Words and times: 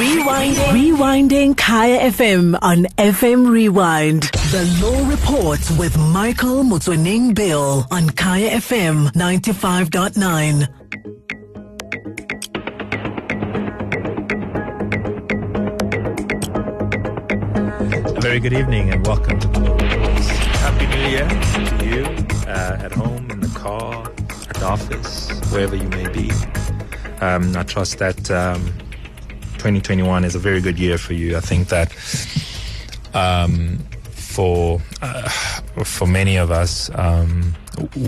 Rewinding. 0.00 0.72
Rewinding 0.72 1.56
Kaya 1.58 2.10
FM 2.10 2.58
on 2.62 2.84
FM 2.96 3.50
Rewind. 3.50 4.22
The 4.50 4.64
Law 4.80 5.06
Report 5.06 5.60
with 5.78 5.98
Michael 5.98 6.62
Motsoeneng 6.64 7.34
Bill 7.34 7.86
on 7.90 8.08
Kaya 8.08 8.48
FM 8.62 9.08
95.9. 9.12 10.68
A 18.16 18.20
very 18.22 18.40
good 18.40 18.54
evening 18.54 18.88
and 18.90 19.06
welcome 19.06 19.38
to 19.38 19.48
the 19.48 19.60
Law 19.60 19.74
Reports. 19.74 20.28
Happy 20.64 20.86
New 20.86 21.08
Year 21.10 21.28
to 21.28 21.84
you 21.86 22.04
uh, 22.48 22.78
at 22.80 22.92
home, 22.92 23.30
in 23.30 23.40
the 23.40 23.48
car, 23.54 24.10
at 24.48 24.56
the 24.56 24.64
office, 24.64 25.30
wherever 25.52 25.76
you 25.76 25.88
may 25.90 26.08
be. 26.08 26.30
Um, 27.20 27.54
I 27.54 27.64
trust 27.64 27.98
that 27.98 28.30
um, 28.30 28.72
2021 29.60 30.24
is 30.24 30.34
a 30.34 30.38
very 30.38 30.62
good 30.62 30.78
year 30.78 30.96
for 30.96 31.12
you. 31.12 31.36
I 31.36 31.40
think 31.40 31.68
that 31.68 31.92
um, 33.12 33.76
for 34.10 34.80
uh, 35.02 35.28
for 35.84 36.06
many 36.06 36.36
of 36.36 36.50
us, 36.50 36.90
um, 36.94 37.54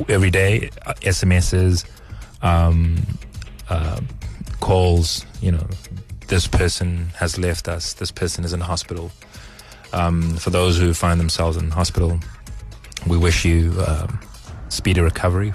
every 0.09 0.31
day, 0.31 0.71
uh, 0.87 0.95
SMSs, 1.03 1.85
um, 2.41 2.97
uh, 3.69 4.01
calls, 4.61 5.27
you 5.43 5.53
know, 5.53 5.67
this 6.29 6.47
person 6.47 7.09
has 7.17 7.37
left 7.37 7.69
us, 7.69 7.93
this 7.93 8.11
person 8.11 8.45
is 8.45 8.55
in 8.55 8.61
hospital. 8.61 9.13
Um, 9.93 10.35
for 10.39 10.49
those 10.49 10.79
who 10.79 10.95
find 10.95 11.21
themselves 11.21 11.59
in 11.59 11.71
hospital, 11.71 12.19
we 13.07 13.19
wish 13.19 13.45
you 13.45 13.75
um, 13.87 14.19
speedy 14.71 15.03
recovery. 15.03 15.53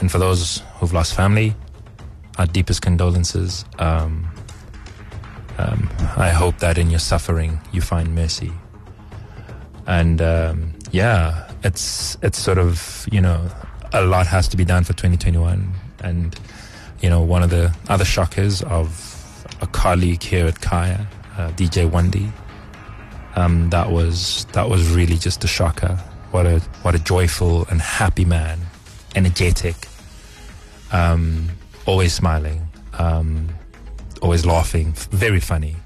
And 0.00 0.10
for 0.10 0.16
those 0.18 0.62
who've 0.76 0.94
lost 0.94 1.12
family, 1.12 1.54
our 2.38 2.46
deepest 2.46 2.80
condolences. 2.80 3.66
Um, 3.78 4.33
um, 5.58 5.88
I 6.16 6.30
hope 6.30 6.58
that 6.58 6.78
in 6.78 6.90
your 6.90 6.98
suffering 7.00 7.60
you 7.72 7.80
find 7.80 8.14
mercy. 8.14 8.52
And 9.86 10.20
um, 10.22 10.74
yeah, 10.90 11.50
it's 11.62 12.16
it's 12.22 12.38
sort 12.38 12.58
of 12.58 13.06
you 13.10 13.20
know 13.20 13.48
a 13.92 14.02
lot 14.02 14.26
has 14.26 14.48
to 14.48 14.56
be 14.56 14.64
done 14.64 14.84
for 14.84 14.92
2021. 14.92 15.72
And 16.02 16.38
you 17.00 17.10
know 17.10 17.22
one 17.22 17.42
of 17.42 17.50
the 17.50 17.74
other 17.88 18.04
shockers 18.04 18.62
of 18.62 19.14
a 19.60 19.66
colleague 19.66 20.22
here 20.22 20.46
at 20.46 20.60
Kaya, 20.60 21.06
uh, 21.36 21.50
DJ 21.52 21.90
Wendy. 21.90 22.32
Um, 23.36 23.70
that 23.70 23.90
was 23.90 24.46
that 24.52 24.68
was 24.68 24.90
really 24.90 25.16
just 25.16 25.42
a 25.44 25.48
shocker. 25.48 25.96
What 26.30 26.46
a 26.46 26.60
what 26.82 26.94
a 26.94 26.98
joyful 26.98 27.66
and 27.70 27.80
happy 27.80 28.24
man, 28.24 28.58
energetic, 29.14 29.88
um, 30.92 31.50
always 31.86 32.12
smiling, 32.12 32.68
um, 32.98 33.48
always 34.24 34.46
laughing, 34.46 34.92
very 35.10 35.38
funny, 35.38 35.76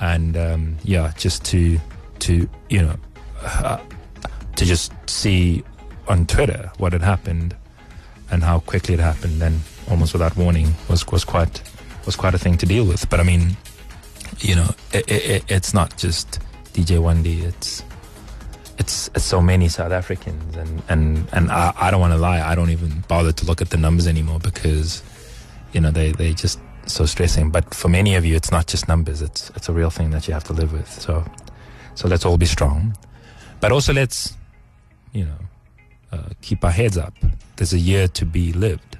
and 0.00 0.36
um, 0.36 0.76
yeah, 0.84 1.12
just 1.18 1.44
to 1.46 1.78
to 2.20 2.48
you 2.70 2.80
know 2.80 2.96
uh, 3.42 3.80
to 4.54 4.64
just 4.64 4.92
see 5.10 5.64
on 6.06 6.26
Twitter 6.26 6.70
what 6.78 6.92
had 6.92 7.02
happened 7.02 7.56
and 8.30 8.44
how 8.44 8.60
quickly 8.60 8.94
it 8.94 9.00
happened, 9.00 9.42
and 9.42 9.60
almost 9.90 10.12
without 10.12 10.36
warning 10.36 10.72
was 10.88 11.04
was 11.08 11.24
quite 11.24 11.60
was 12.06 12.14
quite 12.14 12.34
a 12.34 12.38
thing 12.38 12.56
to 12.56 12.66
deal 12.66 12.86
with. 12.86 13.10
But 13.10 13.18
I 13.18 13.24
mean, 13.24 13.56
you 14.38 14.54
know, 14.54 14.70
it, 14.92 15.10
it, 15.10 15.44
it's 15.48 15.74
not 15.74 15.96
just 15.98 16.38
DJ 16.72 17.00
Wendy. 17.00 17.40
It's 17.40 17.82
it's, 18.78 19.08
it's 19.14 19.24
so 19.24 19.40
many 19.40 19.68
South 19.68 19.90
Africans, 19.90 20.54
and 20.54 20.82
and 20.88 21.28
and 21.32 21.50
I, 21.50 21.72
I 21.76 21.90
don't 21.90 22.00
want 22.00 22.12
to 22.12 22.18
lie. 22.18 22.40
I 22.40 22.54
don't 22.54 22.70
even 22.70 23.02
bother 23.08 23.32
to 23.32 23.44
look 23.44 23.60
at 23.60 23.70
the 23.70 23.76
numbers 23.76 24.06
anymore 24.06 24.38
because, 24.38 25.02
you 25.72 25.80
know, 25.80 25.90
they 25.90 26.12
they 26.12 26.32
just 26.32 26.60
so 26.86 27.06
stressing. 27.06 27.50
But 27.50 27.74
for 27.74 27.88
many 27.88 28.14
of 28.14 28.24
you, 28.24 28.36
it's 28.36 28.50
not 28.50 28.66
just 28.66 28.88
numbers. 28.88 29.22
It's 29.22 29.50
it's 29.50 29.68
a 29.68 29.72
real 29.72 29.90
thing 29.90 30.10
that 30.10 30.26
you 30.28 30.34
have 30.34 30.44
to 30.44 30.52
live 30.52 30.72
with. 30.72 30.88
So, 30.88 31.24
so 31.94 32.08
let's 32.08 32.24
all 32.24 32.36
be 32.38 32.46
strong, 32.46 32.96
but 33.60 33.72
also 33.72 33.92
let's, 33.92 34.36
you 35.12 35.24
know, 35.24 35.38
uh, 36.12 36.28
keep 36.42 36.64
our 36.64 36.70
heads 36.70 36.96
up. 36.96 37.14
There's 37.56 37.72
a 37.72 37.78
year 37.78 38.08
to 38.08 38.24
be 38.24 38.52
lived. 38.52 38.98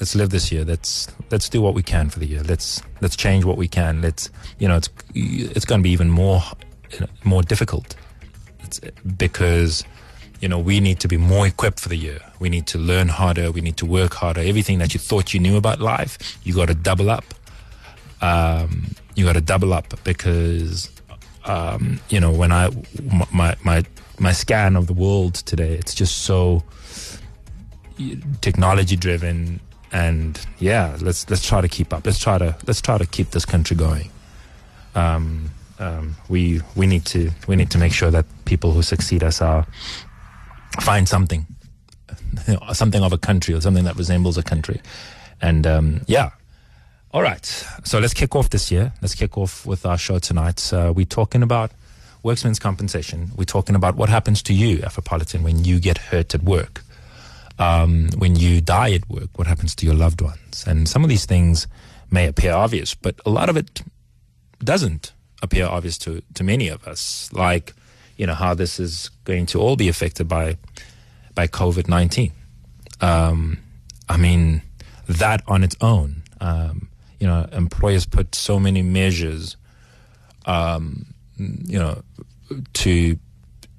Let's 0.00 0.14
live 0.14 0.30
this 0.30 0.50
year. 0.50 0.64
Let's 0.64 1.08
let's 1.30 1.48
do 1.48 1.60
what 1.60 1.74
we 1.74 1.82
can 1.82 2.10
for 2.10 2.18
the 2.18 2.26
year. 2.26 2.42
Let's 2.42 2.82
let's 3.00 3.16
change 3.16 3.44
what 3.44 3.56
we 3.56 3.68
can. 3.68 4.02
Let's 4.02 4.30
you 4.58 4.68
know 4.68 4.76
it's 4.76 4.90
it's 5.14 5.64
going 5.64 5.80
to 5.80 5.82
be 5.82 5.90
even 5.90 6.10
more 6.10 6.42
more 7.24 7.42
difficult. 7.42 7.94
It's 8.60 8.80
because 9.16 9.84
you 10.42 10.48
know 10.48 10.58
we 10.58 10.80
need 10.80 10.98
to 11.00 11.08
be 11.08 11.16
more 11.16 11.46
equipped 11.46 11.80
for 11.80 11.88
the 11.88 11.96
year. 11.96 12.18
We 12.40 12.50
need 12.50 12.66
to 12.66 12.78
learn 12.78 13.08
harder. 13.08 13.50
We 13.52 13.60
need 13.60 13.76
to 13.78 13.86
work 13.86 14.14
harder. 14.14 14.40
Everything 14.40 14.78
that 14.78 14.92
you 14.92 15.00
thought 15.00 15.32
you 15.32 15.40
knew 15.40 15.56
about 15.56 15.80
life, 15.80 16.18
you 16.42 16.52
got 16.52 16.66
to 16.66 16.74
double 16.74 17.08
up. 17.08 17.24
Um, 18.20 18.94
you 19.14 19.24
got 19.24 19.34
to 19.34 19.40
double 19.40 19.72
up 19.72 19.94
because 20.04 20.90
um, 21.44 22.00
you 22.10 22.20
know 22.20 22.32
when 22.32 22.50
I 22.50 22.70
my 23.32 23.54
my 23.64 23.84
my 24.18 24.32
scan 24.32 24.74
of 24.76 24.88
the 24.88 24.92
world 24.92 25.34
today, 25.34 25.74
it's 25.74 25.94
just 25.94 26.18
so 26.18 26.64
technology 28.40 28.96
driven 28.96 29.60
and 29.92 30.44
yeah 30.58 30.96
let's 31.02 31.28
let's 31.30 31.46
try 31.46 31.60
to 31.60 31.68
keep 31.68 31.92
up 31.92 32.04
let's 32.04 32.18
try 32.18 32.38
to 32.38 32.56
let's 32.66 32.80
try 32.80 32.96
to 32.98 33.06
keep 33.06 33.30
this 33.30 33.44
country 33.44 33.76
going 33.76 34.10
um, 34.94 35.50
um, 35.78 36.16
we 36.28 36.60
we 36.74 36.86
need 36.86 37.04
to 37.04 37.30
we 37.46 37.54
need 37.54 37.70
to 37.70 37.78
make 37.78 37.92
sure 37.92 38.10
that 38.10 38.24
people 38.44 38.72
who 38.72 38.82
succeed 38.82 39.22
us 39.22 39.40
are 39.40 39.66
find 40.80 41.08
something 41.08 41.46
something 42.72 43.02
of 43.02 43.12
a 43.12 43.18
country 43.18 43.54
or 43.54 43.60
something 43.60 43.84
that 43.84 43.96
resembles 43.96 44.38
a 44.38 44.42
country. 44.42 44.80
And 45.40 45.66
um, 45.66 46.00
yeah. 46.06 46.30
All 47.12 47.22
right. 47.22 47.44
So 47.84 47.98
let's 47.98 48.14
kick 48.14 48.34
off 48.34 48.50
this 48.50 48.70
year. 48.70 48.92
Let's 49.02 49.14
kick 49.14 49.36
off 49.36 49.66
with 49.66 49.84
our 49.84 49.98
show 49.98 50.18
tonight. 50.18 50.72
Uh, 50.72 50.92
we're 50.94 51.04
talking 51.04 51.42
about 51.42 51.72
workmen's 52.22 52.58
compensation. 52.58 53.32
We're 53.36 53.44
talking 53.44 53.74
about 53.74 53.96
what 53.96 54.08
happens 54.08 54.42
to 54.44 54.54
you 54.54 54.78
afropolitan 54.78 55.42
when 55.42 55.64
you 55.64 55.78
get 55.78 55.98
hurt 55.98 56.34
at 56.34 56.42
work. 56.42 56.82
Um, 57.58 58.08
when 58.16 58.36
you 58.36 58.60
die 58.60 58.92
at 58.92 59.08
work, 59.10 59.36
what 59.36 59.46
happens 59.46 59.74
to 59.76 59.86
your 59.86 59.94
loved 59.94 60.22
ones? 60.22 60.64
And 60.66 60.88
some 60.88 61.04
of 61.04 61.10
these 61.10 61.26
things 61.26 61.66
may 62.10 62.26
appear 62.26 62.52
obvious, 62.52 62.94
but 62.94 63.20
a 63.26 63.30
lot 63.30 63.48
of 63.48 63.56
it 63.56 63.82
doesn't 64.64 65.12
appear 65.42 65.66
obvious 65.66 65.98
to, 65.98 66.22
to 66.34 66.44
many 66.44 66.68
of 66.68 66.86
us, 66.88 67.30
like, 67.32 67.74
you 68.22 68.26
know, 68.28 68.34
how 68.34 68.54
this 68.54 68.78
is 68.78 69.10
going 69.24 69.46
to 69.46 69.60
all 69.60 69.74
be 69.74 69.88
affected 69.88 70.28
by, 70.28 70.56
by 71.34 71.48
COVID 71.48 71.88
19. 71.88 72.30
Um, 73.00 73.58
I 74.08 74.16
mean, 74.16 74.62
that 75.08 75.42
on 75.48 75.64
its 75.64 75.74
own, 75.80 76.22
um, 76.40 76.88
you 77.18 77.26
know, 77.26 77.48
employers 77.50 78.06
put 78.06 78.36
so 78.36 78.60
many 78.60 78.80
measures, 78.80 79.56
um, 80.46 81.14
you 81.36 81.80
know, 81.80 82.04
to 82.74 83.18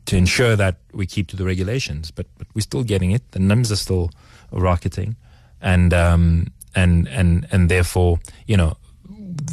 to 0.07 0.17
ensure 0.17 0.57
that 0.57 0.75
we 0.91 1.05
keep 1.05 1.29
to 1.29 1.37
the 1.37 1.45
regulations, 1.45 2.11
but, 2.11 2.27
but 2.37 2.47
we're 2.53 2.59
still 2.59 2.83
getting 2.83 3.11
it. 3.11 3.21
The 3.31 3.39
numbers 3.39 3.71
are 3.71 3.77
still 3.77 4.11
rocketing, 4.51 5.15
and 5.61 5.93
um, 5.93 6.47
and 6.75 7.07
and 7.07 7.47
and 7.49 7.69
therefore, 7.69 8.19
you 8.45 8.57
know, 8.57 8.75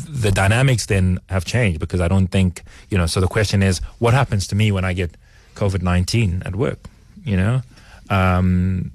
the 0.08 0.30
dynamics 0.30 0.86
then 0.86 1.18
have 1.28 1.44
changed 1.44 1.80
because 1.80 2.00
I 2.00 2.08
don't 2.08 2.28
think 2.28 2.62
you 2.90 2.98
know. 2.98 3.06
So 3.06 3.20
the 3.20 3.28
question 3.28 3.62
is, 3.62 3.80
what 3.98 4.14
happens 4.14 4.46
to 4.48 4.54
me 4.54 4.72
when 4.72 4.84
I 4.84 4.92
get 4.92 5.16
COVID 5.54 5.82
nineteen 5.82 6.42
at 6.44 6.56
work? 6.56 6.78
You 7.24 7.36
know, 7.36 7.62
um, 8.08 8.92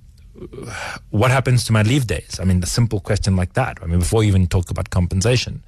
what 1.10 1.32
happens 1.32 1.64
to 1.66 1.74
my 1.74 1.84
leave 1.84 2.08
days? 2.08 2.40
I 2.42 2.44
mean, 2.44 2.60
the 2.60 2.68
simple 2.68 3.00
question 3.00 3.36
like 3.36 3.54
that. 3.54 3.80
I 3.82 3.86
mean, 3.86 4.00
before 4.00 4.24
you 4.24 4.30
even 4.30 4.48
talk 4.48 4.70
about 4.70 4.90
compensation, 4.90 5.64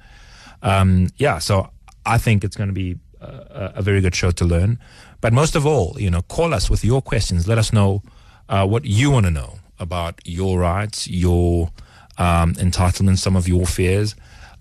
um, 0.62 1.08
yeah. 1.16 1.38
So 1.38 1.70
I 2.06 2.18
think 2.18 2.44
it's 2.44 2.56
going 2.56 2.68
to 2.68 2.74
be 2.74 2.96
a, 3.20 3.72
a 3.76 3.82
very 3.82 4.00
good 4.00 4.14
show 4.14 4.30
to 4.30 4.44
learn. 4.44 4.78
But 5.20 5.32
most 5.32 5.56
of 5.56 5.66
all, 5.66 5.96
you 5.98 6.10
know, 6.10 6.22
call 6.22 6.54
us 6.54 6.70
with 6.70 6.84
your 6.84 7.02
questions. 7.02 7.48
Let 7.48 7.58
us 7.58 7.72
know 7.72 8.02
uh, 8.48 8.66
what 8.66 8.84
you 8.84 9.10
want 9.10 9.26
to 9.26 9.30
know 9.30 9.58
about 9.78 10.20
your 10.24 10.58
rights, 10.58 11.08
your 11.08 11.70
um, 12.18 12.54
entitlements, 12.54 13.18
some 13.18 13.36
of 13.36 13.48
your 13.48 13.66
fears. 13.66 14.14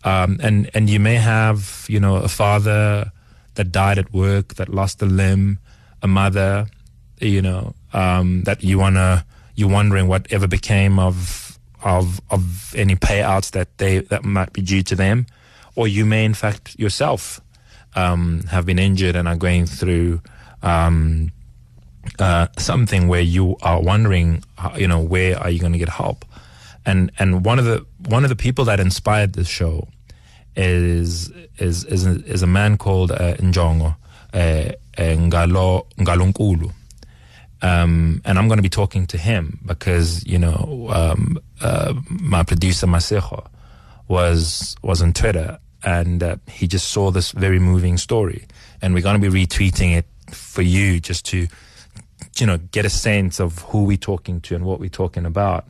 Um, 0.08 0.40
and, 0.42 0.70
and 0.74 0.90
you 0.90 1.02
may 1.02 1.16
have, 1.16 1.86
you 1.90 2.00
know, 2.00 2.16
a 2.16 2.30
father 2.30 3.12
that 3.56 3.72
died 3.74 3.98
at 3.98 4.14
work, 4.14 4.56
that 4.56 4.70
lost 4.70 5.02
a 5.02 5.06
limb, 5.06 5.60
a 6.02 6.08
mother, 6.08 6.68
you 7.20 7.42
know, 7.42 7.76
um, 7.92 8.44
that 8.44 8.64
you 8.64 8.80
want 8.80 8.96
to, 8.96 9.26
you're 9.56 9.68
wondering 9.70 10.08
whatever 10.08 10.48
became 10.48 10.98
of, 10.98 11.60
of, 11.84 12.22
of 12.30 12.74
any 12.74 12.96
payouts 12.96 13.52
that 13.52 13.78
they, 13.80 14.00
that 14.00 14.24
might 14.24 14.54
be 14.54 14.62
due 14.62 14.82
to 14.84 14.96
them. 14.96 15.26
Or 15.76 15.90
you 15.90 16.06
may, 16.06 16.24
in 16.24 16.34
fact, 16.34 16.80
yourself, 16.80 17.42
um, 17.96 18.44
have 18.50 18.66
been 18.66 18.80
injured 18.80 19.18
and 19.18 19.28
are 19.28 19.36
going 19.36 19.66
through, 19.66 20.22
um, 20.64 21.34
uh, 22.18 22.48
something 22.58 23.10
where 23.10 23.22
you 23.22 23.58
are 23.62 23.82
wondering, 23.82 24.42
you 24.78 24.88
know, 24.88 25.02
where 25.02 25.38
are 25.38 25.50
you 25.50 25.60
going 25.60 25.74
to 25.74 25.80
get 25.80 25.90
help? 25.90 26.24
And 26.86 27.12
and 27.20 27.44
one 27.44 27.60
of 27.60 27.66
the 27.66 27.86
one 28.08 28.24
of 28.24 28.30
the 28.30 28.36
people 28.38 28.64
that 28.64 28.80
inspired 28.80 29.34
this 29.34 29.50
show 29.50 29.90
is 30.58 31.32
is 31.58 31.86
is 31.86 32.06
a, 32.06 32.24
is 32.26 32.44
a 32.44 32.48
man 32.48 32.78
called 32.78 33.12
uh, 33.12 33.36
Njongo 33.36 33.96
uh, 34.34 34.38
uh, 34.38 34.74
Ngalo. 34.98 36.74
Um, 37.60 38.22
and 38.24 38.38
I'm 38.38 38.48
going 38.48 38.58
to 38.58 38.64
be 38.64 38.70
talking 38.70 39.08
to 39.08 39.18
him 39.18 39.60
because 39.66 40.26
you 40.26 40.38
know 40.38 40.90
um, 40.94 41.40
uh, 41.62 41.94
my 42.10 42.44
producer 42.44 42.88
Masejo 42.88 43.48
was 44.08 44.76
was 44.84 45.02
on 45.02 45.14
Twitter 45.14 45.60
and 45.84 46.24
uh, 46.24 46.38
he 46.48 46.68
just 46.68 46.90
saw 46.90 47.12
this 47.12 47.32
very 47.32 47.60
moving 47.60 47.98
story, 47.98 48.46
and 48.82 48.94
we're 48.94 49.04
going 49.04 49.22
to 49.22 49.32
be 49.32 49.46
retweeting 49.46 49.96
it 49.96 50.06
for 50.32 50.62
you 50.62 51.00
just 51.00 51.26
to, 51.28 51.48
you 52.38 52.46
know, 52.46 52.58
get 52.58 52.86
a 52.86 52.90
sense 52.90 53.40
of 53.40 53.60
who 53.60 53.86
we're 53.86 53.98
talking 53.98 54.42
to 54.42 54.56
and 54.56 54.66
what 54.66 54.80
we're 54.80 54.90
talking 54.90 55.26
about. 55.26 55.66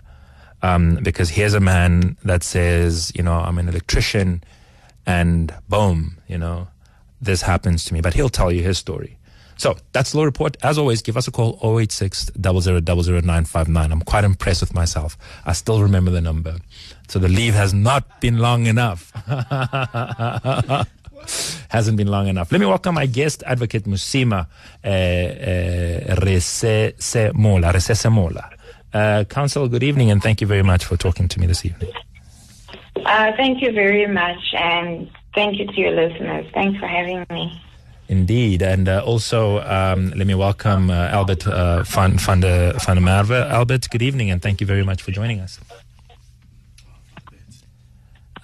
Um, 0.64 0.96
because 1.04 1.30
here's 1.30 1.54
a 1.54 1.60
man 1.60 2.18
that 2.24 2.42
says, 2.42 3.12
you 3.16 3.22
know, 3.22 3.34
I'm 3.34 3.58
an 3.60 3.70
electrician, 3.70 4.44
and 5.08 5.54
boom, 5.70 6.20
you 6.28 6.38
know, 6.38 6.68
this 7.20 7.42
happens 7.42 7.86
to 7.86 7.94
me. 7.94 8.02
But 8.02 8.14
he'll 8.14 8.30
tell 8.30 8.52
you 8.52 8.62
his 8.62 8.78
story. 8.78 9.18
So 9.58 9.76
that's 9.92 10.12
the 10.12 10.18
law 10.18 10.26
report. 10.26 10.56
As 10.62 10.78
always, 10.78 11.02
give 11.02 11.18
us 11.18 11.28
a 11.28 11.32
call 11.32 11.58
086 11.64 12.32
959 12.38 13.92
I'm 13.92 14.02
quite 14.02 14.24
impressed 14.24 14.62
with 14.62 14.76
myself. 14.76 15.18
I 15.46 15.54
still 15.54 15.82
remember 15.82 16.12
the 16.12 16.22
number. 16.22 16.58
So 17.08 17.18
the 17.18 17.28
leave 17.28 17.56
has 17.56 17.74
not 17.74 18.22
been 18.22 18.38
long 18.38 18.68
enough. 18.68 19.12
Hasn't 21.70 21.98
been 21.98 22.08
long 22.08 22.28
enough. 22.28 22.52
Let 22.52 22.62
me 22.62 22.68
welcome 22.68 22.94
my 22.96 23.08
guest, 23.08 23.42
Advocate 23.46 23.86
Musima 23.86 24.48
uh, 24.84 24.88
uh. 24.88 26.16
Rasesemola. 27.74 27.74
Uh, 28.94 29.24
Counsel, 29.26 29.68
good 29.68 29.84
evening, 29.84 30.12
and 30.12 30.22
thank 30.22 30.40
you 30.40 30.48
very 30.48 30.64
much 30.64 30.86
for 30.86 30.96
talking 30.96 31.28
to 31.28 31.40
me 31.40 31.48
this 31.48 31.66
evening. 31.66 31.92
Uh, 33.08 33.32
thank 33.38 33.62
you 33.62 33.72
very 33.72 34.06
much, 34.06 34.54
and 34.54 35.10
thank 35.34 35.58
you 35.58 35.66
to 35.66 35.80
your 35.80 35.92
listeners. 35.92 36.46
Thanks 36.54 36.78
for 36.80 36.88
having 36.88 37.26
me. 37.30 37.62
Indeed, 38.10 38.62
and 38.62 38.88
uh, 38.88 39.02
also 39.06 39.60
um, 39.62 40.12
let 40.16 40.28
me 40.28 40.36
welcome 40.36 40.90
uh, 40.90 41.10
Albert 41.12 41.48
uh, 41.48 41.84
van, 41.84 42.20
van, 42.20 42.40
de, 42.42 42.74
van 42.78 42.96
der 42.96 43.02
Merwe. 43.04 43.50
Albert, 43.50 43.90
good 43.90 44.02
evening, 44.02 44.30
and 44.32 44.42
thank 44.42 44.60
you 44.62 44.68
very 44.68 44.84
much 44.84 45.02
for 45.02 45.12
joining 45.12 45.40
us. 45.40 45.60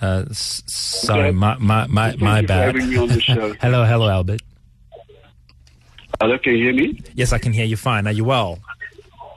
Uh, 0.02 0.26
s- 0.30 0.64
sorry, 0.68 1.32
my 1.32 1.56
my 1.60 1.88
my, 1.88 2.10
Thank 2.10 2.22
my 2.22 2.36
you 2.40 2.44
for 2.44 2.48
bad. 2.48 2.76
having 2.76 2.90
me 2.90 2.98
on 2.98 3.20
show. 3.20 3.54
hello, 3.62 3.86
hello, 3.86 4.10
Albert. 4.10 4.42
Hello, 6.20 6.38
can 6.38 6.54
you 6.56 6.64
hear 6.66 6.74
me? 6.74 7.02
Yes, 7.16 7.32
I 7.34 7.38
can 7.38 7.54
hear 7.54 7.66
you 7.66 7.78
fine. 7.78 8.06
Are 8.08 8.12
you 8.14 8.24
well? 8.26 8.60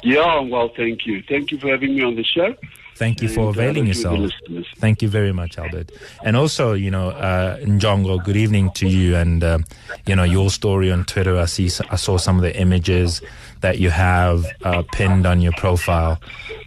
Yeah, 0.02 0.22
I'm 0.22 0.50
well, 0.50 0.70
thank 0.76 1.06
you. 1.06 1.22
Thank 1.28 1.50
you 1.52 1.58
for 1.58 1.68
having 1.68 1.94
me 1.96 2.02
on 2.02 2.16
the 2.16 2.24
show. 2.24 2.54
Thank 2.96 3.20
you 3.20 3.28
for 3.28 3.50
availing 3.50 3.86
yourself. 3.86 4.30
Thank 4.78 5.02
you 5.02 5.08
very 5.08 5.32
much, 5.32 5.58
Albert. 5.58 5.92
And 6.24 6.34
also, 6.34 6.72
you 6.72 6.90
know, 6.90 7.10
uh, 7.10 7.58
Njongo, 7.58 8.24
good 8.24 8.36
evening 8.36 8.70
to 8.72 8.88
you. 8.88 9.16
And, 9.16 9.44
uh, 9.44 9.58
you 10.06 10.16
know, 10.16 10.24
your 10.24 10.50
story 10.50 10.90
on 10.90 11.04
Twitter, 11.04 11.36
I 11.36 11.44
see, 11.44 11.70
I 11.90 11.96
saw 11.96 12.16
some 12.16 12.36
of 12.36 12.42
the 12.42 12.58
images 12.58 13.20
that 13.60 13.78
you 13.78 13.90
have 13.90 14.46
uh, 14.64 14.82
pinned 14.92 15.26
on 15.26 15.42
your 15.42 15.52
profile. 15.52 16.18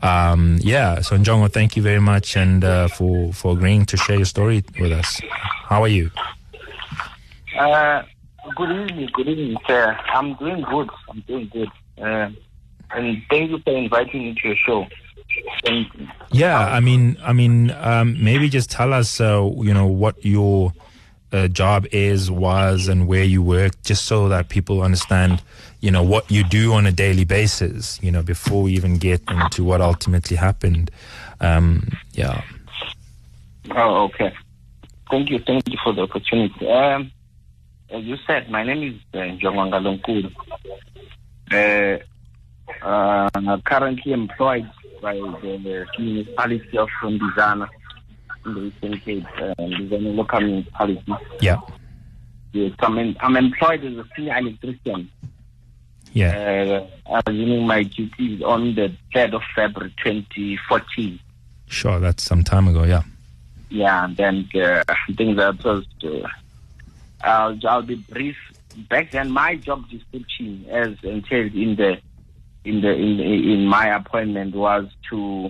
Um, 0.04 0.60
yeah. 0.62 1.02
So 1.02 1.18
Njongo, 1.18 1.52
thank 1.52 1.76
you 1.76 1.81
very 1.81 2.02
much. 2.02 2.38
And, 2.38 2.64
uh, 2.64 2.88
for, 2.90 3.34
for 3.34 3.54
agreeing 3.54 3.86
to 3.88 3.98
share 3.98 4.18
your 4.18 4.25
story 4.25 4.64
with 4.80 4.92
us. 4.92 5.20
How 5.64 5.82
are 5.82 5.88
you? 5.88 6.12
Uh, 7.58 8.04
good 8.56 8.70
evening, 8.70 9.10
good 9.14 9.28
evening, 9.28 9.58
sir. 9.66 9.98
I'm 10.14 10.36
doing 10.36 10.62
good. 10.62 10.90
I'm 11.10 11.22
doing 11.22 11.50
good. 11.52 11.70
Uh, 11.98 12.30
and 12.92 13.22
thank 13.30 13.50
you 13.52 13.60
for 13.60 13.75
inviting 13.75 14.24
me 14.24 14.36
to 14.36 14.48
your 14.48 14.58
show. 14.58 14.86
Yeah, 16.31 16.60
I 16.60 16.80
mean, 16.80 17.18
I 17.24 17.34
mean, 17.34 17.72
um, 17.72 18.22
maybe 18.24 18.50
just 18.50 18.70
tell 18.72 18.94
us, 18.94 19.20
uh, 19.20 19.50
you 19.58 19.74
know, 19.74 19.88
what 19.88 20.24
your 20.24 20.74
uh, 21.31 21.48
job 21.48 21.86
is, 21.92 22.31
was, 22.31 22.88
and 22.88 23.08
where 23.08 23.24
you 23.24 23.42
work, 23.42 23.81
just 23.84 24.06
so 24.06 24.30
that 24.30 24.50
people 24.50 24.81
understand, 24.81 25.42
you 25.81 25.92
know, 25.92 26.04
what 26.04 26.30
you 26.31 26.44
do 26.44 26.74
on 26.74 26.86
a 26.86 26.92
daily 26.92 27.26
basis. 27.26 28.00
You 28.02 28.12
know, 28.12 28.24
before 28.24 28.64
we 28.64 28.74
even 28.74 28.98
get 28.98 29.22
into 29.30 29.64
what 29.64 29.81
ultimately 29.81 30.38
happened. 30.38 30.92
Um, 31.40 31.90
yeah. 32.14 32.42
Oh, 33.72 34.06
okay. 34.06 34.34
Thank 35.10 35.30
you, 35.30 35.40
thank 35.40 35.68
you 35.68 35.78
for 35.84 35.94
the 35.94 36.02
opportunity. 36.02 36.70
Um, 36.70 37.12
as 37.90 38.04
you 38.04 38.18
said, 38.28 38.50
my 38.50 38.64
name 38.64 38.84
is 38.84 38.96
uh, 39.14 39.24
Njongo 39.25 39.70
Ngalonkulu. 39.70 40.32
Uh, 41.52 42.86
uh, 42.86 43.30
I'm 43.34 43.62
currently 43.64 44.14
employed 44.14 44.70
by 45.01 45.13
the 45.16 45.86
municipality 45.98 46.78
of 46.78 46.90
Mbizana 47.04 47.68
in 48.46 48.54
the 48.54 48.62
Eastern 48.62 49.00
Cape, 49.00 49.25
uh, 49.38 49.54
Mbizana 49.60 50.16
local 50.16 50.40
municipality. 50.42 51.13
Yeah. 51.42 51.60
Yes, 52.51 52.74
I'm, 52.80 52.98
in, 52.98 53.16
I'm 53.19 53.36
employed 53.38 53.84
as 53.86 53.94
a 53.94 54.06
senior 54.16 54.38
electrician. 54.38 55.10
Yeah. 56.13 56.88
Uh, 57.06 57.22
resuming 57.28 57.68
my 57.68 57.84
duties 57.84 58.42
on 58.42 58.75
the 58.75 58.92
3rd 59.13 59.36
of 59.36 59.42
February 59.56 59.94
2014. 60.04 61.19
Sure. 61.68 62.00
That's 62.00 62.24
some 62.24 62.44
time 62.44 62.68
ago. 62.68 62.84
Yeah. 62.84 63.04
Yeah, 63.69 64.06
and 64.06 64.18
then 64.18 64.50
uh, 64.56 64.84
I 64.88 65.13
think 65.13 65.38
that 65.38 65.63
was. 65.63 65.86
Uh, 66.04 66.28
I'll, 67.22 67.60
I'll 67.68 67.81
be 67.84 67.96
brief. 67.96 68.36
Back 68.90 69.12
then, 69.12 69.30
my 69.30 69.56
job 69.56 69.88
description, 69.90 70.66
as 70.69 70.96
entailed 71.04 71.54
in 71.54 71.75
the 71.75 72.00
in 72.64 72.82
the 72.82 72.92
in 72.94 73.20
in 73.20 73.66
my 73.68 73.96
appointment, 73.96 74.56
was 74.56 74.86
to. 75.10 75.50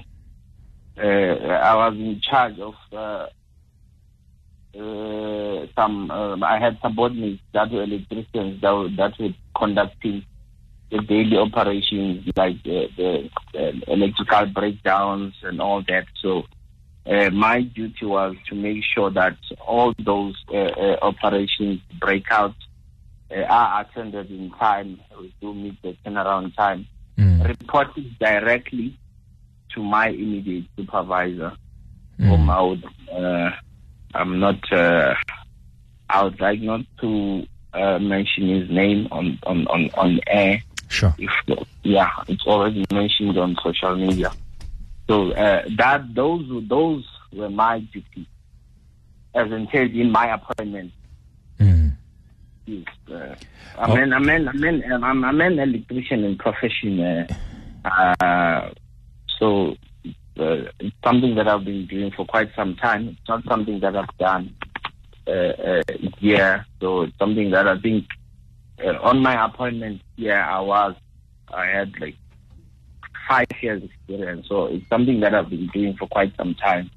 Uh, 0.98 1.48
I 1.48 1.76
was 1.76 1.96
in 1.96 2.20
charge 2.22 2.60
of 2.60 2.76
uh, 2.92 3.28
uh, 4.78 5.68
some. 5.76 6.12
Um, 6.12 6.44
I 6.44 6.60
had 6.60 6.78
subordinates 6.82 7.42
that 7.54 7.72
were 7.72 7.84
electricians 7.84 8.62
that 8.62 8.72
were, 8.72 8.90
that 8.98 9.18
were 9.20 9.34
conducting 9.58 10.26
the 10.92 11.00
daily 11.00 11.38
operations, 11.38 12.28
like 12.36 12.62
the, 12.64 13.30
electrical 13.88 14.46
breakdowns 14.48 15.36
and 15.44 15.62
all 15.62 15.84
that. 15.88 16.06
So 16.22 16.44
uh, 17.06 17.30
my 17.30 17.62
duty 17.62 18.06
was 18.06 18.36
to 18.50 18.56
make 18.56 18.84
sure 18.84 19.10
that 19.12 19.38
all 19.66 19.94
those 20.04 20.36
uh, 20.52 20.58
uh, 20.58 20.98
operations 21.02 21.82
breakouts 22.00 22.56
are 23.32 23.82
attended 23.82 24.32
in 24.32 24.52
time. 24.52 25.00
We 25.20 25.34
do 25.40 25.54
meet 25.54 25.82
the 25.82 25.96
turnaround 26.06 26.56
time. 26.56 26.88
Mm. 27.20 27.48
Reported 27.48 28.18
directly 28.18 28.98
to 29.74 29.84
my 29.84 30.08
immediate 30.08 30.66
supervisor, 30.78 31.52
Mm. 32.20 32.28
whom 32.30 32.50
I 32.50 32.62
would, 32.62 32.84
uh, 33.14 33.52
I'm 34.14 34.40
not, 34.40 34.72
uh, 34.72 35.14
I 36.10 36.24
would 36.24 36.40
like 36.40 36.62
not 36.62 36.82
to 37.02 37.46
uh, 37.74 38.00
mention 38.00 38.48
his 38.50 38.70
name 38.70 39.08
on, 39.12 39.38
on, 39.44 39.68
on, 39.68 39.90
on 39.98 40.20
air. 40.28 40.62
Sure. 40.88 41.14
If, 41.18 41.30
yeah, 41.84 42.10
it's 42.28 42.46
already 42.48 42.86
mentioned 42.92 43.38
on 43.38 43.56
social 43.64 43.96
media. 43.96 44.32
So 45.08 45.32
uh, 45.32 45.64
that 45.78 46.14
those 46.14 46.46
those 46.68 47.04
were 47.34 47.50
my 47.50 47.80
duties, 47.80 48.28
as 49.34 49.52
entailed 49.52 49.92
in 49.92 50.12
my 50.12 50.34
appointment. 50.34 50.92
Yes, 52.70 52.86
uh, 53.12 53.36
I'm, 53.80 53.98
an, 53.98 54.14
I'm, 54.14 54.30
an, 54.30 54.48
I'm, 54.48 54.64
an, 54.64 55.04
I'm, 55.04 55.26
I'm 55.26 55.42
an 55.42 55.58
electrician 55.58 56.24
in 56.24 56.38
profession. 56.38 57.00
Uh, 57.00 57.28
uh, 58.24 58.70
so 59.40 59.72
uh, 60.38 60.70
it's 60.80 60.96
something 61.04 61.34
that 61.34 61.48
I've 61.48 61.66
been 61.66 61.88
doing 61.88 62.12
for 62.12 62.28
quite 62.28 62.52
some 62.56 62.76
time. 62.76 63.08
It's 63.08 63.28
not 63.28 63.44
something 63.46 63.80
that 63.80 63.96
I've 63.96 64.16
done 64.20 64.56
uh, 65.26 65.32
uh, 65.32 65.82
here. 66.20 66.64
So 66.80 67.02
it's 67.02 67.18
something 67.18 67.50
that 67.50 67.68
I 67.68 67.80
think 67.80 68.06
on 69.02 69.20
my 69.24 69.46
appointment 69.46 70.04
here 70.16 70.40
I 70.40 70.60
was, 70.60 70.94
I 71.52 71.66
had 71.66 72.00
like 72.00 72.18
five 73.28 73.48
years 73.64 73.82
experience. 73.82 74.46
So 74.48 74.68
it's 74.68 74.88
something 74.90 75.22
that 75.22 75.34
I've 75.34 75.50
been 75.50 75.70
doing 75.74 75.96
for 75.98 76.08
quite 76.08 76.34
some 76.38 76.54
time 76.54 76.92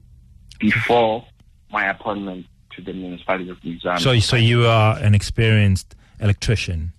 before 0.61 1.25
my 1.71 1.89
appointment 1.89 2.45
to 2.77 2.83
the 2.83 2.93
municipality 2.93 3.51
of 3.51 3.59
Mbizana. 3.61 4.01
So, 4.01 4.19
so 4.19 4.37
you 4.37 4.67
are 4.67 4.99
an 4.99 5.15
experienced 5.15 5.95
electrician. 6.21 6.93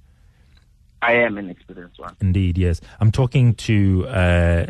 I 1.01 1.13
am 1.13 1.37
an 1.37 1.49
experienced 1.49 1.99
one. 1.99 2.15
Indeed, 2.21 2.57
yes. 2.57 2.79
I'm 3.01 3.11
talking 3.11 3.55
to 3.55 4.05
uh, 4.07 4.09
uh, 4.09 4.65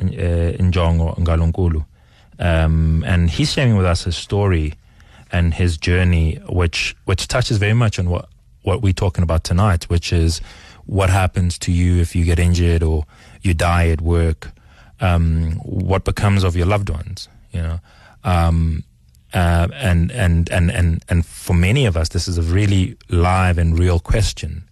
Njongo 0.57 1.15
Ngalonkulu, 1.19 1.85
um, 2.39 3.03
and 3.05 3.29
he's 3.29 3.53
sharing 3.53 3.77
with 3.77 3.85
us 3.85 4.03
his 4.05 4.17
story 4.17 4.73
and 5.31 5.53
his 5.53 5.77
journey, 5.77 6.39
which 6.49 6.95
which 7.05 7.27
touches 7.27 7.57
very 7.57 7.73
much 7.73 7.99
on 7.99 8.09
what 8.09 8.29
what 8.63 8.81
we're 8.81 8.93
talking 8.93 9.23
about 9.23 9.43
tonight, 9.43 9.89
which 9.89 10.11
is 10.11 10.41
what 10.85 11.09
happens 11.09 11.57
to 11.59 11.71
you 11.71 12.01
if 12.01 12.15
you 12.15 12.25
get 12.25 12.39
injured 12.39 12.81
or 12.81 13.05
you 13.41 13.53
die 13.53 13.89
at 13.89 14.01
work, 14.01 14.51
um, 15.01 15.51
what 15.63 16.03
becomes 16.03 16.43
of 16.43 16.55
your 16.55 16.65
loved 16.65 16.89
ones, 16.89 17.29
you 17.51 17.61
know. 17.61 17.79
Um, 18.23 18.83
uh, 19.33 19.67
and, 19.73 20.11
and, 20.11 20.49
and, 20.51 20.71
and, 20.71 21.03
and 21.09 21.25
for 21.25 21.53
many 21.53 21.85
of 21.85 21.97
us, 21.97 22.09
this 22.09 22.27
is 22.27 22.37
a 22.37 22.43
really 22.43 22.97
live 23.09 23.57
and 23.57 23.77
real 23.79 23.99
question 23.99 24.63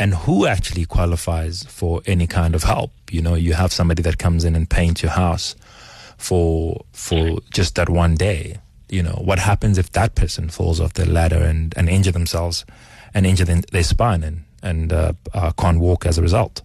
and 0.00 0.14
who 0.14 0.46
actually 0.46 0.86
qualifies 0.86 1.64
for 1.64 2.00
any 2.06 2.26
kind 2.26 2.54
of 2.54 2.62
help. 2.62 2.90
You 3.10 3.20
know, 3.20 3.34
you 3.34 3.52
have 3.52 3.70
somebody 3.70 4.02
that 4.02 4.16
comes 4.16 4.44
in 4.44 4.56
and 4.56 4.68
paints 4.68 5.02
your 5.02 5.12
house 5.12 5.54
for 6.16 6.84
for 6.92 7.38
just 7.50 7.74
that 7.74 7.90
one 7.90 8.14
day. 8.14 8.56
You 8.88 9.02
know, 9.02 9.20
what 9.22 9.38
happens 9.38 9.76
if 9.76 9.92
that 9.92 10.14
person 10.14 10.48
falls 10.48 10.80
off 10.80 10.94
the 10.94 11.04
ladder 11.04 11.42
and, 11.42 11.74
and 11.76 11.88
injure 11.90 12.12
themselves 12.12 12.64
and 13.12 13.26
injure 13.26 13.44
their, 13.44 13.60
their 13.72 13.82
spine 13.84 14.22
and 14.24 14.44
and 14.62 14.90
uh, 14.92 15.12
uh, 15.34 15.52
can't 15.52 15.80
walk 15.80 16.06
as 16.06 16.16
a 16.16 16.22
result? 16.22 16.62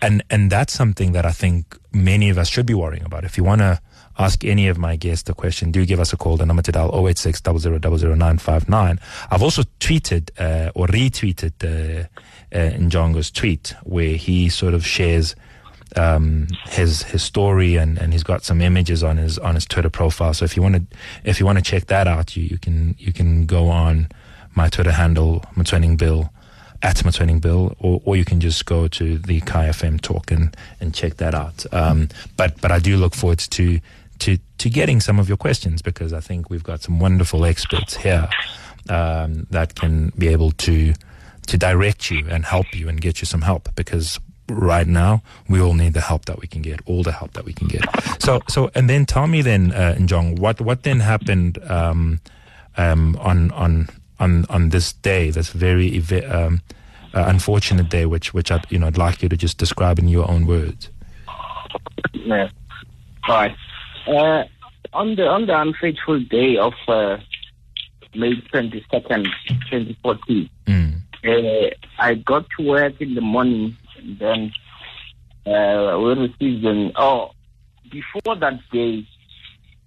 And 0.00 0.22
and 0.30 0.48
that's 0.48 0.72
something 0.72 1.10
that 1.10 1.26
I 1.26 1.32
think 1.32 1.76
many 1.92 2.30
of 2.30 2.38
us 2.38 2.48
should 2.48 2.66
be 2.66 2.74
worrying 2.74 3.04
about. 3.04 3.24
If 3.24 3.36
you 3.36 3.42
want 3.42 3.62
to 3.62 3.80
ask 4.18 4.44
any 4.44 4.68
of 4.68 4.78
my 4.78 4.96
guests 4.96 5.28
a 5.28 5.34
question, 5.34 5.70
do 5.70 5.84
give 5.84 6.00
us 6.00 6.12
a 6.12 6.16
call. 6.16 6.36
The 6.36 6.46
number 6.46 6.62
to 6.62 6.72
dial 6.72 7.06
086 7.08 7.42
959 7.44 9.00
I've 9.30 9.42
also 9.42 9.62
tweeted 9.80 10.30
uh, 10.38 10.70
or 10.74 10.86
retweeted 10.86 11.52
uh, 11.62 12.06
uh, 12.52 12.70
Njongo's 12.78 13.30
tweet 13.30 13.74
where 13.84 14.16
he 14.16 14.48
sort 14.48 14.74
of 14.74 14.86
shares 14.86 15.34
um, 15.94 16.48
his 16.66 17.04
his 17.04 17.22
story 17.22 17.76
and, 17.76 17.98
and 17.98 18.12
he's 18.12 18.24
got 18.24 18.44
some 18.44 18.60
images 18.60 19.02
on 19.02 19.16
his 19.16 19.38
on 19.38 19.54
his 19.54 19.64
Twitter 19.66 19.90
profile. 19.90 20.34
So 20.34 20.44
if 20.44 20.56
you 20.56 20.62
want 20.62 20.74
to 20.76 20.96
if 21.24 21.38
you 21.38 21.46
want 21.46 21.58
to 21.58 21.64
check 21.64 21.86
that 21.86 22.06
out, 22.06 22.36
you, 22.36 22.44
you 22.44 22.58
can 22.58 22.96
you 22.98 23.12
can 23.12 23.46
go 23.46 23.68
on 23.68 24.08
my 24.54 24.68
Twitter 24.68 24.92
handle 24.92 25.44
Motsoeneng 25.54 25.96
Bill 25.96 26.32
at 26.82 26.96
Motsoeneng 26.96 27.40
Bill, 27.40 27.74
or, 27.78 28.00
or 28.04 28.16
you 28.16 28.24
can 28.24 28.40
just 28.40 28.66
go 28.66 28.88
to 28.88 29.18
the 29.18 29.40
Kaya 29.40 29.70
FM 29.70 30.00
talk 30.00 30.30
and, 30.30 30.56
and 30.80 30.94
check 30.94 31.16
that 31.16 31.34
out. 31.34 31.64
Um, 31.72 32.08
but 32.36 32.60
but 32.60 32.70
I 32.70 32.78
do 32.78 32.96
look 32.96 33.14
forward 33.14 33.38
to 33.38 33.80
to 34.20 34.38
to 34.58 34.70
getting 34.70 35.00
some 35.00 35.18
of 35.18 35.28
your 35.28 35.36
questions 35.36 35.82
because 35.82 36.12
I 36.12 36.20
think 36.20 36.50
we've 36.50 36.64
got 36.64 36.82
some 36.82 36.98
wonderful 36.98 37.44
experts 37.44 37.96
here 37.96 38.28
um, 38.88 39.46
that 39.50 39.74
can 39.74 40.12
be 40.18 40.28
able 40.28 40.52
to 40.52 40.94
to 41.46 41.58
direct 41.58 42.10
you 42.10 42.26
and 42.28 42.44
help 42.44 42.74
you 42.74 42.88
and 42.88 43.00
get 43.00 43.20
you 43.20 43.26
some 43.26 43.42
help 43.42 43.68
because 43.74 44.18
right 44.48 44.86
now 44.86 45.22
we 45.48 45.60
all 45.60 45.74
need 45.74 45.92
the 45.92 46.00
help 46.00 46.24
that 46.26 46.40
we 46.40 46.46
can 46.46 46.62
get 46.62 46.80
all 46.86 47.02
the 47.02 47.12
help 47.12 47.32
that 47.32 47.44
we 47.44 47.52
can 47.52 47.68
get. 47.68 47.84
So 48.22 48.42
so 48.48 48.70
and 48.74 48.88
then 48.88 49.06
tell 49.06 49.26
me 49.26 49.42
then 49.42 49.72
uh, 49.72 49.96
Njong 49.98 50.38
what 50.38 50.60
what 50.60 50.82
then 50.82 51.00
happened 51.00 51.58
um, 51.70 52.20
um, 52.76 53.16
on 53.20 53.50
on 53.52 53.88
on 54.18 54.46
on 54.48 54.70
this 54.70 54.92
day 54.92 55.30
this 55.30 55.50
very 55.50 56.02
um, 56.24 56.62
uh, 57.14 57.24
unfortunate 57.26 57.88
day 57.88 58.06
which 58.06 58.32
which 58.34 58.50
I 58.50 58.62
you 58.70 58.78
know 58.78 58.86
I'd 58.86 58.98
like 58.98 59.22
you 59.22 59.28
to 59.28 59.36
just 59.36 59.58
describe 59.58 59.98
in 59.98 60.08
your 60.08 60.30
own 60.30 60.46
words? 60.46 60.90
Yeah. 62.12 62.48
Right 63.28 63.54
uh, 64.06 64.44
on 64.92 65.16
the 65.16 65.26
on 65.26 65.46
the 65.46 65.60
unfaithful 65.60 66.20
day 66.20 66.56
of 66.56 66.74
uh, 66.88 67.18
May 68.14 68.40
twenty 68.50 68.84
second, 68.90 69.28
twenty 69.68 69.96
fourteen, 70.02 70.48
mm. 70.66 70.94
uh, 71.24 71.70
I 71.98 72.14
got 72.14 72.46
to 72.58 72.66
work 72.66 73.00
in 73.00 73.14
the 73.14 73.20
morning. 73.20 73.76
And 73.98 74.18
then 74.18 74.52
uh, 75.46 75.98
we 75.98 76.12
received 76.14 76.64
an 76.64 76.92
oh 76.96 77.30
before 77.90 78.36
that 78.36 78.60
day. 78.72 79.06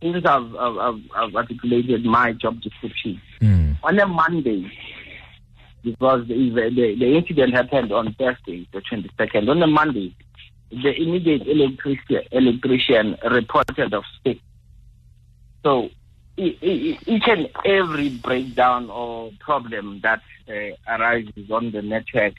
Since 0.01 0.25
I've, 0.25 0.55
I've, 0.55 1.01
I've 1.13 1.35
articulated 1.35 2.05
my 2.05 2.31
job 2.31 2.61
description 2.61 3.21
mm. 3.41 3.75
on 3.83 3.99
a 3.99 4.07
Monday, 4.07 4.71
because 5.83 6.25
the, 6.29 6.49
the, 6.51 6.95
the 6.97 7.17
incident 7.17 7.53
happened 7.53 7.91
on 7.91 8.13
Thursday, 8.13 8.65
the 8.71 8.79
22nd. 8.79 9.49
On 9.49 9.61
a 9.61 9.67
Monday, 9.67 10.15
the 10.71 10.93
immediate 10.95 11.47
electrician, 11.47 12.21
electrician 12.31 13.17
reported 13.29 13.93
of 13.93 14.03
sick. 14.23 14.39
So 15.63 15.89
each 16.38 17.27
and 17.27 17.49
every 17.65 18.09
breakdown 18.09 18.89
or 18.89 19.31
problem 19.39 19.99
that 20.03 20.21
uh, 20.47 20.75
arises 20.88 21.51
on 21.51 21.71
the 21.71 21.81
network, 21.81 22.33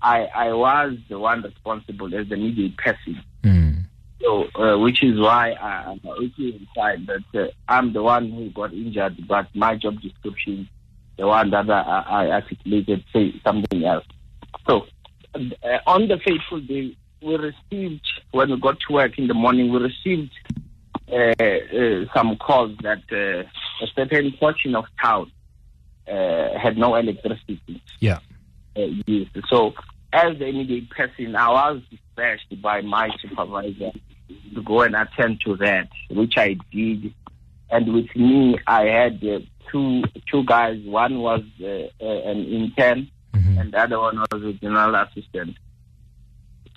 I, 0.00 0.26
I 0.34 0.52
was 0.52 0.96
the 1.08 1.18
one 1.18 1.42
responsible 1.42 2.14
as 2.14 2.28
the 2.28 2.34
immediate 2.34 2.76
person. 2.76 3.20
Mm. 3.42 3.84
So, 4.20 4.44
uh, 4.54 4.78
which 4.78 5.02
is 5.02 5.20
why 5.20 5.52
I, 5.52 5.92
am 5.92 6.00
inside 6.38 7.06
that 7.06 7.24
uh, 7.34 7.48
I'm 7.68 7.92
the 7.92 8.02
one 8.02 8.30
who 8.30 8.50
got 8.50 8.72
injured, 8.72 9.26
but 9.28 9.46
my 9.54 9.76
job 9.76 10.00
description, 10.00 10.68
the 11.18 11.26
one 11.26 11.50
that 11.50 11.68
I, 11.68 12.04
I 12.08 12.30
articulated, 12.30 13.04
say 13.12 13.34
something 13.44 13.84
else. 13.84 14.06
So, 14.66 14.86
uh, 15.34 15.38
on 15.86 16.08
the 16.08 16.18
fateful 16.24 16.60
day, 16.60 16.96
we 17.24 17.36
received, 17.36 18.06
when 18.32 18.50
we 18.50 18.60
got 18.60 18.78
to 18.86 18.92
work 18.92 19.18
in 19.18 19.26
the 19.26 19.34
morning, 19.34 19.72
we 19.72 19.78
received 19.78 20.32
uh, 21.10 21.32
uh, 21.42 22.04
some 22.14 22.36
calls 22.36 22.76
that 22.82 23.02
uh, 23.10 23.48
a 23.82 23.86
certain 23.94 24.32
portion 24.38 24.74
of 24.74 24.84
town 25.02 25.30
uh, 26.06 26.58
had 26.58 26.76
no 26.76 26.94
electricity. 26.96 27.82
Yeah. 28.00 28.18
Uh, 28.76 28.86
yes. 29.06 29.28
So, 29.48 29.74
as 30.12 30.38
the 30.38 30.46
immediate 30.46 30.90
person, 30.90 31.34
I 31.34 31.48
was 31.48 31.82
dispatched 31.90 32.60
by 32.60 32.82
my 32.82 33.10
supervisor 33.20 33.92
to 34.54 34.62
go 34.62 34.82
and 34.82 34.94
attend 34.94 35.40
to 35.46 35.56
that, 35.56 35.88
which 36.10 36.34
I 36.36 36.56
did. 36.70 37.12
And 37.70 37.92
with 37.92 38.14
me, 38.14 38.58
I 38.66 38.84
had 38.84 39.24
uh, 39.24 39.40
two 39.70 40.02
two 40.30 40.44
guys. 40.44 40.80
One 40.84 41.18
was 41.18 41.42
uh 41.60 41.66
an 42.00 42.44
intern, 42.44 43.10
mm-hmm. 43.32 43.58
and 43.58 43.72
the 43.72 43.78
other 43.78 43.98
one 43.98 44.18
was 44.30 44.42
a 44.42 44.52
general 44.52 44.94
assistant. 44.94 45.56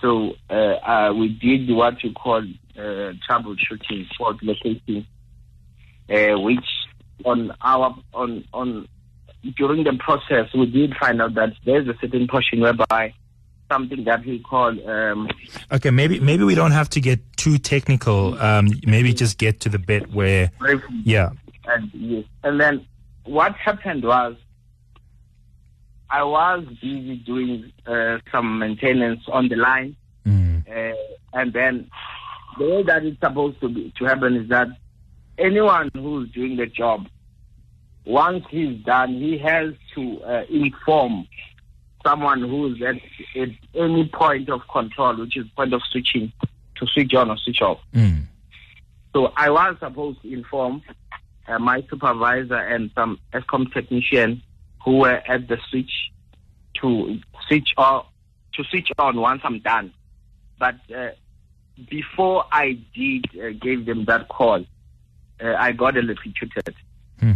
So 0.01 0.33
uh, 0.49 0.53
uh, 0.53 1.13
we 1.13 1.29
did 1.29 1.69
what 1.75 2.03
you 2.03 2.13
call 2.13 2.43
uh, 2.77 3.13
troubleshooting, 3.27 4.07
fault 4.17 4.37
locating, 4.43 5.07
uh, 6.09 6.39
which 6.39 6.65
on 7.25 7.51
our 7.61 7.95
on 8.13 8.43
on 8.53 8.87
during 9.55 9.83
the 9.83 9.97
process 9.99 10.53
we 10.53 10.65
did 10.67 10.95
find 10.97 11.21
out 11.21 11.33
that 11.33 11.53
there's 11.65 11.87
a 11.87 11.95
certain 11.99 12.27
portion 12.27 12.59
whereby 12.59 13.13
something 13.71 14.03
that 14.03 14.23
we 14.25 14.39
call 14.39 14.69
um, 14.89 15.27
okay 15.71 15.89
maybe 15.89 16.19
maybe 16.19 16.43
we 16.43 16.53
don't 16.53 16.71
have 16.71 16.89
to 16.89 17.01
get 17.01 17.19
too 17.47 17.57
technical. 17.57 18.39
Um, 18.41 18.67
maybe 18.85 19.13
just 19.13 19.37
get 19.37 19.61
to 19.61 19.69
the 19.69 19.79
bit 19.79 20.11
where 20.11 20.51
yeah. 21.03 21.29
And 21.65 21.89
yes. 21.93 22.25
And 22.43 22.59
then 22.59 22.85
what 23.23 23.53
happened 23.55 24.03
was 24.03 24.35
I 26.09 26.23
was 26.23 26.65
busy 26.81 27.17
doing 27.17 27.71
uh, 27.85 28.19
some 28.31 28.59
maintenance 28.59 29.21
on 29.27 29.49
the 29.49 29.55
line, 29.55 29.95
mm. 30.25 30.63
uh, 30.67 30.95
and 31.33 31.53
then 31.53 31.89
the 32.57 32.65
way 32.65 32.83
that 32.83 33.03
it's 33.03 33.19
supposed 33.19 33.59
to 33.61 33.69
be 33.69 33.93
to 33.97 34.05
happen 34.05 34.35
is 34.35 34.49
that 34.49 34.67
anyone 35.37 35.91
who's 35.93 36.29
doing 36.31 36.55
the 36.55 36.65
job, 36.65 37.07
once 38.05 38.45
he's 38.49 38.83
done, 38.85 39.13
he 39.15 39.37
has 39.39 39.73
to 39.95 40.21
uh, 40.23 40.43
inform 40.49 41.27
someone 42.05 42.41
who's 42.41 42.81
at, 42.81 42.95
at, 43.39 43.49
any 43.75 44.07
point 44.07 44.49
of 44.49 44.61
control, 44.71 45.17
which 45.17 45.35
is 45.35 45.45
point 45.55 45.73
of 45.73 45.81
switching, 45.91 46.31
to 46.75 46.87
switch 46.87 47.13
on 47.13 47.29
or 47.29 47.37
switch 47.37 47.61
off. 47.61 47.79
Mm. 47.93 48.23
So 49.13 49.33
I 49.35 49.49
was 49.49 49.75
supposed 49.79 50.21
to 50.21 50.31
inform 50.31 50.81
uh, 51.47 51.59
my 51.59 51.83
supervisor 51.89 52.55
and 52.55 52.91
some 52.95 53.19
Eskom 53.33 53.73
technician 53.73 54.41
who 54.83 54.97
were 54.99 55.21
at 55.27 55.47
the 55.47 55.57
switch 55.69 56.11
to 56.81 57.19
switch 57.47 57.69
on 57.77 58.05
to 58.53 58.63
switch 58.65 58.89
on 58.97 59.17
once 59.17 59.41
I'm 59.43 59.59
done. 59.59 59.93
But 60.59 60.75
uh, 60.95 61.09
before 61.89 62.45
I 62.51 62.79
did 62.95 63.25
uh, 63.39 63.51
gave 63.61 63.85
them 63.85 64.05
that 64.05 64.27
call, 64.29 64.65
uh, 65.43 65.53
I 65.57 65.71
got 65.71 65.97
electrocuted. 65.97 66.75
Hmm. 67.19 67.33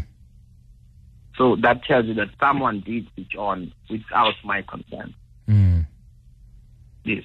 So 1.37 1.55
that 1.57 1.83
tells 1.83 2.05
you 2.05 2.13
that 2.15 2.29
someone 2.39 2.81
did 2.81 3.07
switch 3.13 3.35
on 3.37 3.71
without 3.89 4.33
my 4.43 4.63
consent. 4.63 5.13
Hmm. 5.47 5.81
Yes. 7.03 7.23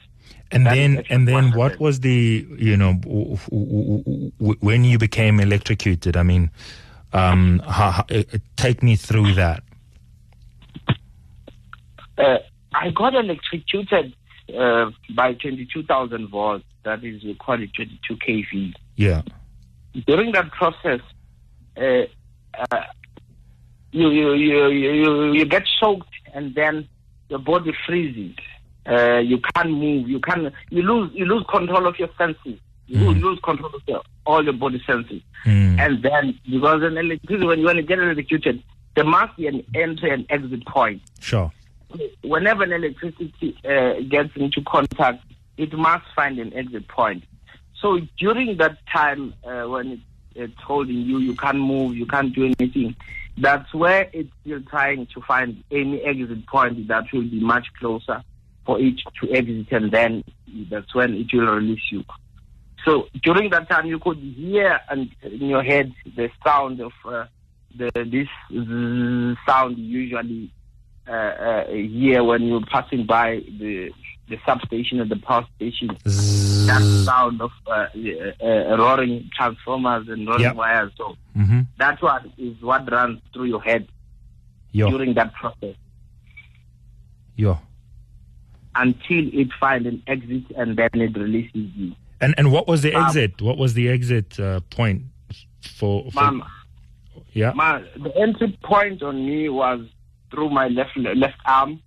And 0.50 0.66
that 0.66 0.74
then, 0.74 1.04
and 1.10 1.26
then, 1.26 1.52
what 1.52 1.78
was 1.80 2.00
the 2.00 2.46
you 2.58 2.76
know 2.76 2.94
w- 2.94 3.36
w- 3.50 4.32
w- 4.38 4.58
when 4.60 4.84
you 4.84 4.98
became 4.98 5.40
electrocuted? 5.40 6.16
I 6.16 6.22
mean, 6.22 6.50
um, 7.12 7.60
how, 7.60 7.90
how, 7.90 8.04
uh, 8.10 8.22
take 8.56 8.82
me 8.82 8.96
through 8.96 9.34
that. 9.34 9.62
Uh, 12.18 12.38
I 12.74 12.90
got 12.90 13.14
electrocuted 13.14 14.14
uh, 14.56 14.90
by 15.14 15.34
22,000 15.34 16.28
volts. 16.28 16.64
That 16.84 17.04
is, 17.04 17.22
we 17.24 17.34
call 17.34 17.60
it 17.60 17.70
22 17.74 18.16
kV. 18.16 18.74
Yeah. 18.96 19.22
During 20.06 20.32
that 20.32 20.50
process, 20.52 21.00
uh, 21.76 22.02
uh, 22.58 22.82
you, 23.92 24.10
you, 24.10 24.32
you, 24.34 24.68
you, 24.68 25.32
you 25.32 25.44
get 25.46 25.64
soaked 25.80 26.08
and 26.34 26.54
then 26.54 26.88
your 27.28 27.38
body 27.38 27.72
freezes. 27.86 28.36
Uh, 28.86 29.18
you 29.18 29.40
can't 29.54 29.70
move. 29.70 30.08
You 30.08 30.20
can 30.20 30.52
you 30.70 30.82
lose 30.82 31.10
you 31.12 31.24
lose 31.24 31.44
control 31.50 31.88
of 31.88 31.98
your 31.98 32.08
senses. 32.16 32.60
You 32.86 32.98
mm. 32.98 33.20
lose 33.20 33.40
control 33.42 33.74
of 33.74 33.82
your, 33.88 34.00
all 34.24 34.44
your 34.44 34.52
body 34.52 34.80
senses. 34.86 35.22
Mm. 35.44 35.80
And 35.80 36.02
then 36.04 36.38
because 36.48 36.82
an 36.84 36.96
electricity 36.96 37.44
when 37.44 37.58
you 37.58 37.64
want 37.64 37.78
to 37.78 37.82
get 37.82 37.98
electrocuted, 37.98 38.62
there 38.94 39.04
must 39.04 39.36
be 39.36 39.48
an 39.48 39.64
entry 39.74 40.10
and 40.10 40.24
exit 40.30 40.64
point. 40.66 41.02
Sure 41.18 41.50
whenever 42.22 42.64
an 42.64 42.72
electricity 42.72 43.56
uh, 43.64 44.00
gets 44.08 44.30
into 44.36 44.62
contact, 44.62 45.22
it 45.56 45.72
must 45.72 46.04
find 46.14 46.38
an 46.38 46.52
exit 46.54 46.88
point. 46.88 47.24
So 47.80 48.00
during 48.18 48.56
that 48.58 48.78
time 48.86 49.34
uh, 49.44 49.64
when 49.64 49.92
it, 49.92 50.00
it's 50.34 50.60
holding 50.62 50.96
you, 50.96 51.18
you 51.18 51.34
can't 51.34 51.58
move, 51.58 51.96
you 51.96 52.06
can't 52.06 52.34
do 52.34 52.52
anything. 52.58 52.96
That's 53.38 53.72
where 53.74 54.08
it's 54.12 54.30
still 54.40 54.60
trying 54.62 55.06
to 55.14 55.20
find 55.22 55.62
any 55.70 56.00
exit 56.02 56.46
point 56.46 56.88
that 56.88 57.04
will 57.12 57.22
be 57.22 57.40
much 57.40 57.66
closer 57.78 58.22
for 58.64 58.80
it 58.80 59.00
to 59.20 59.32
exit, 59.32 59.70
and 59.72 59.92
then 59.92 60.24
that's 60.70 60.94
when 60.94 61.14
it 61.14 61.32
will 61.32 61.54
release 61.54 61.82
you. 61.90 62.04
So 62.84 63.08
during 63.22 63.50
that 63.50 63.68
time, 63.68 63.86
you 63.86 63.98
could 63.98 64.18
hear 64.18 64.80
and 64.88 65.10
in 65.22 65.48
your 65.48 65.62
head 65.62 65.92
the 66.16 66.30
sound 66.44 66.80
of 66.80 66.92
uh, 67.04 67.26
the 67.74 67.90
this 67.94 68.28
sound 69.46 69.76
usually 69.78 70.50
uh, 71.08 71.64
year 71.72 72.22
when 72.24 72.42
you're 72.42 72.64
passing 72.66 73.06
by 73.06 73.42
the 73.58 73.90
the 74.28 74.38
substation 74.44 75.00
and 75.00 75.08
the 75.08 75.16
power 75.16 75.46
station. 75.54 75.88
That 76.66 76.82
sound 77.04 77.40
of 77.40 77.52
uh, 77.68 77.70
uh, 77.70 78.44
uh, 78.44 78.76
roaring 78.76 79.30
transformers 79.36 80.08
and 80.08 80.26
roaring 80.26 80.42
Yep. 80.42 80.56
wires. 80.56 80.92
So 80.96 81.16
Mm-hmm. 81.36 81.60
that 81.78 82.02
one 82.02 82.32
is 82.38 82.60
what 82.60 82.90
runs 82.90 83.20
through 83.32 83.44
your 83.44 83.60
head 83.62 83.86
Yo, 84.72 84.90
during 84.90 85.14
that 85.14 85.32
process 85.34 85.76
yo. 87.36 87.58
until 88.74 89.28
it 89.32 89.48
finds 89.60 89.86
an 89.86 90.02
exit 90.06 90.44
and 90.56 90.76
then 90.76 90.88
it 90.94 91.16
releases 91.16 91.70
you. 91.76 91.94
And 92.20 92.34
and 92.38 92.50
what 92.50 92.66
was 92.66 92.82
the 92.82 92.94
Um, 92.94 93.04
exit? 93.06 93.40
What 93.42 93.58
was 93.58 93.74
the 93.74 93.88
exit 93.88 94.40
uh, 94.40 94.60
point 94.70 95.02
for? 95.60 96.10
for 96.10 96.14
Mom, 96.14 96.42
yeah. 97.32 97.52
my, 97.54 97.82
the 97.96 98.12
entry 98.16 98.58
point 98.64 99.02
on 99.02 99.24
me 99.26 99.48
was 99.50 99.80
through 100.30 100.50
my 100.50 100.68
left 100.68 100.96
left 100.96 101.38
arm, 101.46 101.80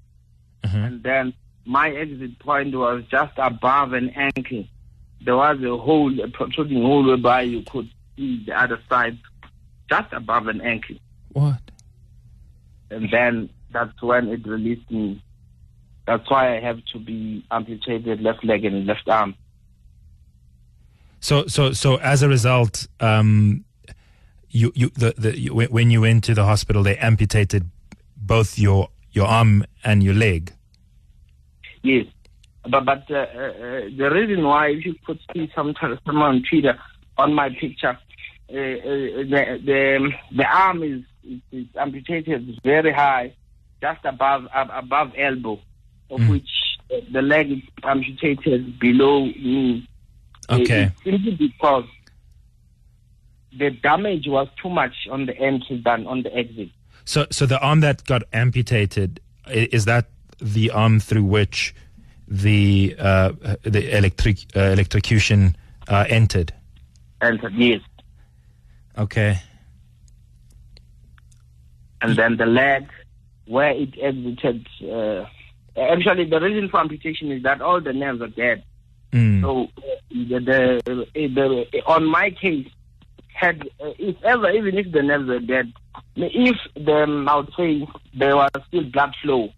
Uh-huh. 0.63 0.77
and 0.77 1.03
then 1.03 1.34
my 1.65 1.89
exit 1.91 2.39
point 2.39 2.74
was 2.75 3.03
just 3.12 3.34
above 3.38 3.93
an 3.93 4.10
ankle. 4.12 4.65
There 5.22 5.36
was 5.36 5.62
a 5.62 5.77
hole, 5.77 6.17
a 6.22 6.27
protruding 6.29 6.81
hole 6.81 7.05
whereby 7.05 7.41
you 7.43 7.62
could 7.63 7.89
see 8.15 8.43
the 8.46 8.53
other 8.60 8.79
side, 8.89 9.17
just 9.89 10.12
above 10.13 10.48
an 10.48 10.62
ankle. 10.62 10.96
What? 11.34 11.62
And 12.89 13.10
then 13.12 13.50
that's 13.72 14.01
when 14.01 14.29
it 14.29 14.48
released 14.48 14.89
me. 14.89 15.22
That's 16.08 16.27
why 16.29 16.55
I 16.58 16.60
have 16.62 16.84
to 16.93 17.00
be 17.00 17.46
amputated 17.51 18.19
left 18.22 18.43
leg 18.43 18.65
and 18.65 18.86
left 18.88 19.08
arm. 19.08 19.36
So 21.19 21.48
so 21.48 21.74
so 21.74 21.98
as 21.98 22.24
a 22.24 22.29
result, 22.29 22.88
um, 23.00 23.65
you 24.50 24.72
you 24.74 24.89
the 24.96 25.13
the 25.17 25.38
you, 25.38 25.53
when- 25.53 25.69
when 25.69 25.91
you 25.91 26.01
went 26.01 26.24
to 26.25 26.34
the 26.34 26.46
hospital, 26.46 26.81
they 26.81 26.98
amputated 26.98 27.69
both 28.29 28.57
your 28.57 28.88
your 29.12 29.25
arm 29.25 29.65
and 29.83 30.03
your 30.03 30.13
leg. 30.13 30.53
Yes, 31.83 32.05
but 32.69 32.86
but 32.86 33.03
uh, 33.09 33.15
uh, 33.15 33.17
uh, 33.17 33.81
the 33.98 34.09
reason 34.13 34.43
why, 34.43 34.67
if 34.69 34.86
you 34.86 34.95
could 35.05 35.19
see 35.33 35.51
sometimes 35.55 36.00
someone 36.05 36.36
on 36.36 36.43
Twitter 36.50 36.77
on 37.17 37.33
my 37.33 37.50
picture, 37.50 37.98
uh, 38.50 38.53
uh, 38.53 39.24
the 39.33 39.41
the 39.65 40.09
the 40.38 40.45
arm 40.45 40.83
is 40.83 41.01
is, 41.24 41.39
is 41.51 41.65
amputated 41.75 42.41
very 42.63 42.93
high, 42.93 43.33
just 43.81 44.01
above 44.05 44.43
ab- 44.53 44.71
above 44.83 45.12
elbow, 45.17 45.59
of 46.12 46.19
Mm. 46.21 46.29
which 46.29 46.50
uh, 46.93 47.01
the 47.12 47.21
leg 47.21 47.51
is 47.51 47.63
amputated 47.83 48.79
below 48.79 49.25
knee. 49.25 49.88
Uh, 50.50 50.55
Okay. 50.62 50.89
simply 51.03 51.36
because 51.36 51.86
the 53.57 53.69
damage 53.71 54.25
was 54.27 54.48
too 54.62 54.69
much 54.69 54.95
on 55.12 55.25
the 55.25 55.36
entry 55.38 55.81
than 55.83 56.05
on 56.07 56.24
the 56.24 56.31
exit. 56.36 56.69
So 57.10 57.25
so 57.32 57.48
the 57.48 57.60
arm 57.60 57.80
that 57.80 58.06
got 58.06 58.22
amputated 58.34 59.20
is 59.48 59.86
that 59.86 60.06
the 60.39 60.70
arm 60.70 61.00
through 61.00 61.24
which 61.24 61.74
the 62.28 62.96
uh, 63.00 63.32
the 63.63 63.98
electric 63.98 64.38
uh, 64.56 64.60
electrocution 64.60 65.58
uh, 65.88 66.06
entered. 66.08 66.54
And 67.20 67.39
yes, 67.58 67.82
Okay. 68.96 69.39
and 72.01 72.16
then 72.16 72.38
the 72.38 72.46
leg 72.46 72.88
where 73.48 73.72
it 73.72 73.96
exited. 74.00 74.68
Uh, 74.80 75.25
actually, 75.75 76.25
the 76.25 76.39
reason 76.39 76.70
for 76.70 76.80
amputation 76.80 77.32
is 77.32 77.42
that 77.42 77.60
all 77.60 77.82
the 77.82 77.92
nerves 77.92 78.22
are 78.22 78.28
dead. 78.28 78.63
Mm. 79.12 79.42
So 79.42 79.68
the, 80.12 80.39
the, 80.86 81.66
the 81.72 81.82
on 81.88 82.06
my 82.06 82.30
case, 82.30 82.68
had 83.34 83.68
uh, 83.84 83.94
if 83.98 84.24
ever 84.24 84.51
even 84.51 84.78
if 84.78 84.92
the 84.92 85.01
nerves 85.01 85.28
were 85.28 85.39
dead, 85.39 85.74
if 86.15 86.58
them 86.75 87.27
I 87.27 87.36
would 87.38 87.53
say 87.56 87.88
there 88.13 88.36
was 88.36 88.51
still 88.68 88.84
blood 88.84 89.15
flow, 89.22 89.50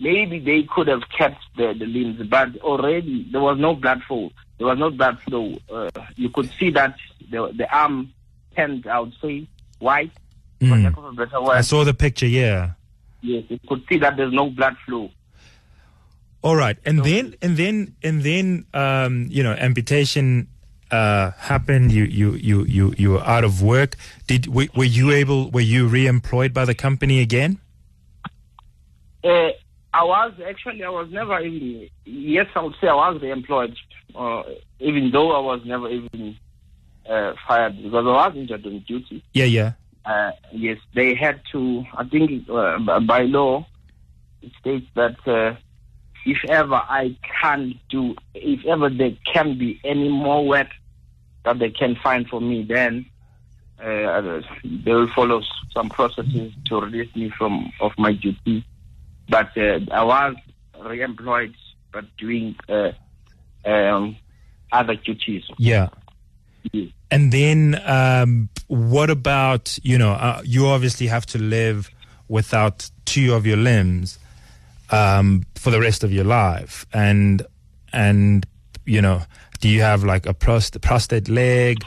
maybe 0.00 0.38
they 0.38 0.62
could 0.64 0.88
have 0.88 1.02
kept 1.16 1.40
the, 1.56 1.74
the 1.78 1.86
limbs, 1.86 2.26
but 2.28 2.56
already 2.58 3.28
there 3.30 3.40
was 3.40 3.58
no 3.58 3.74
blood 3.74 4.02
flow. 4.04 4.30
There 4.58 4.66
was 4.66 4.78
no 4.78 4.90
blood 4.90 5.20
flow. 5.20 5.58
Uh, 5.72 5.90
you 6.16 6.28
could 6.30 6.50
see 6.58 6.70
that 6.70 6.96
the 7.30 7.52
the 7.56 7.74
arm 7.74 8.12
turned, 8.56 8.86
I 8.86 9.00
would 9.00 9.14
say, 9.20 9.46
white. 9.78 10.12
Mm. 10.60 10.84
lack 10.84 10.96
of 10.96 11.32
a 11.34 11.42
word. 11.42 11.56
I 11.56 11.62
saw 11.62 11.82
the 11.82 11.94
picture. 11.94 12.26
Yeah. 12.26 12.72
Yes, 13.20 13.44
you 13.48 13.58
could 13.68 13.84
see 13.88 13.98
that 13.98 14.16
there's 14.16 14.32
no 14.32 14.50
blood 14.50 14.76
flow. 14.86 15.10
All 16.42 16.56
right, 16.56 16.76
and 16.84 17.04
then 17.04 17.36
and 17.40 17.56
then 17.56 17.94
and 18.02 18.22
then 18.22 18.66
um, 18.74 19.28
you 19.30 19.44
know 19.44 19.52
amputation 19.52 20.48
uh, 20.92 21.32
happened. 21.38 21.90
You 21.90 22.04
you 22.04 22.32
you 22.34 22.64
you 22.64 22.94
you 22.96 23.10
were 23.12 23.24
out 23.24 23.44
of 23.44 23.62
work. 23.62 23.96
Did 24.26 24.46
were, 24.46 24.68
were 24.76 24.84
you 24.84 25.10
able? 25.10 25.50
Were 25.50 25.60
you 25.60 25.88
re-employed 25.88 26.52
by 26.54 26.64
the 26.64 26.74
company 26.74 27.20
again? 27.20 27.58
Uh, 29.24 29.50
I 29.94 30.04
was 30.04 30.32
actually, 30.46 30.82
I 30.82 30.88
was 30.88 31.08
never 31.10 31.38
even, 31.40 31.88
yes, 32.04 32.46
I 32.54 32.62
would 32.62 32.74
say 32.80 32.88
I 32.88 32.94
was 32.94 33.20
re-employed, 33.20 33.76
uh, 34.14 34.42
even 34.80 35.10
though 35.10 35.32
I 35.32 35.38
was 35.40 35.60
never 35.66 35.88
even 35.88 36.36
uh, 37.08 37.34
fired 37.46 37.76
because 37.76 37.94
I 37.94 38.00
was 38.00 38.32
injured 38.34 38.66
on 38.66 38.78
duty. 38.80 39.22
Yeah, 39.34 39.44
yeah. 39.44 39.72
Uh, 40.04 40.32
yes, 40.50 40.78
they 40.94 41.14
had 41.14 41.40
to, 41.52 41.84
I 41.96 42.04
think 42.04 42.48
uh, 42.48 42.78
by 43.00 43.22
law, 43.22 43.66
it 44.40 44.50
states 44.58 44.86
that 44.96 45.16
uh, 45.28 45.56
if 46.24 46.38
ever 46.48 46.74
I 46.74 47.16
can 47.40 47.78
do, 47.90 48.16
if 48.34 48.64
ever 48.64 48.88
there 48.88 49.12
can 49.32 49.58
be 49.58 49.78
any 49.84 50.08
more 50.08 50.44
work 50.46 50.68
that 51.44 51.58
they 51.58 51.70
can 51.70 51.96
find 51.96 52.28
for 52.28 52.40
me, 52.40 52.62
then 52.62 53.06
uh, 53.82 54.40
they 54.64 54.92
will 54.92 55.08
follow 55.08 55.42
some 55.72 55.88
processes 55.88 56.52
to 56.66 56.80
release 56.80 57.14
me 57.16 57.30
from 57.36 57.72
of 57.80 57.92
my 57.98 58.12
duty. 58.12 58.64
But 59.28 59.56
uh, 59.56 59.80
I 59.90 60.04
was 60.04 60.36
re-employed, 60.80 61.54
but 61.92 62.04
doing 62.16 62.56
uh, 62.68 62.92
um, 63.64 64.16
other 64.70 64.94
duties. 64.94 65.44
Yeah. 65.58 65.88
And 67.10 67.32
then, 67.32 67.80
um, 67.84 68.48
what 68.68 69.10
about 69.10 69.78
you 69.82 69.98
know? 69.98 70.12
Uh, 70.12 70.42
you 70.44 70.66
obviously 70.66 71.08
have 71.08 71.26
to 71.26 71.38
live 71.38 71.90
without 72.28 72.88
two 73.04 73.34
of 73.34 73.44
your 73.46 73.56
limbs 73.56 74.18
um, 74.90 75.44
for 75.56 75.70
the 75.70 75.80
rest 75.80 76.04
of 76.04 76.12
your 76.12 76.24
life, 76.24 76.86
and 76.92 77.42
and 77.92 78.46
you 78.84 79.02
know, 79.02 79.22
do 79.62 79.68
you 79.68 79.80
have 79.80 80.04
like 80.04 80.26
a 80.26 80.34
prost- 80.34 80.78
prostate 80.82 81.28
leg, 81.28 81.78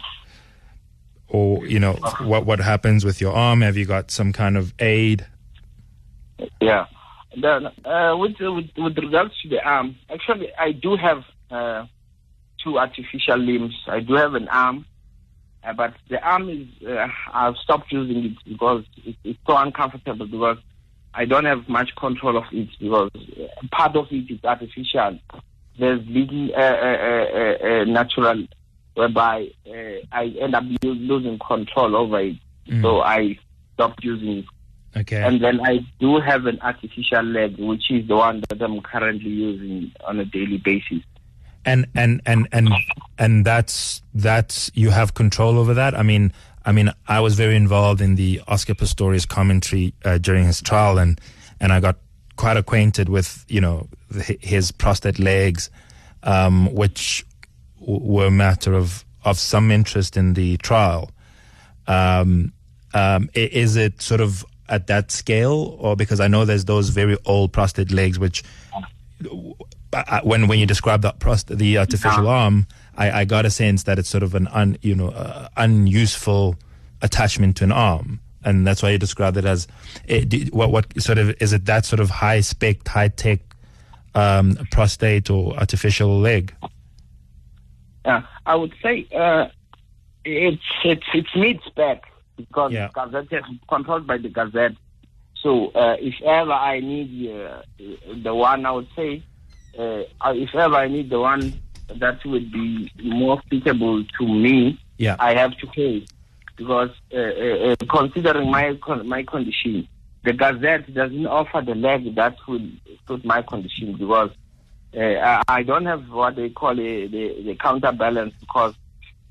or 1.28 1.68
you 1.68 1.78
know, 1.78 1.94
what 2.22 2.46
what 2.46 2.60
happens 2.60 3.06
with 3.06 3.22
your 3.22 3.34
arm? 3.34 3.62
Have 3.62 3.78
you 3.78 3.86
got 3.86 4.10
some 4.10 4.34
kind 4.34 4.58
of 4.58 4.74
aid? 4.80 5.28
Yeah. 6.60 6.88
Then, 7.40 7.68
uh, 7.84 8.16
with, 8.18 8.36
with 8.40 8.70
with 8.78 8.98
regards 8.98 9.34
to 9.42 9.50
the 9.50 9.62
arm, 9.62 9.98
actually, 10.10 10.54
I 10.58 10.72
do 10.72 10.96
have 10.96 11.24
uh, 11.52 11.86
two 12.64 12.80
artificial 12.80 13.38
limbs. 13.38 13.76
I 13.88 14.00
do 14.00 14.14
have 14.14 14.36
an 14.36 14.48
arm, 14.48 14.86
uh, 15.62 15.74
but 15.74 15.94
the 16.10 16.24
arm 16.24 16.50
is 16.50 16.68
uh, 16.88 17.08
I've 17.34 17.58
stopped 17.58 17.92
using 17.92 18.24
it 18.24 18.38
because 18.48 18.86
it, 19.04 19.18
it's 19.26 19.40
so 19.46 19.58
uncomfortable 19.58 20.28
because 20.28 20.60
I 21.14 21.26
don't 21.26 21.44
have 21.44 21.68
much 21.68 21.94
control 21.98 22.38
of 22.38 22.46
it 22.54 22.70
because 22.80 23.12
uh, 23.16 23.68
part 23.74 23.98
of 23.98 24.08
it 24.12 24.32
is 24.32 24.40
artificial. 24.46 25.20
There's 25.80 26.06
little 26.08 26.50
uh, 26.56 26.60
uh, 26.60 27.26
uh, 27.34 27.68
uh, 27.68 27.84
natural 27.86 28.46
whereby 28.94 29.50
uh, 29.68 30.00
I 30.12 30.34
end 30.40 30.56
up 30.56 30.64
lo- 30.84 30.92
losing 30.92 31.38
control 31.40 31.96
over 31.96 32.20
it. 32.22 32.38
So 32.82 33.02
I 33.02 33.38
stopped 33.74 34.04
using 34.04 34.38
it. 34.40 34.46
Okay. 34.98 35.22
And 35.22 35.44
then 35.44 35.60
I 35.62 35.80
do 36.00 36.20
have 36.20 36.46
an 36.46 36.60
artificial 36.62 37.24
leg, 37.24 37.58
which 37.58 37.92
is 37.92 38.08
the 38.08 38.16
one 38.16 38.42
that 38.50 38.62
I'm 38.62 38.82
currently 38.82 39.30
using 39.30 39.92
on 40.08 40.20
a 40.20 40.26
daily 40.26 40.58
basis. 40.58 41.04
and 41.66 41.88
and 41.96 42.22
and 42.26 42.48
and 42.52 42.70
and 43.18 43.46
that's 43.46 44.02
that's 44.14 44.72
you 44.74 44.92
have 44.92 45.14
control 45.14 45.58
over 45.58 45.74
that. 45.74 45.98
I 45.98 46.04
mean, 46.04 46.32
I 46.66 46.72
mean, 46.72 46.92
I 47.08 47.20
was 47.20 47.36
very 47.36 47.56
involved 47.56 48.02
in 48.02 48.16
the 48.16 48.42
Oscar 48.48 48.76
Pistorius 48.76 49.28
commentary 49.28 49.94
uh, 50.06 50.18
during 50.18 50.46
his 50.46 50.62
trial, 50.62 50.98
and 50.98 51.20
and 51.60 51.74
I 51.74 51.80
got 51.80 51.98
quite 52.36 52.58
acquainted 52.58 53.10
with 53.10 53.46
you 53.50 53.62
know 53.62 53.88
his 54.40 54.72
prostate 54.72 55.20
legs, 55.20 55.70
um, 56.24 56.74
which 56.74 57.26
w- 57.80 58.00
were 58.04 58.28
a 58.28 58.32
matter 58.32 58.74
of 58.74 59.04
of 59.24 59.40
some 59.40 59.72
interest 59.72 60.18
in 60.18 60.34
the 60.34 60.58
trial. 60.58 61.10
Um, 61.88 62.54
um, 62.94 63.30
is 63.34 63.76
it 63.76 64.02
sort 64.02 64.22
of 64.22 64.46
at 64.70 64.88
that 64.88 65.12
scale, 65.12 65.78
or 65.80 65.96
because 65.96 66.20
I 66.20 66.28
know 66.28 66.46
there's 66.46 66.66
those 66.66 66.90
very 66.90 67.18
old 67.26 67.52
prostate 67.54 67.92
legs 67.92 68.18
which 68.18 68.44
when 70.24 70.48
when 70.48 70.60
you 70.60 70.66
describe 70.66 71.02
that 71.04 71.20
prost- 71.20 71.56
the 71.56 71.78
artificial 71.78 72.28
arm, 72.28 72.68
I, 72.98 73.22
I 73.22 73.26
got 73.26 73.46
a 73.46 73.50
sense 73.50 73.84
that 73.84 74.00
it's 74.00 74.10
sort 74.10 74.24
of 74.24 74.36
an 74.36 74.48
un, 74.48 74.78
you 74.82 74.96
know 74.96 75.10
uh, 75.10 75.48
unuseful 75.58 76.56
attachment 77.02 77.58
to 77.58 77.64
an 77.64 77.72
arm, 77.72 78.20
and 78.44 78.66
that's 78.66 78.82
why 78.84 78.90
you 78.90 78.98
described 78.98 79.38
it 79.38 79.46
as 79.46 79.68
it, 80.06 80.54
what 80.54 80.72
what 80.72 81.02
sort 81.02 81.18
of 81.18 81.36
is 81.42 81.54
it 81.54 81.66
that 81.66 81.86
sort 81.86 82.00
of 82.00 82.10
high 82.10 82.42
spec, 82.42 82.88
high 82.88 83.08
tech 83.10 83.40
um, 84.16 84.56
prostate 84.72 85.30
or 85.30 85.56
artificial 85.58 86.20
leg? 86.20 86.54
Uh, 88.04 88.22
I 88.46 88.56
would 88.56 88.74
say 88.82 89.08
uh, 89.16 89.48
it's 90.24 90.62
it's 90.84 91.06
it's 91.14 91.36
mid 91.36 91.60
spec 91.66 92.04
because 92.38 92.72
Yeah. 92.72 92.90
Gazette 92.94 93.32
is 93.34 93.44
controlled 93.68 94.08
by 94.08 94.18
the 94.18 94.30
Gazette. 94.30 94.74
So 95.42 95.68
uh, 95.72 95.96
if 96.00 96.16
ever 96.24 96.52
I 96.54 96.80
need 96.80 97.32
uh, 97.32 97.62
the 98.24 98.34
one, 98.34 98.66
I 98.66 98.72
would 98.72 98.88
say 98.96 99.22
uh, 99.78 100.04
if 100.34 100.54
ever 100.56 100.76
I 100.76 100.88
need 100.88 101.10
the 101.10 101.20
one 101.20 101.62
that 101.96 102.24
would 102.26 102.52
be 102.52 102.92
more 103.04 103.40
suitable 103.50 104.04
to 104.20 104.28
me, 104.28 104.80
Yeah. 104.98 105.16
I 105.20 105.36
have 105.36 105.56
to 105.58 105.68
pay 105.68 106.06
because 106.58 106.90
uh, 107.14 107.18
uh, 107.18 107.22
uh, 107.22 107.76
considering 107.90 108.50
my 108.50 108.76
con- 108.82 109.08
my 109.08 109.24
condition, 109.24 109.88
the 110.26 110.34
Gazette 110.34 110.94
doesn't 110.94 111.28
offer 111.28 111.62
the 111.66 111.76
leg 111.76 112.16
that 112.16 112.36
will 112.48 112.68
suit 113.08 113.24
my 113.24 113.42
condition 113.44 113.96
because 113.98 114.32
uh, 114.96 115.00
I, 115.00 115.44
I 115.48 115.64
don't 115.64 115.86
have 115.86 116.10
what 116.10 116.36
they 116.36 116.50
call 116.50 116.72
a, 116.72 117.08
the, 117.08 117.44
the 117.44 117.56
counterbalance 117.56 118.34
because 118.40 118.74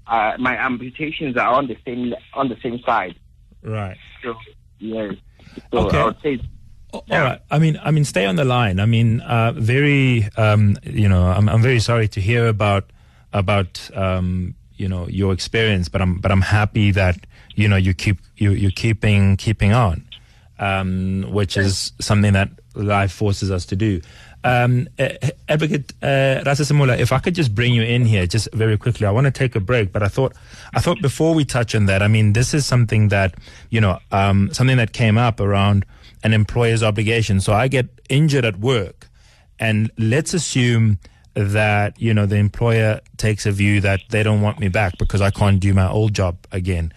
uh, 0.06 0.32
my 0.38 0.56
amputations 0.56 1.36
are 1.36 1.54
on 1.54 1.66
the 1.66 1.76
same 1.84 2.14
on 2.34 2.48
the 2.48 2.56
same 2.62 2.78
side. 2.80 3.16
Right. 3.62 3.96
So 4.22 4.34
yes, 4.78 5.14
so 5.72 5.86
Okay. 5.86 5.98
I 5.98 6.04
would 6.04 6.16
say 6.22 6.40
All 6.92 7.02
right. 7.10 7.40
I 7.50 7.58
mean, 7.58 7.78
I 7.82 7.90
mean, 7.90 8.04
stay 8.04 8.26
on 8.26 8.36
the 8.36 8.44
line. 8.44 8.78
I 8.78 8.86
mean, 8.86 9.20
uh, 9.22 9.52
very, 9.56 10.28
um, 10.36 10.76
you 10.84 11.08
know, 11.08 11.24
I'm, 11.24 11.48
I'm 11.48 11.60
very 11.62 11.80
sorry 11.80 12.06
to 12.08 12.20
hear 12.20 12.46
about 12.46 12.90
about 13.32 13.90
um, 13.94 14.54
you 14.76 14.88
know 14.88 15.08
your 15.08 15.32
experience, 15.32 15.88
but 15.88 16.00
I'm 16.00 16.18
but 16.20 16.30
I'm 16.30 16.42
happy 16.42 16.90
that 16.92 17.16
you 17.54 17.68
know 17.68 17.76
you 17.76 17.94
keep 17.94 18.18
you 18.36 18.52
you're 18.52 18.70
keeping 18.70 19.36
keeping 19.36 19.72
on, 19.72 20.06
um, 20.58 21.26
which 21.30 21.56
is 21.56 21.92
something 22.00 22.32
that 22.32 22.50
life 22.74 23.12
forces 23.12 23.50
us 23.50 23.66
to 23.66 23.76
do. 23.76 24.00
Um, 24.44 24.88
uh, 24.98 25.08
Advocate 25.48 25.94
uh, 26.02 26.44
Rasesemola, 26.44 26.98
if 26.98 27.12
I 27.12 27.18
could 27.18 27.34
just 27.34 27.54
bring 27.54 27.72
you 27.72 27.82
in 27.82 28.04
here 28.04 28.26
just 28.26 28.52
very 28.52 28.76
quickly, 28.76 29.06
I 29.06 29.10
want 29.10 29.24
to 29.24 29.30
take 29.30 29.56
a 29.56 29.60
break, 29.60 29.90
but 29.90 30.02
I 30.02 30.08
thought, 30.08 30.34
I 30.74 30.80
thought 30.80 31.00
before 31.00 31.34
we 31.34 31.46
touch 31.46 31.74
on 31.74 31.86
that, 31.86 32.02
I 32.02 32.08
mean, 32.08 32.34
this 32.34 32.52
is 32.52 32.66
something 32.66 33.08
that, 33.08 33.34
you 33.70 33.80
know, 33.80 33.98
um, 34.12 34.52
something 34.52 34.76
that 34.76 34.92
came 34.92 35.16
up 35.16 35.40
around 35.40 35.86
an 36.22 36.34
employer's 36.34 36.82
obligation. 36.82 37.40
So 37.40 37.54
I 37.54 37.68
get 37.68 37.86
injured 38.10 38.44
at 38.44 38.58
work, 38.58 39.08
and 39.58 39.90
let's 39.96 40.34
assume 40.34 40.98
that 41.34 42.00
you 42.00 42.14
know 42.14 42.26
the 42.26 42.36
employer 42.36 43.00
takes 43.16 43.44
a 43.44 43.52
view 43.52 43.80
that 43.80 44.00
they 44.10 44.22
don't 44.22 44.40
want 44.40 44.60
me 44.60 44.68
back 44.68 44.96
because 44.98 45.20
I 45.20 45.30
can't 45.30 45.60
do 45.60 45.74
my 45.74 45.88
old 45.88 46.14
job 46.14 46.36
again. 46.52 46.92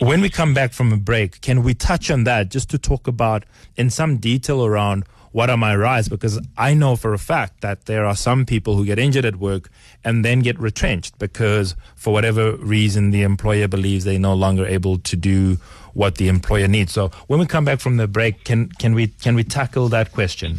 When 0.00 0.20
we 0.20 0.30
come 0.30 0.54
back 0.54 0.72
from 0.72 0.92
a 0.92 0.96
break, 0.96 1.40
can 1.40 1.62
we 1.62 1.74
touch 1.74 2.10
on 2.10 2.24
that 2.24 2.50
just 2.50 2.70
to 2.70 2.78
talk 2.78 3.06
about 3.06 3.44
in 3.76 3.90
some 3.90 4.16
detail 4.16 4.64
around 4.64 5.04
what 5.32 5.48
are 5.48 5.56
my 5.56 5.74
rights? 5.74 6.08
Because 6.08 6.38
I 6.56 6.74
know 6.74 6.94
for 6.94 7.14
a 7.14 7.18
fact 7.18 7.62
that 7.62 7.86
there 7.86 8.04
are 8.04 8.14
some 8.14 8.44
people 8.44 8.76
who 8.76 8.84
get 8.84 8.98
injured 8.98 9.24
at 9.24 9.36
work 9.36 9.70
and 10.04 10.24
then 10.24 10.40
get 10.40 10.58
retrenched 10.58 11.18
because 11.18 11.74
for 11.96 12.12
whatever 12.12 12.56
reason 12.56 13.10
the 13.10 13.22
employer 13.22 13.66
believes 13.66 14.04
they're 14.04 14.18
no 14.18 14.34
longer 14.34 14.66
able 14.66 14.98
to 14.98 15.16
do 15.16 15.56
what 15.94 16.16
the 16.16 16.28
employer 16.28 16.68
needs. 16.68 16.92
So 16.92 17.08
when 17.26 17.40
we 17.40 17.46
come 17.46 17.64
back 17.64 17.80
from 17.80 17.96
the 17.96 18.06
break, 18.06 18.44
can 18.44 18.68
can 18.78 18.94
we 18.94 19.08
can 19.08 19.34
we 19.34 19.44
tackle 19.44 19.88
that 19.88 20.12
question? 20.12 20.58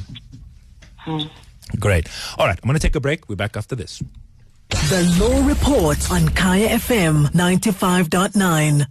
Hmm. 0.97 1.27
Great. 1.79 2.07
All 2.37 2.47
right, 2.47 2.57
I'm 2.61 2.67
going 2.67 2.79
to 2.79 2.79
take 2.79 2.95
a 2.95 2.99
break. 2.99 3.27
We're 3.29 3.35
back 3.35 3.57
after 3.57 3.75
this. 3.75 4.01
The 4.69 5.17
Law 5.19 5.47
Report 5.47 6.11
on 6.11 6.29
Kaya 6.29 6.69
FM 6.69 7.27
95.9. 7.27 8.85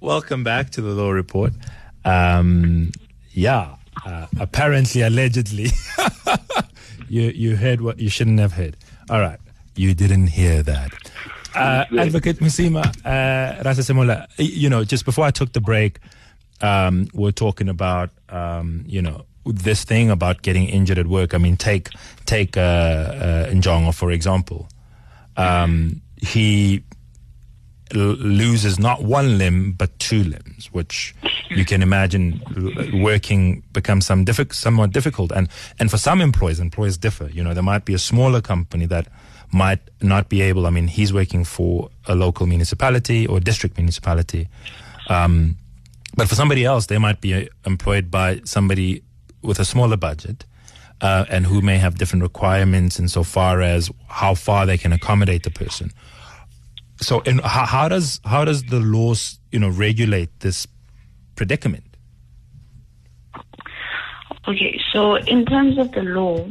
Welcome 0.00 0.44
back 0.44 0.70
to 0.70 0.80
the 0.80 0.90
Law 0.90 1.10
Report. 1.10 1.52
Um, 2.04 2.92
yeah, 3.30 3.76
uh, 4.04 4.26
apparently, 4.40 5.02
allegedly, 5.02 5.68
you 7.08 7.22
you 7.22 7.56
heard 7.56 7.80
what 7.80 7.98
you 7.98 8.08
shouldn't 8.08 8.38
have 8.38 8.52
heard. 8.52 8.76
All 9.10 9.20
right, 9.20 9.38
you 9.76 9.94
didn't 9.94 10.28
hear 10.28 10.62
that. 10.62 10.92
Uh, 11.54 11.84
Advocate 11.98 12.38
Musima 12.38 12.86
uh, 13.04 13.62
Rasesemola, 13.64 14.26
you 14.36 14.70
know, 14.70 14.84
just 14.84 15.04
before 15.04 15.24
I 15.24 15.30
took 15.30 15.52
the 15.52 15.60
break, 15.60 15.98
um, 16.60 17.08
we're 17.12 17.32
talking 17.32 17.68
about, 17.68 18.10
um, 18.28 18.84
you 18.86 19.02
know, 19.02 19.24
this 19.52 19.84
thing 19.84 20.10
about 20.10 20.42
getting 20.42 20.68
injured 20.68 20.98
at 20.98 21.06
work. 21.06 21.34
I 21.34 21.38
mean, 21.38 21.56
take 21.56 21.90
take 22.26 22.56
uh, 22.56 22.60
uh, 22.60 23.50
Njongo 23.50 23.94
for 23.94 24.10
example. 24.10 24.68
Um, 25.36 26.02
he 26.16 26.82
l- 27.94 28.00
loses 28.18 28.78
not 28.78 29.02
one 29.04 29.38
limb 29.38 29.72
but 29.72 29.96
two 29.98 30.24
limbs, 30.24 30.68
which 30.72 31.14
you 31.48 31.64
can 31.64 31.82
imagine 31.82 32.42
l- 32.56 33.00
working 33.02 33.62
becomes 33.72 34.04
some 34.06 34.24
diffi- 34.24 34.52
somewhat 34.52 34.92
difficult. 34.92 35.32
And 35.32 35.48
and 35.78 35.90
for 35.90 35.98
some 35.98 36.20
employees, 36.20 36.60
employees 36.60 36.96
differ. 36.98 37.28
You 37.32 37.44
know, 37.44 37.54
there 37.54 37.62
might 37.62 37.84
be 37.84 37.94
a 37.94 37.98
smaller 37.98 38.40
company 38.40 38.86
that 38.86 39.08
might 39.52 39.80
not 40.02 40.28
be 40.28 40.42
able. 40.42 40.66
I 40.66 40.70
mean, 40.70 40.88
he's 40.88 41.12
working 41.12 41.44
for 41.44 41.88
a 42.06 42.14
local 42.14 42.46
municipality 42.46 43.26
or 43.26 43.40
district 43.40 43.78
municipality. 43.78 44.48
Um, 45.08 45.56
but 46.16 46.28
for 46.28 46.34
somebody 46.34 46.64
else, 46.64 46.86
they 46.86 46.98
might 46.98 47.20
be 47.20 47.34
uh, 47.34 47.44
employed 47.64 48.10
by 48.10 48.40
somebody 48.44 49.02
with 49.42 49.58
a 49.58 49.64
smaller 49.64 49.96
budget 49.96 50.44
uh, 51.00 51.24
and 51.30 51.46
who 51.46 51.60
may 51.60 51.78
have 51.78 51.98
different 51.98 52.22
requirements 52.22 52.98
insofar 52.98 53.60
as 53.60 53.90
how 54.08 54.34
far 54.34 54.66
they 54.66 54.78
can 54.78 54.92
accommodate 54.92 55.42
the 55.42 55.50
person. 55.50 55.90
So, 57.00 57.20
in, 57.20 57.38
how, 57.38 57.64
how 57.66 57.88
does 57.88 58.20
how 58.24 58.44
does 58.44 58.64
the 58.64 58.80
laws 58.80 59.38
you 59.52 59.60
know 59.60 59.68
regulate 59.68 60.40
this 60.40 60.66
predicament? 61.36 61.84
Okay, 64.48 64.80
so 64.92 65.16
in 65.16 65.44
terms 65.44 65.78
of 65.78 65.92
the 65.92 66.02
law, 66.02 66.48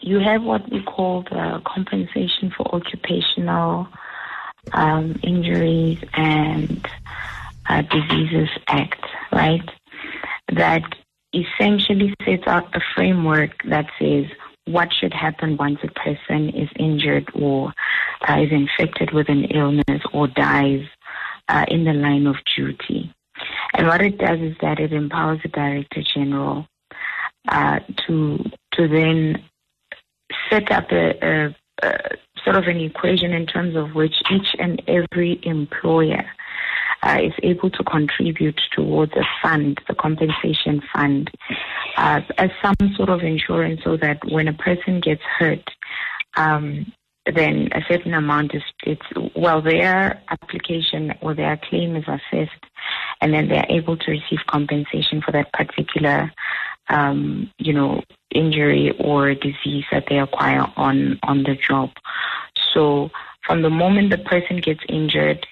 you 0.00 0.20
have 0.20 0.42
what 0.42 0.70
we 0.70 0.82
call 0.82 1.22
the 1.22 1.60
Compensation 1.66 2.52
for 2.56 2.74
Occupational 2.74 3.88
um, 4.72 5.18
Injuries 5.22 5.98
and 6.14 6.86
uh, 7.68 7.82
Diseases 7.82 8.48
Act, 8.68 9.04
right? 9.32 9.68
That 10.54 10.84
essentially 11.34 12.14
sets 12.24 12.46
out 12.46 12.74
a 12.74 12.80
framework 12.94 13.50
that 13.68 13.86
says 13.98 14.26
what 14.66 14.88
should 14.92 15.12
happen 15.12 15.56
once 15.56 15.78
a 15.82 15.88
person 15.88 16.48
is 16.50 16.68
injured 16.78 17.30
or 17.34 17.72
uh, 18.28 18.40
is 18.40 18.50
infected 18.50 19.12
with 19.12 19.28
an 19.28 19.44
illness 19.46 20.02
or 20.12 20.26
dies 20.26 20.84
uh, 21.48 21.64
in 21.68 21.84
the 21.84 21.92
line 21.92 22.26
of 22.26 22.36
duty. 22.56 23.12
And 23.74 23.86
what 23.86 24.00
it 24.00 24.18
does 24.18 24.40
is 24.40 24.56
that 24.62 24.78
it 24.78 24.92
empowers 24.92 25.40
the 25.42 25.48
Director 25.48 26.02
General 26.14 26.66
uh, 27.48 27.80
to 28.06 28.38
to 28.72 28.88
then 28.88 29.42
set 30.50 30.70
up 30.70 30.90
a, 30.90 31.12
a, 31.22 31.56
a 31.82 31.98
sort 32.44 32.56
of 32.56 32.64
an 32.64 32.80
equation 32.80 33.32
in 33.32 33.46
terms 33.46 33.76
of 33.76 33.94
which 33.94 34.14
each 34.32 34.56
and 34.58 34.82
every 34.86 35.40
employer 35.42 36.24
uh, 37.04 37.18
is 37.22 37.34
able 37.42 37.70
to 37.70 37.84
contribute 37.84 38.60
towards 38.72 39.12
a 39.12 39.24
fund, 39.42 39.78
the 39.88 39.94
compensation 39.94 40.82
fund, 40.92 41.30
uh, 41.96 42.20
as 42.38 42.50
some 42.62 42.94
sort 42.96 43.10
of 43.10 43.20
insurance, 43.20 43.80
so 43.84 43.96
that 43.96 44.18
when 44.30 44.48
a 44.48 44.54
person 44.54 45.00
gets 45.00 45.22
hurt, 45.38 45.68
um, 46.36 46.90
then 47.34 47.68
a 47.72 47.80
certain 47.88 48.14
amount 48.14 48.54
is 48.54 48.62
it's 48.84 49.06
well 49.34 49.62
their 49.62 50.22
application 50.28 51.12
or 51.20 51.34
their 51.34 51.58
claim 51.68 51.96
is 51.96 52.04
assessed, 52.06 52.64
and 53.20 53.32
then 53.32 53.48
they're 53.48 53.66
able 53.68 53.96
to 53.96 54.10
receive 54.10 54.40
compensation 54.46 55.22
for 55.22 55.32
that 55.32 55.52
particular, 55.52 56.30
um, 56.88 57.50
you 57.58 57.72
know, 57.72 58.02
injury 58.30 58.94
or 58.98 59.34
disease 59.34 59.84
that 59.90 60.04
they 60.08 60.18
acquire 60.18 60.66
on 60.76 61.18
on 61.22 61.44
the 61.44 61.54
job. 61.54 61.90
So 62.72 63.10
from 63.46 63.62
the 63.62 63.70
moment 63.70 64.10
the 64.10 64.18
person 64.18 64.58
gets 64.58 64.80
injured, 64.88 65.46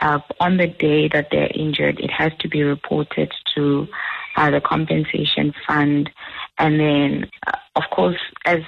uh, 0.00 0.20
on 0.40 0.56
the 0.56 0.66
day 0.66 1.08
that 1.08 1.28
they're 1.30 1.50
injured, 1.54 2.00
it 2.00 2.10
has 2.10 2.32
to 2.40 2.48
be 2.48 2.62
reported 2.62 3.32
to 3.54 3.86
uh, 4.36 4.50
the 4.50 4.60
compensation 4.60 5.52
fund, 5.66 6.10
and 6.58 6.80
then, 6.80 7.30
uh, 7.46 7.58
of 7.76 7.84
course, 7.90 8.18
as 8.44 8.60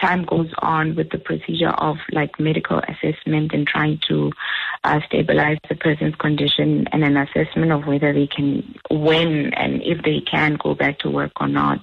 time 0.00 0.24
goes 0.24 0.50
on 0.58 0.94
with 0.94 1.10
the 1.10 1.18
procedure 1.18 1.70
of 1.70 1.96
like 2.12 2.38
medical 2.38 2.80
assessment 2.88 3.52
and 3.52 3.66
trying 3.66 3.98
to 4.08 4.32
uh, 4.84 5.00
stabilize 5.06 5.58
the 5.68 5.74
person's 5.74 6.14
condition 6.16 6.86
and 6.92 7.04
an 7.04 7.16
assessment 7.16 7.72
of 7.72 7.86
whether 7.86 8.12
they 8.12 8.26
can, 8.26 8.74
when 8.90 9.52
and 9.54 9.82
if 9.82 10.02
they 10.04 10.20
can 10.20 10.56
go 10.62 10.74
back 10.74 10.98
to 10.98 11.10
work 11.10 11.32
or 11.40 11.48
not, 11.48 11.78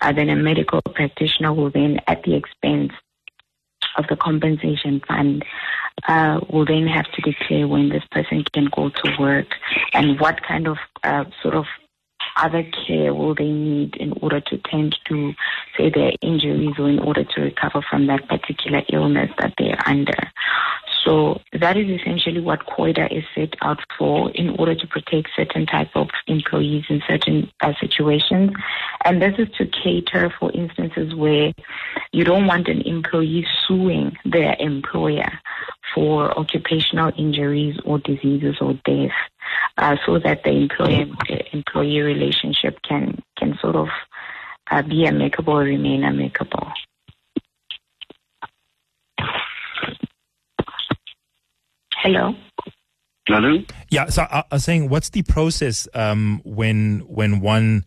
uh, 0.00 0.12
then 0.12 0.28
a 0.28 0.36
medical 0.36 0.80
practitioner 0.94 1.52
will 1.52 1.70
then, 1.70 1.98
at 2.06 2.22
the 2.22 2.34
expense 2.34 2.92
of 3.96 4.06
the 4.08 4.16
compensation 4.16 5.00
fund, 5.06 5.44
uh, 6.08 6.40
will 6.50 6.64
then 6.64 6.86
have 6.86 7.10
to 7.12 7.22
declare 7.22 7.68
when 7.68 7.88
this 7.88 8.04
person 8.10 8.44
can 8.52 8.68
go 8.74 8.88
to 8.88 9.16
work 9.18 9.46
and 9.92 10.18
what 10.20 10.42
kind 10.42 10.66
of 10.66 10.78
uh, 11.04 11.24
sort 11.42 11.54
of 11.54 11.66
other 12.36 12.64
care 12.86 13.12
will 13.14 13.34
they 13.34 13.50
need 13.50 13.96
in 13.96 14.12
order 14.22 14.40
to 14.40 14.58
tend 14.70 14.96
to, 15.06 15.32
say, 15.76 15.90
their 15.90 16.12
injuries 16.22 16.74
or 16.78 16.88
in 16.88 16.98
order 16.98 17.24
to 17.24 17.40
recover 17.40 17.82
from 17.88 18.06
that 18.06 18.28
particular 18.28 18.82
illness 18.92 19.30
that 19.38 19.52
they're 19.58 19.78
under. 19.86 20.16
So 21.04 21.40
that 21.52 21.76
is 21.76 21.88
essentially 21.88 22.40
what 22.40 22.66
COIDA 22.66 23.16
is 23.16 23.24
set 23.34 23.54
out 23.62 23.80
for 23.98 24.30
in 24.32 24.50
order 24.58 24.74
to 24.74 24.86
protect 24.86 25.30
certain 25.34 25.66
type 25.66 25.90
of 25.94 26.08
employees 26.26 26.84
in 26.88 27.02
certain 27.08 27.50
uh, 27.60 27.72
situations. 27.80 28.50
And 29.04 29.22
this 29.22 29.34
is 29.38 29.48
to 29.56 29.66
cater 29.66 30.32
for 30.38 30.52
instances 30.52 31.14
where 31.14 31.52
you 32.12 32.24
don't 32.24 32.46
want 32.46 32.68
an 32.68 32.82
employee 32.82 33.46
suing 33.66 34.16
their 34.24 34.56
employer 34.58 35.30
for 35.94 36.38
occupational 36.38 37.12
injuries 37.16 37.76
or 37.84 37.98
diseases 37.98 38.56
or 38.60 38.74
death, 38.84 39.10
uh, 39.78 39.96
so 40.06 40.18
that 40.18 40.44
the 40.44 40.50
employer 40.50 41.06
employee 41.52 42.00
relationship 42.00 42.80
can 42.82 43.22
can 43.36 43.58
sort 43.60 43.76
of 43.76 43.88
uh, 44.70 44.82
be 44.82 45.06
amicable 45.06 45.54
or 45.54 45.64
remain 45.64 46.04
amicable. 46.04 46.68
Hello. 52.02 52.34
Hello. 53.28 53.62
Yeah, 53.90 54.06
so 54.06 54.22
I, 54.22 54.40
I 54.50 54.54
was 54.54 54.64
saying, 54.64 54.88
what's 54.88 55.10
the 55.10 55.22
process 55.22 55.86
um, 55.94 56.40
when 56.44 57.00
when 57.06 57.40
one 57.40 57.84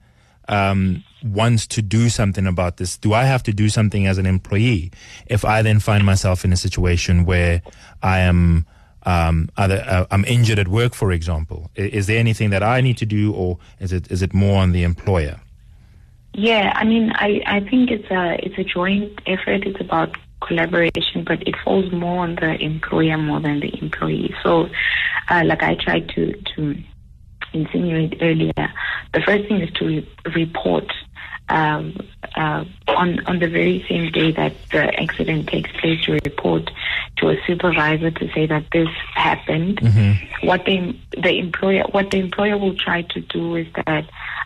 um, 0.48 1.04
wants 1.24 1.68
to 1.68 1.82
do 1.82 2.10
something 2.10 2.46
about 2.48 2.78
this? 2.78 2.98
Do 2.98 3.14
I 3.14 3.24
have 3.24 3.44
to 3.44 3.54
do 3.54 3.70
something 3.70 4.08
as 4.08 4.18
an 4.18 4.26
employee 4.26 4.92
if 5.28 5.44
I 5.44 5.62
then 5.62 5.80
find 5.80 6.06
myself 6.06 6.46
in 6.46 6.54
a 6.54 6.58
situation 6.58 7.26
where 7.26 7.62
I 8.02 8.20
am 8.20 8.66
um, 9.06 9.50
either 9.58 9.84
uh, 9.88 10.06
I'm 10.12 10.24
injured 10.26 10.60
at 10.60 10.68
work, 10.68 10.94
for 10.94 11.12
example? 11.12 11.72
I- 11.78 11.82
Is 11.82 12.08
there 12.08 12.20
anything 12.20 12.52
that 12.52 12.64
I 12.64 12.82
need 12.82 12.98
to 12.98 13.06
do, 13.06 13.34
or 13.34 13.58
is 13.80 13.92
it 13.92 14.12
is 14.12 14.22
it 14.22 14.34
more 14.34 14.62
on 14.62 14.72
the 14.72 14.84
employer? 14.84 15.40
Yeah, 16.36 16.74
I 16.76 16.84
mean, 16.84 17.12
I, 17.16 17.42
I 17.46 17.60
think 17.60 17.92
it's 17.92 18.10
a 18.10 18.38
it's 18.46 18.58
a 18.58 18.64
joint 18.64 19.20
effort. 19.28 19.66
It's 19.68 19.82
about 19.82 20.16
collaboration, 20.48 21.24
but 21.26 21.46
it 21.48 21.56
falls 21.64 21.92
more 21.92 22.24
on 22.24 22.36
the 22.36 22.56
employer 22.62 23.18
more 23.18 23.40
than 23.40 23.60
the 23.60 23.74
employee. 23.82 24.34
So, 24.44 24.70
uh, 25.30 25.44
like 25.46 25.64
I 25.64 25.76
tried 25.76 26.10
to 26.10 26.34
to 26.56 26.76
insinuate 27.54 28.18
earlier, 28.22 28.74
the 29.14 29.22
first 29.22 29.48
thing 29.48 29.62
is 29.62 29.72
to 29.74 29.86
re- 29.86 30.10
report 30.36 30.92
um, 31.50 31.96
uh, 32.36 32.64
on 32.88 33.26
on 33.26 33.40
the 33.40 33.48
very 33.48 33.86
same 33.90 34.12
day 34.12 34.32
that 34.32 34.54
the 34.72 35.00
accident 35.00 35.48
takes 35.48 35.72
place. 35.80 36.02
To 36.06 36.14
report 36.14 36.72
to 37.18 37.30
a 37.30 37.38
supervisor 37.46 38.12
to 38.12 38.34
say 38.34 38.46
that 38.48 38.66
this 38.72 38.88
happened. 39.16 39.80
What 40.44 40.66
the 40.66 40.96
the 41.12 41.38
employer 41.40 41.84
what 41.92 42.12
the 42.12 42.20
employer 42.20 42.58
will 42.58 42.76
try 42.76 43.04
to 43.04 43.22
do 43.22 43.56
is 43.56 43.68
that 43.86 44.06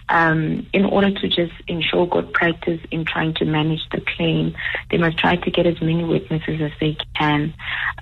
um, 0.10 0.66
in 0.74 0.86
order 0.86 1.12
to 1.12 1.28
just 1.28 1.54
ensure 1.68 2.08
good 2.08 2.32
practice 2.34 2.80
in 2.92 3.06
trying 3.06 3.34
to 3.36 3.46
manage 3.46 3.88
the 3.92 4.02
claim, 4.02 4.56
they 4.90 4.98
must 4.98 5.18
try 5.18 5.36
to 5.36 5.52
get 5.52 5.66
as 5.66 5.82
many 5.82 6.04
witnesses 6.04 6.62
as 6.62 6.72
they 6.80 6.98
can. 7.16 7.54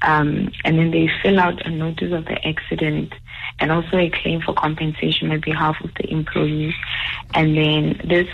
Um, 0.02 0.52
and 0.64 0.78
then 0.78 0.92
they 0.92 1.10
fill 1.24 1.40
out 1.40 1.66
a 1.66 1.70
notice 1.70 2.14
of 2.14 2.26
the 2.26 2.48
accident 2.48 3.14
and 3.60 3.72
also 3.72 3.98
a 3.98 4.10
claim 4.10 4.42
for 4.42 4.54
compensation 4.54 5.32
on 5.32 5.42
behalf 5.42 5.78
of 5.84 5.92
the 5.96 6.12
employee. 6.12 6.76
And 7.34 7.58
then 7.58 8.02
this 8.04 8.28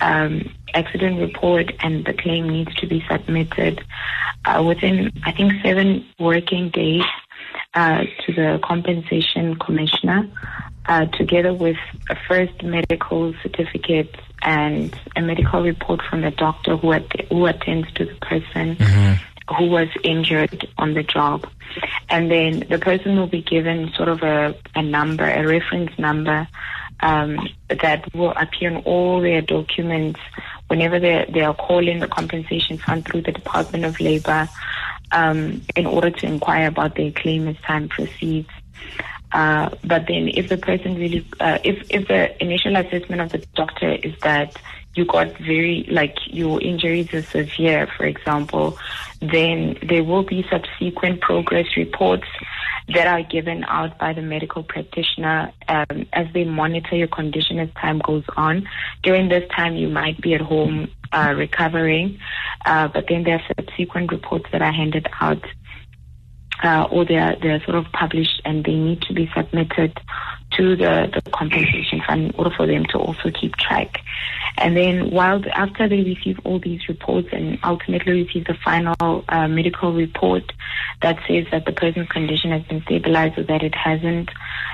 um, 0.00 0.54
accident 0.74 1.20
report 1.20 1.72
and 1.80 2.04
the 2.04 2.14
claim 2.14 2.48
needs 2.48 2.74
to 2.76 2.86
be 2.86 3.04
submitted 3.10 3.84
uh, 4.44 4.62
within, 4.66 5.12
I 5.24 5.32
think, 5.32 5.52
seven 5.62 6.06
working 6.18 6.70
days 6.70 7.04
uh, 7.74 8.04
to 8.26 8.32
the 8.32 8.60
compensation 8.64 9.56
commissioner, 9.56 10.28
uh, 10.86 11.06
together 11.06 11.52
with 11.52 11.76
a 12.08 12.16
first 12.28 12.62
medical 12.62 13.34
certificate 13.42 14.14
and 14.42 14.98
a 15.16 15.22
medical 15.22 15.62
report 15.62 16.00
from 16.08 16.22
the 16.22 16.30
doctor 16.30 16.76
who, 16.76 16.92
at- 16.92 17.28
who 17.30 17.46
attends 17.46 17.92
to 17.94 18.04
the 18.04 18.14
person 18.16 18.76
who 19.58 19.66
was 19.66 19.88
injured 20.04 20.66
on 20.78 20.94
the 20.94 21.02
job. 21.02 21.46
And 22.08 22.30
then 22.30 22.64
the 22.68 22.78
person 22.78 23.16
will 23.16 23.26
be 23.26 23.42
given 23.42 23.92
sort 23.94 24.08
of 24.08 24.22
a, 24.22 24.54
a 24.74 24.82
number, 24.82 25.24
a 25.24 25.46
reference 25.46 25.96
number 25.98 26.48
um, 27.00 27.48
that 27.68 28.12
will 28.14 28.32
appear 28.36 28.70
in 28.70 28.78
all 28.84 29.20
their 29.20 29.40
documents 29.40 30.20
whenever 30.68 30.98
they, 31.00 31.28
they 31.32 31.40
are 31.40 31.54
calling 31.54 31.98
the 32.00 32.08
compensation 32.08 32.78
fund 32.78 33.04
through 33.06 33.22
the 33.22 33.32
Department 33.32 33.84
of 33.84 33.98
Labor 34.00 34.48
um, 35.12 35.62
in 35.76 35.86
order 35.86 36.10
to 36.10 36.26
inquire 36.26 36.68
about 36.68 36.94
their 36.96 37.10
claim 37.10 37.48
as 37.48 37.56
time 37.66 37.88
proceeds. 37.88 38.48
Uh, 39.32 39.70
but 39.84 40.06
then 40.08 40.28
if 40.28 40.48
the 40.48 40.56
person 40.56 40.96
really, 40.96 41.26
uh, 41.38 41.58
if, 41.64 41.90
if 41.90 42.08
the 42.08 42.42
initial 42.42 42.76
assessment 42.76 43.20
of 43.20 43.30
the 43.30 43.38
doctor 43.54 43.92
is 43.92 44.14
that 44.22 44.56
you 44.94 45.04
got 45.04 45.36
very, 45.38 45.86
like 45.90 46.16
your 46.26 46.60
injuries 46.60 47.12
are 47.14 47.22
severe, 47.22 47.88
for 47.96 48.06
example, 48.06 48.76
then 49.20 49.76
there 49.88 50.02
will 50.02 50.24
be 50.24 50.44
subsequent 50.50 51.20
progress 51.20 51.66
reports 51.76 52.26
that 52.88 53.06
are 53.06 53.22
given 53.22 53.62
out 53.64 53.96
by 53.98 54.12
the 54.12 54.22
medical 54.22 54.64
practitioner 54.64 55.52
um, 55.68 56.06
as 56.12 56.26
they 56.34 56.44
monitor 56.44 56.96
your 56.96 57.08
condition 57.08 57.58
as 57.58 57.68
time 57.80 58.00
goes 58.00 58.24
on. 58.36 58.68
During 59.02 59.28
this 59.28 59.48
time, 59.54 59.76
you 59.76 59.88
might 59.88 60.20
be 60.20 60.34
at 60.34 60.40
home 60.40 60.90
uh, 61.12 61.34
recovering, 61.36 62.18
uh, 62.64 62.88
but 62.88 63.06
then 63.08 63.24
there 63.24 63.36
are 63.36 63.54
subsequent 63.56 64.10
reports 64.10 64.46
that 64.52 64.62
are 64.62 64.72
handed 64.72 65.08
out 65.20 65.44
uh, 66.62 66.86
or 66.90 67.04
they're 67.04 67.36
they're 67.42 67.62
sort 67.64 67.76
of 67.76 67.86
published 67.92 68.40
and 68.44 68.64
they 68.64 68.74
need 68.74 69.02
to 69.02 69.14
be 69.14 69.30
submitted 69.34 69.98
to 70.52 70.76
the, 70.76 71.10
the 71.12 71.30
compensation 71.30 72.02
fund 72.06 72.26
in 72.26 72.34
order 72.36 72.50
for 72.56 72.66
them 72.66 72.84
to 72.86 72.98
also 72.98 73.30
keep 73.30 73.56
track. 73.56 73.98
And 74.58 74.76
then 74.76 75.10
while 75.10 75.42
after 75.54 75.88
they 75.88 76.02
receive 76.02 76.38
all 76.44 76.58
these 76.58 76.88
reports 76.88 77.28
and 77.32 77.58
ultimately 77.62 78.24
receive 78.24 78.46
the 78.46 78.56
final 78.64 79.24
uh, 79.28 79.48
medical 79.48 79.92
report 79.92 80.52
that 81.02 81.18
says 81.26 81.46
that 81.52 81.66
the 81.66 81.72
person's 81.72 82.08
condition 82.08 82.50
has 82.50 82.62
been 82.64 82.82
stabilized 82.82 83.38
or 83.38 83.44
that 83.44 83.62
it 83.62 83.74
hasn't, 83.74 84.30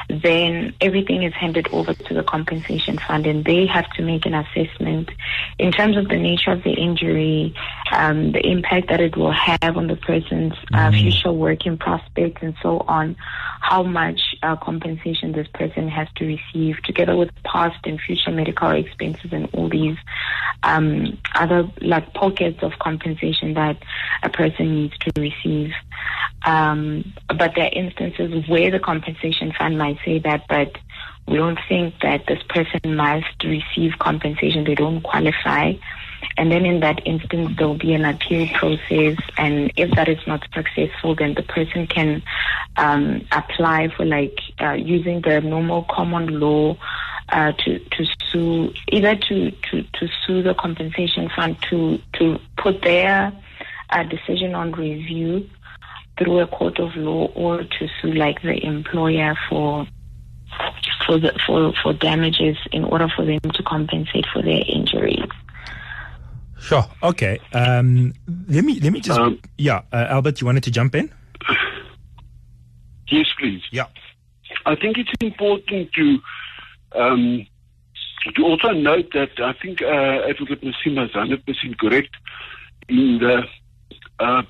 then 0.08 0.74
everything 0.80 1.22
is 1.22 1.32
handed 1.34 1.68
over 1.72 1.94
to 1.94 2.14
the 2.14 2.22
compensation 2.22 2.98
fund 2.98 3.26
and 3.26 3.44
they 3.44 3.66
have 3.66 3.88
to 3.92 4.02
make 4.02 4.24
an 4.26 4.34
assessment 4.34 5.10
in 5.58 5.72
terms 5.72 5.96
of 5.96 6.08
the 6.08 6.16
nature 6.16 6.52
of 6.52 6.62
the 6.62 6.72
injury, 6.72 7.54
um, 7.92 8.32
the 8.32 8.46
impact 8.46 8.88
that 8.88 9.00
it 9.00 9.16
will 9.16 9.32
have 9.32 9.76
on 9.76 9.86
the 9.86 9.96
person's 9.96 10.52
uh, 10.72 10.90
future 10.90 11.32
working 11.32 11.76
prospects 11.76 12.42
and 12.42 12.54
so 12.62 12.78
on, 12.88 13.16
how 13.60 13.82
much 13.82 14.20
uh, 14.42 14.54
compensation 14.56 15.32
this 15.32 15.48
person 15.54 15.88
has 15.88 16.08
to 16.16 16.26
receive, 16.26 16.80
together 16.82 17.16
with 17.16 17.30
past 17.44 17.78
and 17.84 18.00
future 18.00 18.30
medical 18.30 18.70
expenses 18.70 19.32
and 19.32 19.48
all 19.52 19.68
these 19.68 19.96
um, 20.62 21.18
other 21.34 21.68
like 21.80 22.12
pockets 22.14 22.62
of 22.62 22.72
compensation 22.78 23.54
that 23.54 23.76
a 24.22 24.28
person 24.28 24.74
needs 24.74 24.96
to 24.98 25.10
receive. 25.20 25.72
Um, 26.44 27.12
but 27.28 27.54
there 27.54 27.64
are 27.64 27.72
instances 27.72 28.48
where 28.48 28.70
the 28.70 28.78
compensation 28.78 29.52
fund 29.58 29.78
might 29.78 29.98
say 30.04 30.18
that, 30.20 30.44
but 30.48 30.76
we 31.26 31.36
don't 31.36 31.58
think 31.68 31.94
that 32.02 32.26
this 32.26 32.42
person 32.48 32.94
must 32.94 33.42
receive 33.44 33.98
compensation. 33.98 34.64
They 34.64 34.76
don't 34.76 35.02
qualify. 35.02 35.72
And 36.38 36.52
then 36.52 36.64
in 36.64 36.80
that 36.80 37.06
instance, 37.06 37.56
there 37.56 37.66
will 37.66 37.78
be 37.78 37.94
an 37.94 38.04
appeal 38.04 38.46
process. 38.54 39.16
And 39.36 39.72
if 39.76 39.90
that 39.92 40.08
is 40.08 40.24
not 40.26 40.46
successful, 40.54 41.14
then 41.14 41.34
the 41.34 41.42
person 41.42 41.86
can 41.86 42.22
um, 42.76 43.26
apply 43.32 43.88
for 43.96 44.04
like 44.04 44.38
uh, 44.60 44.72
using 44.72 45.22
the 45.22 45.40
normal 45.40 45.84
common 45.90 46.38
law 46.38 46.76
uh, 47.30 47.52
to 47.52 47.78
to 47.78 48.06
sue 48.30 48.72
either 48.88 49.16
to, 49.16 49.50
to, 49.50 49.82
to 49.82 50.08
sue 50.24 50.42
the 50.42 50.54
compensation 50.54 51.28
fund 51.34 51.56
to 51.70 51.98
to 52.12 52.38
put 52.56 52.82
their 52.82 53.32
uh, 53.90 54.02
decision 54.04 54.54
on 54.54 54.72
review 54.72 55.48
through 56.18 56.40
a 56.40 56.46
court 56.46 56.78
of 56.78 56.94
law 56.96 57.26
or 57.34 57.62
to 57.62 57.88
sue 58.00 58.12
like 58.12 58.40
the 58.42 58.64
employer 58.64 59.34
for 59.48 59.86
for 61.06 61.18
the 61.18 61.32
for 61.46 61.72
for 61.82 61.92
damages 61.92 62.56
in 62.72 62.84
order 62.84 63.08
for 63.14 63.24
them 63.24 63.40
to 63.40 63.62
compensate 63.62 64.24
for 64.32 64.42
their 64.42 64.62
injuries. 64.66 65.28
Sure. 66.58 66.84
Okay. 67.02 67.38
Um, 67.52 68.14
let 68.48 68.64
me 68.64 68.80
let 68.80 68.92
me 68.92 69.00
just 69.00 69.18
Um, 69.18 69.38
yeah, 69.58 69.82
uh, 69.92 70.06
Albert, 70.08 70.40
you 70.40 70.46
wanted 70.46 70.64
to 70.64 70.70
jump 70.70 70.94
in? 70.94 71.12
Yes, 73.08 73.26
please. 73.38 73.62
Yeah. 73.70 73.86
I 74.64 74.74
think 74.74 74.98
it's 74.98 75.12
important 75.20 75.92
to 75.92 76.18
um, 76.92 77.46
to 78.34 78.42
also 78.42 78.70
note 78.70 79.12
that 79.12 79.38
I 79.38 79.52
think 79.62 79.82
uh, 79.82 80.28
Advocate 80.28 80.62
Masima 80.62 81.06
is 81.06 81.12
100% 81.12 81.78
correct 81.78 82.14
in 82.88 83.18
the 83.18 83.42
uh, 84.18 84.42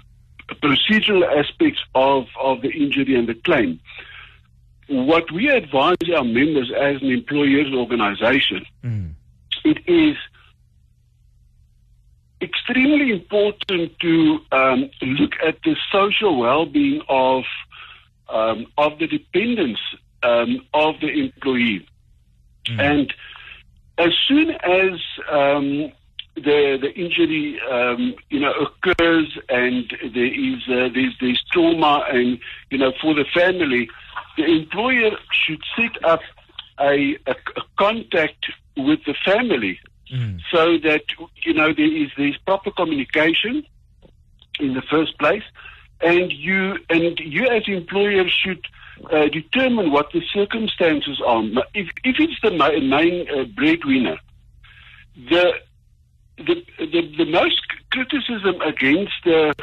procedural 0.55 1.25
aspects 1.39 1.81
of, 1.95 2.27
of 2.41 2.63
the 2.63 2.71
injury 2.71 3.15
and 3.17 3.29
the 3.29 3.35
claim. 3.35 3.81
What 4.89 5.31
we 5.33 5.49
advise 5.49 5.97
our 6.17 6.23
members 6.25 6.71
as 6.71 7.03
an 7.03 7.11
employers 7.11 7.73
organization, 7.75 8.65
it 9.65 9.79
is 9.87 10.17
extremely 12.41 13.11
important 13.11 13.99
to 14.01 14.39
um, 14.53 14.91
look 15.03 15.33
at 15.45 15.59
the 15.65 15.75
social 15.91 16.39
well-being 16.39 17.03
of 17.09 17.45
um, 18.29 18.67
of 18.77 18.99
the 18.99 19.07
dependents 19.07 19.81
um, 20.23 20.61
of 20.75 21.01
the 21.01 21.09
employee, 21.09 21.89
and 22.81 23.13
as 23.99 24.13
soon 24.29 24.51
as 24.51 25.01
um, 25.31 25.93
the 26.37 26.79
the 26.81 26.93
injury 26.95 27.59
um, 27.71 28.15
you 28.31 28.39
know 28.39 28.53
occurs 28.53 29.39
and 29.49 29.91
there 30.15 30.27
is 30.27 30.63
uh, 30.69 30.89
there's 30.95 31.15
there's 31.21 31.43
trauma 31.51 32.05
and 32.13 32.39
you 32.71 32.79
know 32.79 32.93
for 33.01 33.15
the 33.15 33.25
family, 33.35 33.89
the 34.37 34.45
employer 34.45 35.11
should 35.33 35.63
set 35.75 36.05
up 36.05 36.21
a, 36.79 37.17
a, 37.27 37.35
a 37.57 37.63
contact 37.79 38.53
with 38.77 39.01
the 39.07 39.15
family 39.25 39.81
so 40.53 40.79
that 40.79 41.03
you 41.43 41.53
know 41.55 41.73
there 41.73 41.93
is 42.03 42.11
there's 42.17 42.37
proper 42.47 42.71
communication 42.71 43.65
in 44.61 44.75
the 44.75 44.83
first 44.83 45.19
place, 45.19 45.43
and 46.01 46.31
you 46.33 46.77
and 46.91 47.19
you 47.19 47.47
as 47.49 47.63
employer 47.67 48.25
should 48.29 48.65
uh, 49.11 49.27
determine 49.29 49.91
what 49.91 50.13
the 50.13 50.23
circumstances 50.33 51.21
are. 51.27 51.43
If 51.75 51.89
if 52.05 52.17
it's 52.21 52.41
the 52.43 52.53
ma- 52.53 52.79
main 52.79 53.27
uh, 53.31 53.45
breadwinner, 53.45 54.19
the 55.31 55.55
the, 56.39 56.65
the 56.79 57.15
the 57.17 57.25
most 57.25 57.61
criticism 57.91 58.61
against 58.61 59.15
the 59.25 59.55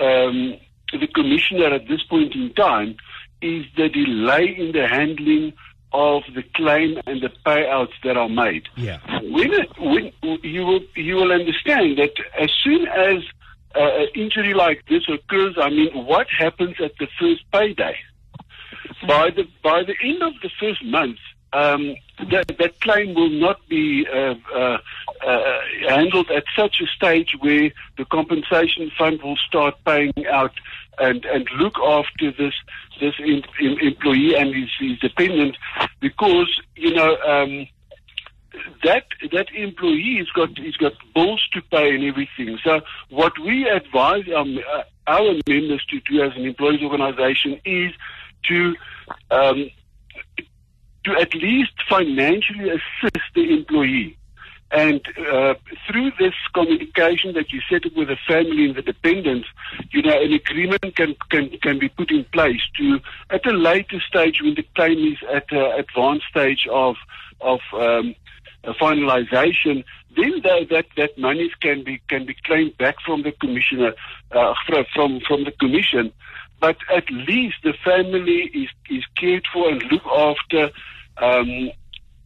um, 0.00 0.56
the 0.92 1.06
commissioner 1.14 1.66
at 1.74 1.88
this 1.88 2.02
point 2.04 2.34
in 2.34 2.52
time 2.54 2.96
is 3.42 3.64
the 3.76 3.88
delay 3.88 4.56
in 4.58 4.72
the 4.72 4.86
handling 4.88 5.52
of 5.92 6.22
the 6.34 6.42
claim 6.54 6.98
and 7.06 7.22
the 7.22 7.30
payouts 7.44 7.92
that 8.04 8.16
are 8.16 8.28
made. 8.28 8.68
Yeah. 8.76 8.98
When, 9.22 9.50
when 9.78 10.12
you 10.42 10.66
will 10.66 10.80
you 10.94 11.16
will 11.16 11.32
understand 11.32 11.98
that 11.98 12.12
as 12.40 12.50
soon 12.62 12.86
as 12.88 13.22
uh, 13.74 14.02
an 14.02 14.08
injury 14.14 14.54
like 14.54 14.84
this 14.88 15.02
occurs, 15.08 15.56
I 15.60 15.70
mean, 15.70 16.06
what 16.06 16.26
happens 16.38 16.76
at 16.82 16.92
the 16.98 17.08
first 17.20 17.42
payday? 17.52 17.96
By 19.06 19.30
the 19.30 19.44
by 19.62 19.82
the 19.82 19.94
end 20.02 20.22
of 20.22 20.32
the 20.42 20.50
first 20.60 20.84
month, 20.84 21.18
um, 21.52 21.94
that, 22.30 22.48
that 22.58 22.80
claim 22.80 23.14
will 23.14 23.30
not 23.30 23.66
be 23.68 24.06
uh, 24.12 24.34
uh, 24.54 24.78
uh, 25.26 25.60
handled 25.88 26.30
at 26.30 26.44
such 26.54 26.80
a 26.80 26.86
stage 26.86 27.36
where 27.40 27.70
the 27.96 28.04
compensation 28.06 28.90
fund 28.98 29.22
will 29.22 29.36
start 29.36 29.74
paying 29.84 30.26
out 30.30 30.52
and, 30.98 31.24
and 31.26 31.48
look 31.58 31.78
after 31.78 32.32
this 32.32 32.54
this 33.00 33.14
in, 33.18 33.42
in 33.60 33.78
employee 33.80 34.34
and 34.34 34.54
his, 34.54 34.70
his 34.80 34.98
dependent 35.00 35.56
because 36.00 36.48
you 36.74 36.94
know 36.94 37.16
um, 37.18 37.66
that 38.82 39.04
that 39.32 39.48
employee 39.54 40.16
has 40.18 40.28
got 40.30 40.56
he's 40.58 40.76
got 40.76 40.92
bills 41.14 41.46
to 41.52 41.60
pay 41.62 41.94
and 41.94 42.04
everything. 42.04 42.58
So 42.64 42.80
what 43.10 43.38
we 43.38 43.68
advise 43.68 44.24
our, 44.28 44.46
uh, 44.46 44.82
our 45.06 45.34
members 45.46 45.84
to 45.90 46.00
do 46.00 46.22
as 46.22 46.34
an 46.36 46.46
employees 46.46 46.82
organisation 46.82 47.60
is 47.64 47.92
to 48.44 48.74
um, 49.30 49.70
to 51.06 51.12
at 51.20 51.34
least 51.34 51.72
financially 51.88 52.68
assist 52.70 53.24
the 53.34 53.54
employee. 53.54 54.18
And 54.72 55.00
uh, 55.32 55.54
through 55.86 56.10
this 56.18 56.34
communication 56.52 57.34
that 57.34 57.52
you 57.52 57.60
set 57.70 57.86
up 57.86 57.96
with 57.96 58.08
the 58.08 58.16
family 58.26 58.64
and 58.66 58.74
the 58.74 58.82
dependents, 58.82 59.46
you 59.92 60.02
know, 60.02 60.20
an 60.20 60.32
agreement 60.32 60.96
can, 60.96 61.14
can, 61.30 61.50
can 61.62 61.78
be 61.78 61.88
put 61.88 62.10
in 62.10 62.24
place 62.32 62.60
to, 62.78 62.98
at 63.30 63.46
a 63.46 63.52
later 63.52 64.00
stage 64.08 64.40
when 64.42 64.54
the 64.56 64.66
claim 64.74 65.12
is 65.12 65.18
at 65.32 65.50
an 65.52 65.78
advanced 65.78 66.26
stage 66.30 66.66
of, 66.70 66.96
of 67.40 67.60
um, 67.74 68.16
finalization, 68.64 69.84
then 70.16 70.42
the, 70.42 70.66
that, 70.70 70.86
that 70.96 71.16
monies 71.16 71.52
can 71.62 71.84
be, 71.84 72.02
can 72.08 72.26
be 72.26 72.34
claimed 72.44 72.76
back 72.76 72.96
from 73.06 73.22
the 73.22 73.32
commissioner, 73.32 73.92
uh, 74.32 74.52
from, 74.94 75.20
from 75.28 75.44
the 75.44 75.52
commission. 75.60 76.12
But 76.60 76.78
at 76.92 77.08
least 77.10 77.56
the 77.62 77.74
family 77.84 78.50
is, 78.52 78.70
is 78.90 79.04
cared 79.16 79.44
for 79.52 79.70
and 79.70 79.82
looked 79.92 80.06
after 80.06 80.70
um, 81.18 81.70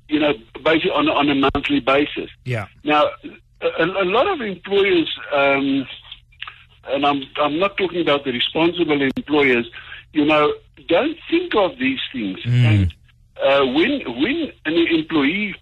you 0.08 0.18
know, 0.18 0.32
basically 0.64 0.90
on, 0.90 1.08
on 1.08 1.28
a 1.28 1.34
monthly 1.34 1.80
basis. 1.80 2.30
Yeah. 2.44 2.66
Now, 2.84 3.10
a, 3.60 3.84
a 3.84 4.04
lot 4.04 4.26
of 4.26 4.40
employers, 4.40 5.08
um, 5.32 5.86
and 6.88 7.06
I'm, 7.06 7.22
I'm 7.36 7.58
not 7.58 7.76
talking 7.76 8.00
about 8.00 8.24
the 8.24 8.32
responsible 8.32 9.00
employers, 9.00 9.70
you 10.12 10.24
know, 10.24 10.52
don't 10.88 11.16
think 11.30 11.54
of 11.54 11.78
these 11.78 12.00
things. 12.12 12.40
Mm. 12.40 12.64
And 12.64 12.94
uh, 13.42 13.66
when, 13.66 14.00
when 14.20 14.52
an 14.64 14.86
employee 14.88 15.54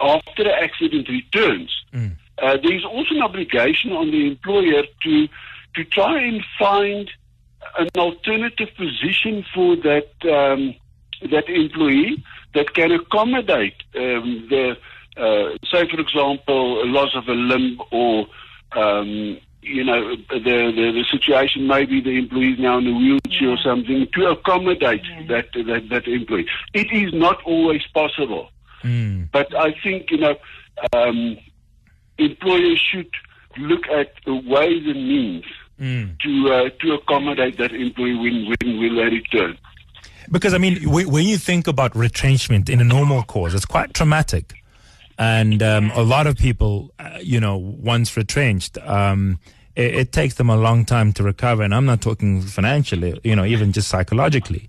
after 0.00 0.42
an 0.42 0.54
accident 0.62 1.08
returns, 1.08 1.74
Mm. 1.94 2.16
uh, 2.42 2.58
there 2.62 2.74
is 2.74 2.84
also 2.84 3.14
an 3.14 3.22
obligation 3.22 3.92
on 3.92 4.10
the 4.10 4.26
employer 4.26 4.82
to 5.04 5.26
to 5.74 5.84
try 5.84 6.20
and 6.20 6.44
find 6.58 7.10
an 7.78 7.88
alternative 7.96 8.68
position 8.76 9.42
for 9.54 9.74
that 9.76 10.10
um, 10.30 10.74
that 11.22 11.48
employee 11.48 12.22
that 12.54 12.72
can 12.74 12.92
accommodate 12.92 13.74
um, 13.96 14.46
the, 14.48 14.76
uh, 15.16 15.56
say, 15.70 15.88
for 15.88 16.00
example, 16.00 16.86
loss 16.88 17.14
of 17.14 17.28
a 17.28 17.32
limb 17.32 17.80
or, 17.90 18.26
um, 18.72 19.38
you 19.62 19.84
know, 19.84 20.16
the, 20.30 20.38
the, 20.38 20.92
the 20.92 21.04
situation, 21.10 21.66
maybe 21.66 22.00
the 22.00 22.16
employee 22.18 22.52
is 22.52 22.58
now 22.58 22.78
in 22.78 22.86
a 22.86 22.92
wheelchair 22.92 23.50
or 23.50 23.58
something, 23.58 24.06
to 24.14 24.26
accommodate 24.28 25.02
that, 25.28 25.46
that, 25.52 25.88
that 25.90 26.06
employee. 26.06 26.46
It 26.72 26.90
is 26.92 27.12
not 27.12 27.42
always 27.44 27.82
possible. 27.92 28.50
Mm. 28.82 29.28
But 29.32 29.54
I 29.56 29.74
think, 29.82 30.10
you 30.10 30.18
know, 30.18 30.36
um, 30.92 31.36
employers 32.16 32.80
should 32.92 33.10
look 33.58 33.86
at 33.88 34.12
the 34.24 34.34
ways 34.34 34.84
and 34.86 35.08
means 35.08 35.44
Mm. 35.80 36.18
to 36.18 36.52
uh, 36.52 36.70
to 36.80 36.94
accommodate 36.94 37.56
that 37.58 37.70
employee 37.72 38.16
when, 38.16 38.48
when 38.48 38.80
will 38.80 38.96
they 38.96 39.14
return. 39.14 39.56
Because 40.30 40.54
I 40.54 40.58
mean, 40.58 40.82
w- 40.84 41.08
when 41.08 41.26
you 41.26 41.38
think 41.38 41.66
about 41.66 41.94
retrenchment 41.96 42.68
in 42.68 42.80
a 42.80 42.84
normal 42.84 43.22
cause, 43.22 43.54
it's 43.54 43.64
quite 43.64 43.94
traumatic, 43.94 44.54
and 45.18 45.62
um, 45.62 45.90
a 45.94 46.02
lot 46.02 46.26
of 46.26 46.36
people, 46.36 46.92
uh, 46.98 47.18
you 47.20 47.40
know, 47.40 47.56
once 47.56 48.16
retrenched, 48.16 48.78
um, 48.78 49.38
it, 49.74 49.94
it 49.94 50.12
takes 50.12 50.34
them 50.34 50.50
a 50.50 50.56
long 50.56 50.84
time 50.84 51.12
to 51.14 51.22
recover. 51.22 51.62
And 51.62 51.74
I'm 51.74 51.86
not 51.86 52.00
talking 52.00 52.42
financially, 52.42 53.18
you 53.24 53.34
know, 53.34 53.44
even 53.44 53.72
just 53.72 53.88
psychologically. 53.88 54.68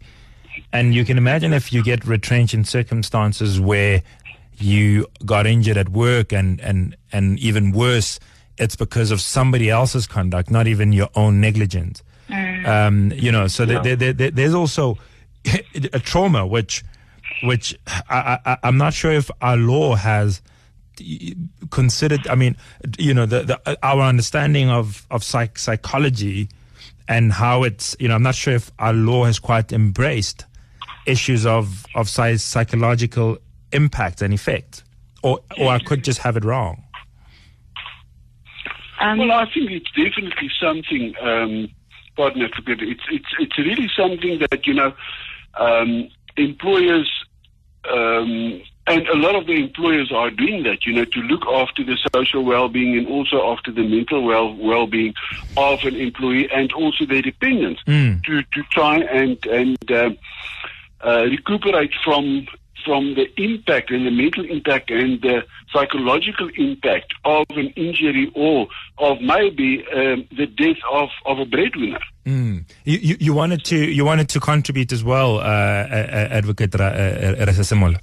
And 0.71 0.93
you 0.93 1.05
can 1.05 1.17
imagine 1.17 1.53
if 1.53 1.71
you 1.73 1.83
get 1.83 2.05
retrenched 2.05 2.53
in 2.53 2.63
circumstances 2.63 3.59
where 3.59 4.01
you 4.57 5.07
got 5.25 5.47
injured 5.47 5.77
at 5.77 5.89
work, 5.89 6.31
and 6.33 6.59
and 6.61 6.95
and 7.11 7.39
even 7.39 7.71
worse, 7.71 8.19
it's 8.57 8.75
because 8.75 9.11
of 9.11 9.21
somebody 9.21 9.69
else's 9.69 10.07
conduct, 10.07 10.51
not 10.51 10.67
even 10.67 10.93
your 10.93 11.09
own 11.15 11.41
negligence. 11.41 12.03
Um, 12.65 13.11
you 13.15 13.31
know, 13.31 13.47
so 13.47 13.65
there, 13.65 13.95
there, 13.95 14.13
there, 14.13 14.31
there's 14.31 14.53
also 14.53 14.97
a 15.93 15.99
trauma 15.99 16.45
which 16.45 16.83
which 17.43 17.77
I, 18.09 18.39
I, 18.45 18.57
I'm 18.63 18.77
not 18.77 18.93
sure 18.93 19.11
if 19.11 19.29
our 19.41 19.57
law 19.57 19.95
has 19.95 20.41
considered. 21.69 22.27
I 22.27 22.35
mean, 22.35 22.57
you 22.97 23.13
know, 23.13 23.25
the, 23.25 23.43
the 23.43 23.77
our 23.85 24.01
understanding 24.01 24.69
of 24.69 25.05
of 25.09 25.23
psych, 25.23 25.57
psychology 25.57 26.49
and 27.07 27.33
how 27.33 27.63
it's 27.63 27.95
you 27.99 28.07
know, 28.07 28.15
I'm 28.15 28.23
not 28.23 28.35
sure 28.35 28.53
if 28.53 28.71
our 28.79 28.93
law 28.93 29.25
has 29.25 29.39
quite 29.39 29.71
embraced 29.71 30.45
issues 31.05 31.45
of 31.45 31.85
of 31.95 32.09
psychological 32.09 33.37
impact 33.71 34.21
and 34.21 34.33
effect, 34.33 34.83
or 35.23 35.39
or 35.57 35.69
I 35.69 35.79
could 35.79 36.03
just 36.03 36.19
have 36.19 36.37
it 36.37 36.43
wrong. 36.43 36.83
Um, 38.99 39.19
Well, 39.19 39.31
I 39.31 39.45
think 39.53 39.71
it's 39.71 39.89
definitely 39.91 40.49
something, 40.61 41.15
um, 41.21 41.69
pardon 42.17 42.41
advocate, 42.41 42.81
it's, 42.81 43.03
it's, 43.09 43.25
it's 43.39 43.57
really 43.57 43.89
something 43.95 44.39
that, 44.39 44.67
you 44.67 44.73
know, 44.73 44.93
um, 45.55 46.09
employers, 46.37 47.09
um, 47.89 48.61
and 48.87 49.07
a 49.07 49.15
lot 49.15 49.35
of 49.35 49.45
the 49.45 49.53
employers 49.53 50.11
are 50.11 50.31
doing 50.31 50.63
that, 50.63 50.85
you 50.85 50.93
know, 50.93 51.05
to 51.05 51.19
look 51.21 51.45
after 51.47 51.83
the 51.83 51.97
social 52.13 52.43
well-being 52.43 52.97
and 52.97 53.07
also 53.07 53.51
after 53.51 53.71
the 53.71 53.87
mental 53.87 54.23
well, 54.23 54.55
well-being 54.55 55.13
of 55.57 55.79
an 55.83 55.95
employee 55.95 56.49
and 56.51 56.71
also 56.73 57.05
their 57.05 57.21
dependents 57.21 57.81
Mm. 57.87 58.23
to, 58.23 58.41
to 58.41 58.63
try 58.71 58.97
and, 58.99 59.37
and, 59.45 59.91
um 59.91 60.17
uh, 61.01 61.23
recuperate 61.29 61.93
from 62.03 62.45
from 62.85 63.15
the 63.15 63.27
impact 63.41 63.91
and 63.91 64.05
the 64.05 64.11
mental 64.11 64.45
impact 64.45 64.91
and 64.91 65.21
the 65.21 65.43
psychological 65.71 66.49
impact 66.57 67.13
of 67.25 67.45
an 67.51 67.67
injury 67.75 68.31
or 68.35 68.67
of 68.97 69.21
maybe 69.21 69.85
um, 69.93 70.27
the 70.35 70.45
death 70.45 70.77
of, 70.91 71.09
of 71.25 71.39
a 71.39 71.45
breadwinner. 71.45 71.99
Mm. 72.25 72.65
You, 72.85 72.97
you 72.97 73.17
you 73.19 73.33
wanted 73.33 73.63
to 73.65 73.77
you 73.77 74.05
wanted 74.05 74.29
to 74.29 74.39
contribute 74.39 74.91
as 74.91 75.03
well, 75.03 75.37
uh, 75.37 75.41
uh, 75.41 76.27
Advocate 76.31 76.75
Ra- 76.75 76.87
uh, 76.87 77.45
Rasesemola. 77.45 77.99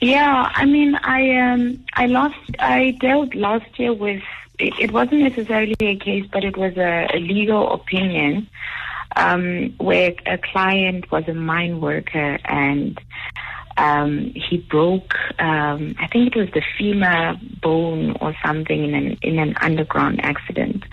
Yeah, 0.00 0.50
I 0.54 0.64
mean, 0.64 0.94
I 0.96 1.36
um, 1.36 1.84
I 1.94 2.06
lost, 2.06 2.38
I 2.58 2.96
dealt 3.00 3.34
last 3.34 3.78
year 3.78 3.92
with. 3.92 4.22
It, 4.58 4.72
it 4.80 4.90
wasn't 4.90 5.20
necessarily 5.20 5.76
a 5.80 5.96
case, 5.96 6.24
but 6.32 6.42
it 6.42 6.56
was 6.56 6.78
a, 6.78 7.08
a 7.12 7.18
legal 7.18 7.74
opinion 7.74 8.48
um, 9.16 9.74
where 9.78 10.14
a 10.24 10.38
client 10.38 11.10
was 11.10 11.26
a 11.28 11.34
mine 11.34 11.80
worker 11.80 12.38
and 12.44 12.98
um, 13.76 14.32
he 14.34 14.58
broke. 14.58 15.14
Um, 15.38 15.94
I 15.98 16.06
think 16.08 16.34
it 16.34 16.38
was 16.38 16.48
the 16.54 16.62
femur 16.78 17.36
bone 17.62 18.16
or 18.20 18.34
something 18.44 18.84
in 18.84 18.94
an 18.94 19.18
in 19.22 19.38
an 19.38 19.54
underground 19.60 20.20
accident. 20.22 20.84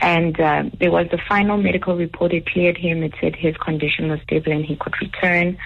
And 0.00 0.40
uh, 0.40 0.64
there 0.78 0.92
was 0.92 1.08
the 1.10 1.18
final 1.28 1.56
medical 1.56 1.96
report. 1.96 2.32
It 2.32 2.46
cleared 2.46 2.76
him. 2.76 3.02
It 3.02 3.14
said 3.20 3.34
his 3.34 3.56
condition 3.56 4.10
was 4.10 4.20
stable 4.22 4.52
and 4.52 4.64
he 4.64 4.76
could 4.76 4.94
return. 5.00 5.58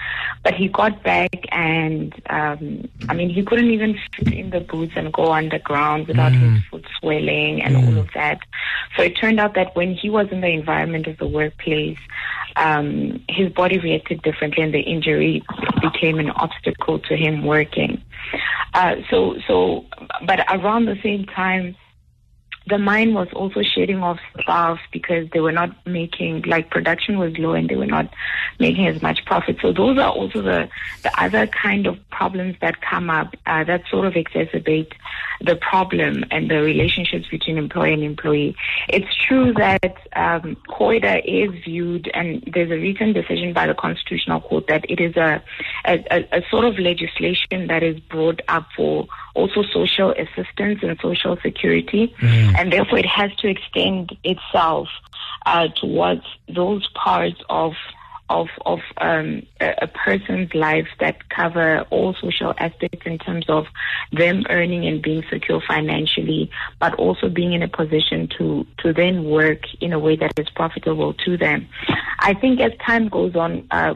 But 0.43 0.55
he 0.55 0.67
got 0.67 1.03
back, 1.03 1.45
and 1.51 2.13
um, 2.29 2.89
I 3.07 3.13
mean, 3.13 3.29
he 3.29 3.43
couldn't 3.43 3.69
even 3.71 3.97
fit 4.15 4.33
in 4.33 4.49
the 4.49 4.59
boots 4.59 4.93
and 4.95 5.13
go 5.13 5.31
underground 5.31 6.07
without 6.07 6.33
his 6.33 6.63
foot 6.65 6.85
swelling 6.99 7.61
and 7.61 7.77
all 7.77 7.97
of 7.97 8.09
that. 8.15 8.39
So 8.97 9.03
it 9.03 9.11
turned 9.11 9.39
out 9.39 9.53
that 9.55 9.75
when 9.75 9.93
he 9.93 10.09
was 10.09 10.27
in 10.31 10.41
the 10.41 10.49
environment 10.49 11.07
of 11.07 11.17
the 11.17 11.27
workplace, 11.27 11.97
um, 12.55 13.23
his 13.29 13.51
body 13.51 13.79
reacted 13.79 14.21
differently, 14.21 14.63
and 14.63 14.73
the 14.73 14.81
injury 14.81 15.43
became 15.81 16.19
an 16.19 16.31
obstacle 16.31 16.99
to 16.99 17.15
him 17.15 17.45
working. 17.45 18.01
Uh, 18.73 18.95
so, 19.09 19.35
so, 19.47 19.85
but 20.25 20.39
around 20.49 20.85
the 20.85 20.97
same 21.03 21.25
time 21.25 21.75
the 22.67 22.77
mine 22.77 23.13
was 23.13 23.27
also 23.33 23.61
shedding 23.61 24.01
off 24.01 24.19
staff 24.41 24.79
because 24.91 25.29
they 25.31 25.39
were 25.39 25.51
not 25.51 25.75
making 25.85 26.43
like 26.43 26.69
production 26.69 27.19
was 27.19 27.37
low 27.37 27.53
and 27.53 27.69
they 27.69 27.75
were 27.75 27.85
not 27.85 28.09
making 28.59 28.87
as 28.87 29.01
much 29.01 29.25
profit. 29.25 29.57
So 29.61 29.73
those 29.73 29.97
are 29.97 30.09
also 30.09 30.41
the 30.41 30.69
the 31.03 31.21
other 31.21 31.47
kind 31.47 31.87
of 31.87 31.97
problems 32.09 32.55
that 32.61 32.81
come 32.81 33.09
up 33.09 33.35
uh, 33.45 33.63
that 33.65 33.83
sort 33.89 34.05
of 34.05 34.13
exacerbate 34.13 34.93
the 35.41 35.55
problem 35.57 36.23
and 36.31 36.49
the 36.49 36.61
relationships 36.61 37.27
between 37.29 37.57
employer 37.57 37.91
and 37.91 38.03
employee. 38.03 38.55
It's 38.87 39.13
true 39.27 39.53
that 39.53 39.97
um, 40.15 40.55
COIDA 40.69 41.21
is 41.25 41.63
viewed, 41.63 42.09
and 42.13 42.41
there's 42.53 42.71
a 42.71 42.75
recent 42.75 43.13
decision 43.13 43.51
by 43.51 43.67
the 43.67 43.73
Constitutional 43.73 44.39
Court 44.39 44.67
that 44.67 44.85
it 44.89 45.01
is 45.01 45.17
a, 45.17 45.43
a, 45.85 46.27
a 46.31 46.41
sort 46.49 46.63
of 46.63 46.79
legislation 46.79 47.67
that 47.67 47.83
is 47.83 47.99
brought 47.99 48.41
up 48.47 48.67
for 48.75 49.07
also 49.33 49.63
social 49.63 50.11
assistance 50.11 50.79
and 50.83 50.99
social 51.01 51.37
security, 51.41 52.13
mm. 52.19 52.55
and 52.57 52.71
therefore 52.71 52.99
it 52.99 53.05
has 53.05 53.33
to 53.37 53.47
extend 53.47 54.15
itself 54.23 54.89
uh, 55.45 55.67
towards 55.69 56.25
those 56.47 56.87
parts 56.89 57.41
of 57.49 57.73
of 58.33 58.47
of 58.65 58.79
um, 58.97 59.43
a, 59.61 59.73
a, 59.83 59.87
person's 59.87 60.53
life 60.53 60.87
that 60.99 61.29
cover 61.29 61.85
all 61.91 62.15
social 62.19 62.53
aspects 62.57 63.05
in 63.05 63.17
terms 63.19 63.45
of 63.47 63.65
them 64.11 64.43
earning 64.49 64.85
and 64.85 65.01
being 65.01 65.23
secure 65.31 65.61
financially, 65.65 66.49
but 66.79 66.93
also 66.95 67.29
being 67.29 67.53
in 67.53 67.61
a 67.61 67.67
position 67.67 68.27
to 68.37 68.65
to 68.79 68.91
then 68.91 69.25
work 69.25 69.61
in 69.79 69.93
a 69.93 69.99
way 69.99 70.15
that 70.15 70.37
is 70.39 70.49
profitable 70.55 71.13
to 71.25 71.37
them. 71.37 71.67
I 72.19 72.33
think 72.33 72.59
as 72.59 72.71
time 72.85 73.07
goes 73.07 73.35
on, 73.35 73.67
uh, 73.71 73.93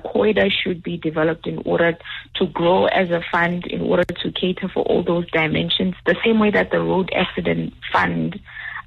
should 0.63 0.83
be 0.83 0.97
developed 0.97 1.47
in 1.47 1.57
order 1.65 1.97
to 2.35 2.45
grow 2.47 2.85
as 2.85 3.09
a 3.09 3.21
fund, 3.31 3.65
in 3.65 3.81
order 3.81 4.03
to 4.03 4.31
cater 4.31 4.69
for 4.73 4.83
all 4.83 5.03
those 5.03 5.29
dimensions, 5.31 5.95
the 6.05 6.15
same 6.23 6.39
way 6.39 6.51
that 6.51 6.71
the 6.71 6.79
Road 6.79 7.11
Accident 7.15 7.73
Fund 7.91 8.39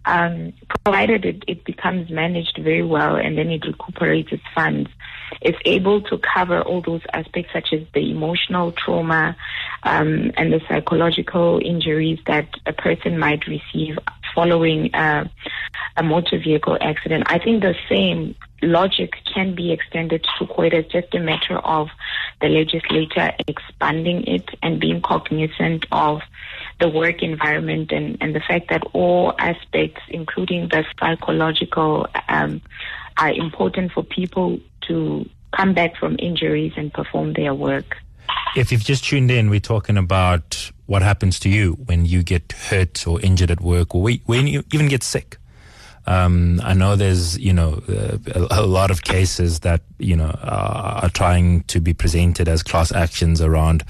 um, 0.04 0.52
provided 0.84 1.24
it, 1.24 1.44
it 1.46 1.64
becomes 1.64 2.10
managed 2.10 2.58
very 2.62 2.84
well 2.84 3.16
and 3.16 3.36
then 3.36 3.50
it 3.50 3.64
recuperates 3.66 4.32
its 4.32 4.42
funds, 4.54 4.90
is 5.42 5.54
able 5.64 6.00
to 6.02 6.18
cover 6.18 6.60
all 6.62 6.80
those 6.80 7.02
aspects 7.12 7.52
such 7.52 7.72
as 7.72 7.80
the 7.94 8.10
emotional 8.10 8.72
trauma 8.72 9.36
um, 9.82 10.32
and 10.36 10.52
the 10.52 10.60
psychological 10.68 11.60
injuries 11.64 12.18
that 12.26 12.48
a 12.66 12.72
person 12.72 13.18
might 13.18 13.46
receive 13.46 13.98
following 14.34 14.94
uh, 14.94 15.28
a 15.96 16.02
motor 16.02 16.38
vehicle 16.38 16.78
accident. 16.80 17.24
I 17.26 17.38
think 17.38 17.62
the 17.62 17.74
same 17.88 18.34
logic 18.62 19.12
can 19.32 19.54
be 19.54 19.72
extended 19.72 20.26
to 20.38 20.44
COIDA. 20.46 20.74
It's 20.74 20.92
just 20.92 21.14
a 21.14 21.18
matter 21.18 21.58
of 21.58 21.88
the 22.40 22.48
legislator 22.48 23.32
expanding 23.48 24.24
it 24.26 24.48
and 24.62 24.80
being 24.80 25.00
cognizant 25.00 25.86
of 25.90 26.20
the 26.78 26.88
work 26.88 27.22
environment 27.22 27.92
and, 27.92 28.16
and 28.20 28.34
the 28.34 28.40
fact 28.40 28.70
that 28.70 28.82
all 28.92 29.34
aspects, 29.38 30.02
including 30.08 30.68
the 30.68 30.84
psychological, 30.98 32.06
um, 32.28 32.60
are 33.18 33.32
important 33.32 33.92
for 33.92 34.02
people 34.02 34.58
to 34.88 35.28
come 35.56 35.74
back 35.74 35.96
from 35.96 36.16
injuries 36.18 36.72
and 36.76 36.92
perform 36.92 37.32
their 37.34 37.54
work. 37.54 37.96
If 38.56 38.72
you've 38.72 38.84
just 38.84 39.04
tuned 39.04 39.30
in, 39.30 39.50
we're 39.50 39.60
talking 39.60 39.96
about 39.96 40.70
what 40.86 41.02
happens 41.02 41.38
to 41.40 41.48
you 41.48 41.72
when 41.86 42.04
you 42.04 42.22
get 42.22 42.52
hurt 42.52 43.06
or 43.06 43.20
injured 43.20 43.50
at 43.50 43.60
work 43.60 43.94
or 43.94 44.02
when 44.26 44.46
you 44.46 44.64
even 44.72 44.88
get 44.88 45.02
sick. 45.02 45.36
Um, 46.06 46.60
I 46.64 46.74
know 46.74 46.96
there's, 46.96 47.38
you 47.38 47.52
know, 47.52 47.82
uh, 47.88 48.18
a, 48.34 48.62
a, 48.62 48.66
lot 48.66 48.90
of 48.90 49.02
cases 49.02 49.60
that, 49.60 49.82
you 49.98 50.16
know, 50.16 50.30
uh, 50.42 51.00
are 51.02 51.10
trying 51.10 51.62
to 51.64 51.80
be 51.80 51.92
presented 51.92 52.48
as 52.48 52.62
class 52.62 52.90
actions 52.90 53.40
around 53.40 53.84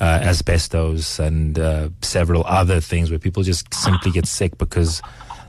uh, 0.00 0.20
asbestos 0.22 1.18
and 1.18 1.58
uh, 1.58 1.90
several 2.00 2.44
other 2.46 2.80
things 2.80 3.10
where 3.10 3.18
people 3.18 3.42
just 3.42 3.72
simply 3.74 4.10
get 4.10 4.26
sick 4.26 4.56
because 4.58 5.02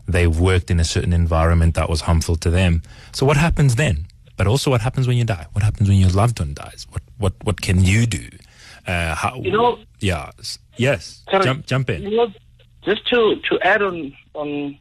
they've 0.07 0.39
worked 0.39 0.69
in 0.69 0.79
a 0.79 0.83
certain 0.83 1.13
environment 1.13 1.75
that 1.75 1.89
was 1.89 2.01
harmful 2.01 2.35
to 2.35 2.49
them. 2.49 2.81
So 3.13 3.25
what 3.25 3.37
happens 3.37 3.75
then? 3.75 4.05
But 4.41 4.47
also, 4.47 4.71
what 4.71 4.81
happens 4.81 5.07
when 5.07 5.17
you 5.17 5.23
die? 5.23 5.45
What 5.51 5.61
happens 5.61 5.87
when 5.87 5.99
your 5.99 6.09
loved 6.09 6.39
one 6.39 6.55
dies? 6.55 6.87
What 6.89 7.03
what 7.19 7.33
what 7.43 7.61
can 7.61 7.83
you 7.83 8.07
do? 8.07 8.27
Uh, 8.87 9.13
how, 9.13 9.35
you 9.35 9.51
know, 9.51 9.77
yeah, 9.99 10.31
yes. 10.77 11.21
Sorry, 11.29 11.43
jump 11.43 11.67
jump 11.67 11.91
in. 11.91 12.01
You 12.01 12.17
know, 12.17 12.33
just 12.81 13.05
to 13.09 13.35
to 13.35 13.59
add 13.61 13.83
on 13.83 14.11
on 14.33 14.79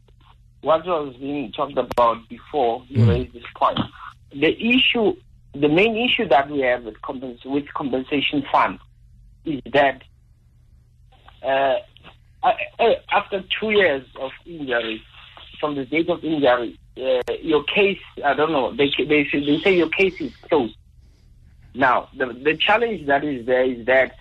what 0.61 0.83
was 0.87 1.15
being 1.17 1.51
talked 1.51 1.77
about 1.77 2.27
before 2.27 2.83
you 2.87 3.05
mm. 3.05 3.09
raised 3.09 3.33
this 3.33 3.43
point. 3.55 3.79
The 4.31 4.49
issue, 4.67 5.13
the 5.53 5.69
main 5.69 5.95
issue 5.95 6.27
that 6.29 6.49
we 6.49 6.61
have 6.61 6.83
with, 6.83 6.99
compens- 7.03 7.45
with 7.45 7.71
compensation 7.75 8.43
fund 8.51 8.79
is 9.45 9.61
that 9.73 10.01
uh, 11.43 11.75
after 13.11 13.43
two 13.59 13.69
years 13.69 14.07
of 14.19 14.31
injury, 14.43 15.03
from 15.59 15.75
the 15.75 15.85
date 15.85 16.09
of 16.09 16.23
injury, 16.23 16.79
uh, 16.97 17.33
your 17.41 17.63
case, 17.63 18.01
I 18.23 18.33
don't 18.33 18.51
know, 18.51 18.75
they, 18.75 18.91
they, 18.97 19.27
they 19.31 19.59
say 19.59 19.77
your 19.77 19.89
case 19.89 20.19
is 20.19 20.35
closed. 20.49 20.75
Now, 21.73 22.09
the, 22.17 22.27
the 22.27 22.57
challenge 22.57 23.07
that 23.07 23.23
is 23.23 23.45
there 23.45 23.63
is 23.63 23.85
that 23.85 24.17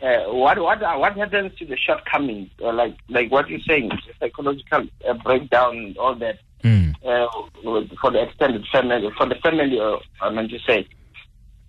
uh, 0.00 0.32
what 0.32 0.58
what 0.58 0.80
what 0.80 1.16
happens 1.16 1.54
to 1.58 1.66
the 1.66 1.76
shortcomings, 1.76 2.50
or 2.60 2.72
like 2.72 2.96
like 3.08 3.30
what 3.30 3.48
you're 3.50 3.60
saying, 3.60 3.90
psychological 4.20 4.86
uh, 5.06 5.14
breakdown, 5.14 5.94
all 5.98 6.14
that, 6.14 6.38
mm. 6.62 6.94
uh, 7.04 7.26
for 8.00 8.10
the 8.10 8.22
extended 8.22 8.64
family, 8.72 9.10
for 9.18 9.26
the 9.26 9.34
family, 9.36 9.78
uh, 9.78 9.96
I 10.20 10.30
meant 10.30 10.50
to 10.50 10.58
say, 10.60 10.86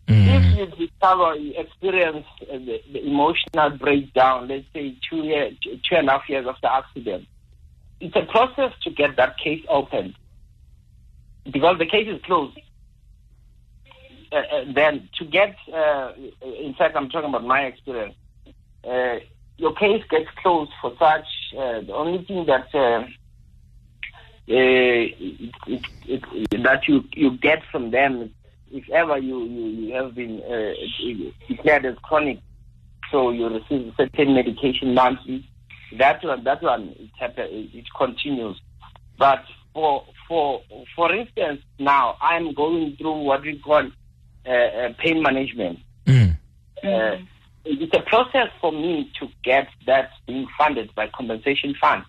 Mm. 0.08 0.28
If 0.28 0.58
you 0.58 0.88
discover, 0.88 1.36
you 1.36 1.54
experience 1.58 2.26
uh, 2.42 2.58
the, 2.58 2.82
the, 2.92 3.08
emotional 3.08 3.70
breakdown, 3.78 4.50
let's 4.50 4.66
say 4.74 4.98
two, 5.10 5.24
year, 5.24 5.52
two 5.62 5.96
and 5.96 6.10
a 6.10 6.12
half 6.12 6.28
years 6.28 6.46
after 6.46 6.68
accident, 6.68 7.26
it's 8.04 8.16
a 8.18 8.26
process 8.30 8.74
to 8.84 8.90
get 8.90 9.16
that 9.16 9.38
case 9.38 9.64
open 9.70 10.14
because 11.50 11.78
the 11.80 11.86
case 11.86 12.08
is 12.08 12.22
closed. 12.24 12.60
Uh, 14.30 14.36
uh, 14.36 14.66
then 14.76 15.08
to 15.18 15.24
get, 15.24 15.56
uh, 15.74 16.12
in 16.42 16.74
fact, 16.78 16.98
I'm 16.98 17.10
talking 17.10 17.30
about 17.30 17.46
my 17.46 17.62
experience. 17.62 18.16
Uh, 18.84 19.20
your 19.58 19.74
case 19.76 20.04
gets 20.10 20.30
closed 20.42 20.72
for 20.82 20.92
such. 21.00 21.28
Uh, 21.58 21.80
the 21.82 21.94
only 21.94 22.26
thing 22.26 22.46
that 22.46 22.68
it, 24.48 25.54
it, 26.06 26.64
that 26.64 26.88
you 26.90 27.06
you 27.14 27.38
get 27.38 27.60
from 27.72 27.92
them 27.92 28.34
if 28.70 28.90
ever 28.90 29.18
you, 29.18 29.46
you, 29.46 29.66
you 29.66 29.94
have 29.94 30.14
been 30.16 30.42
declared 31.48 31.86
as 31.86 31.96
chronic, 32.02 32.40
so 33.12 33.30
you 33.30 33.48
receive 33.48 33.94
certain 33.96 34.34
medication 34.34 34.94
monthly, 34.94 35.48
that 35.98 36.24
one, 36.24 36.44
that 36.44 36.62
one, 36.62 36.96
it, 36.98 37.12
it 37.20 37.86
continues. 37.96 38.60
But 39.18 39.44
for, 39.74 40.06
for, 40.28 40.62
for 40.96 41.14
instance, 41.14 41.62
now 41.80 42.18
I'm 42.22 42.54
going 42.54 42.96
through 42.98 43.24
what 43.24 43.42
we 43.42 43.60
call 43.60 43.90
uh, 44.46 44.50
uh, 44.50 44.94
pain 44.98 45.22
management. 45.22 45.80
Mm. 46.06 46.38
Uh, 46.84 47.18
it's 47.66 47.94
a 47.96 48.02
process 48.02 48.50
for 48.60 48.72
me 48.72 49.12
to 49.20 49.28
get 49.44 49.68
that 49.86 50.10
being 50.28 50.48
funded 50.58 50.94
by 50.96 51.08
compensation 51.08 51.76
fund 51.80 52.04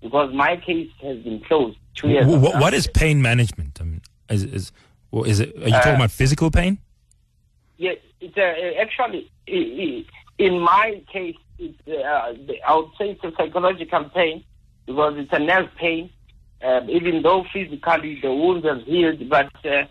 because 0.00 0.34
my 0.34 0.56
case 0.56 0.90
has 1.02 1.18
been 1.18 1.40
closed 1.40 1.78
two 1.94 2.08
years. 2.08 2.26
What, 2.26 2.60
what 2.60 2.74
is 2.74 2.88
pain 2.88 3.22
management? 3.22 3.78
I 3.80 3.84
mean, 3.84 4.02
is, 4.28 4.42
is 4.42 4.72
is 5.12 5.40
it? 5.40 5.56
Are 5.56 5.68
you 5.68 5.74
talking 5.74 5.92
uh, 5.92 5.96
about 5.96 6.10
physical 6.10 6.50
pain? 6.50 6.78
Yeah, 7.76 7.92
it's 8.20 8.36
uh, 8.36 8.80
actually 8.80 9.30
in 10.42 10.58
my 10.58 11.02
case, 11.12 11.36
it's, 11.62 11.88
uh, 11.88 12.68
I 12.68 12.76
would 12.76 12.90
say 12.98 13.10
it's 13.10 13.24
a 13.24 13.32
psychological 13.36 14.04
pain 14.14 14.44
because 14.86 15.14
it's 15.16 15.32
a 15.32 15.38
nerve 15.38 15.68
pain. 15.76 16.10
Um, 16.62 16.88
even 16.90 17.22
though 17.22 17.44
physically 17.52 18.20
the 18.20 18.32
wounds 18.32 18.64
is 18.64 18.84
healed, 18.86 19.28
but 19.28 19.50
uh, 19.64 19.84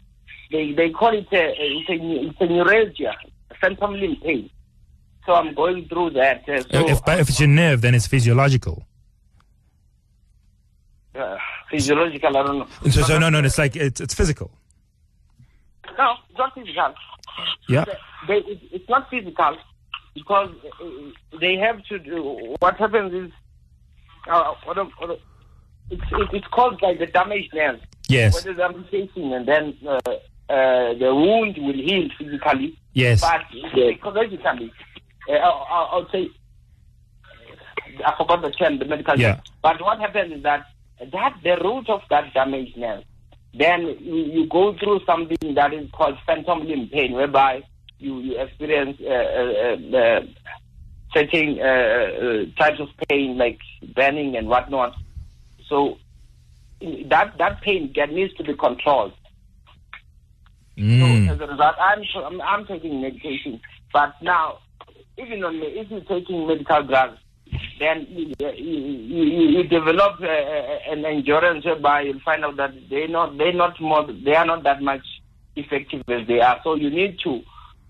they 0.52 0.72
they 0.72 0.90
call 0.90 1.14
it 1.14 1.28
a, 1.34 1.54
it's 1.58 1.90
a, 1.90 1.96
it's 2.00 2.40
a 2.40 2.46
neuralgia, 2.46 3.14
a 3.50 3.56
phantom 3.56 3.94
limb 3.94 4.16
pain. 4.24 4.50
So 5.26 5.34
I'm 5.34 5.54
going 5.54 5.88
through 5.90 6.12
that. 6.12 6.48
Uh, 6.48 6.62
so 6.62 6.88
if, 6.88 7.00
if 7.08 7.30
it's 7.30 7.40
a 7.42 7.48
nerve, 7.48 7.82
then 7.82 7.94
it's 7.94 8.08
physiological. 8.08 8.86
Uh, 11.14 11.38
physiological, 11.70 12.38
I 12.38 12.44
don't 12.44 12.60
know. 12.60 12.68
So, 12.90 13.02
so 13.02 13.20
no, 13.20 13.30
no, 13.30 13.40
it's 13.40 13.58
like 13.58 13.76
it's 13.76 14.00
it's 14.00 14.14
physical. 14.14 14.50
No, 15.98 16.16
it's 16.30 16.38
not 16.38 16.56
physical. 16.56 16.94
Yeah. 17.68 17.86
They, 18.30 18.38
it, 18.38 18.60
it's 18.72 18.90
not 18.90 19.10
physical 19.10 19.58
because 20.14 20.50
uh, 20.82 21.38
they 21.40 21.56
have 21.58 21.84
to 21.86 22.00
do. 22.00 22.56
What 22.60 22.78
happens 22.78 23.14
is, 23.14 23.32
uh, 24.30 24.54
it's 25.90 26.04
it, 26.12 26.30
it's 26.34 26.48
caused 26.48 26.82
by 26.82 26.94
the 26.94 27.06
damaged 27.08 27.54
nerve. 27.54 27.80
Yes. 28.08 28.34
What 28.34 28.46
is 28.46 28.60
amputation, 28.60 29.34
and 29.34 29.48
then 29.48 29.78
uh, 29.88 29.98
uh, 30.50 30.94
the 30.94 31.14
wound 31.14 31.58
will 31.58 31.74
heal 31.74 32.10
physically. 32.18 32.78
Yes. 32.94 33.22
But 33.22 33.42
psychologically, 33.74 34.74
uh, 35.30 35.34
I'll, 35.34 35.88
I'll 35.92 36.12
say, 36.12 36.30
I 38.06 38.14
forgot 38.18 38.42
the 38.42 38.52
term, 38.52 38.80
the 38.80 38.86
medical 38.86 39.18
yeah. 39.18 39.36
term. 39.36 39.42
But 39.62 39.82
what 39.82 40.00
happens 40.00 40.34
is 40.34 40.44
that 40.44 40.66
that 41.00 41.36
the 41.44 41.58
root 41.64 41.90
of 41.90 42.02
that 42.10 42.34
damaged 42.34 42.78
nerve 42.78 43.04
then 43.54 43.82
you, 44.00 44.16
you 44.16 44.48
go 44.48 44.76
through 44.78 45.02
something 45.06 45.56
that 45.56 45.74
is 45.74 45.90
called 45.92 46.18
phantom 46.26 46.66
limb 46.66 46.90
pain, 46.92 47.14
whereby 47.14 47.64
you, 48.02 48.20
you 48.20 48.40
experience 48.40 48.98
uh, 49.02 49.10
uh, 49.10 49.98
uh, 49.98 50.22
certain 51.14 51.60
uh, 51.60 51.64
uh, 51.64 52.46
types 52.58 52.80
of 52.80 52.90
pain 53.08 53.38
like 53.38 53.60
burning 53.96 54.36
and 54.36 54.48
whatnot. 54.48 54.96
So 55.68 55.98
that 56.82 57.38
that 57.38 57.62
pain 57.62 57.94
that 57.96 58.12
needs 58.12 58.34
to 58.36 58.44
be 58.44 58.56
controlled. 58.56 59.14
Mm. 60.78 61.28
So 61.28 61.34
as 61.34 61.42
a 61.42 61.48
result, 61.48 61.76
I'm, 61.80 62.04
I'm 62.26 62.42
I'm 62.42 62.66
taking 62.66 63.02
medication, 63.02 63.62
but 63.94 64.16
now 64.22 64.60
even 65.18 65.44
on 65.44 65.56
if 65.62 65.92
you're 65.92 66.02
taking 66.02 66.48
medical 66.48 66.84
drugs, 66.84 67.20
then 67.80 68.08
you, 68.10 68.34
you, 68.56 69.24
you 69.24 69.64
develop 69.64 70.20
uh, 70.22 70.92
an 70.92 71.06
endurance 71.06 71.66
whereby 71.66 72.02
you'll 72.02 72.22
find 72.22 72.46
out 72.46 72.58
that 72.58 72.72
they 72.90 73.08
not 73.08 73.38
they 73.38 73.52
not 73.52 73.80
more 73.82 74.08
they 74.26 74.36
are 74.36 74.46
not 74.46 74.64
that 74.64 74.82
much 74.82 75.06
effective 75.56 76.02
as 76.08 76.28
they 76.28 76.40
are. 76.40 76.60
So 76.64 76.76
you 76.76 76.90
need 76.90 77.20
to 77.24 77.42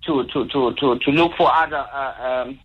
to 0.06 0.24
to 0.26 0.46
to 0.48 0.74
to, 0.74 1.00
to 1.00 1.12
look 1.12 1.34
for 1.38 1.52
other 1.54 1.86
uh, 1.94 2.44
um, 2.46 2.60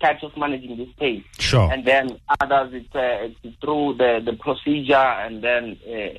types 0.00 0.22
of 0.22 0.36
managing 0.36 0.76
this 0.76 0.88
pain. 0.98 1.24
Sure. 1.38 1.70
And 1.72 1.84
then 1.84 2.18
others 2.40 2.70
it's, 2.74 2.94
uh, 2.94 3.28
it's 3.44 3.56
through 3.60 3.94
the 3.94 4.22
the 4.24 4.34
procedure, 4.34 4.94
and 4.94 5.42
then 5.42 5.78
uh, 5.86 6.18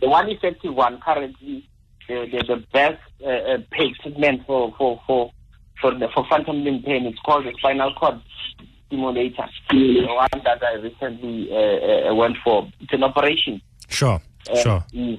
the 0.00 0.08
one 0.08 0.28
effective 0.28 0.74
one 0.74 1.00
currently 1.00 1.68
the 2.08 2.26
the, 2.30 2.44
the 2.46 2.64
best 2.72 3.00
uh, 3.24 3.28
uh, 3.28 3.58
pain 3.70 3.94
treatment 4.02 4.46
for 4.46 4.74
for 4.76 5.00
for 5.06 5.32
for 5.80 5.94
the 5.94 6.08
for 6.14 6.26
phantom 6.28 6.64
limb 6.64 6.82
pain. 6.82 7.06
is 7.06 7.18
called 7.24 7.44
the 7.44 7.52
spinal 7.58 7.94
cord 7.94 8.20
stimulator. 8.86 9.48
The 9.70 10.06
one 10.06 10.42
that 10.44 10.62
I 10.62 10.74
recently 10.74 11.50
uh, 11.52 12.14
went 12.14 12.36
for. 12.42 12.68
It's 12.80 12.92
an 12.92 13.04
operation. 13.04 13.60
Sure. 13.88 14.20
Sure. 14.62 14.82
Mm, 14.94 15.18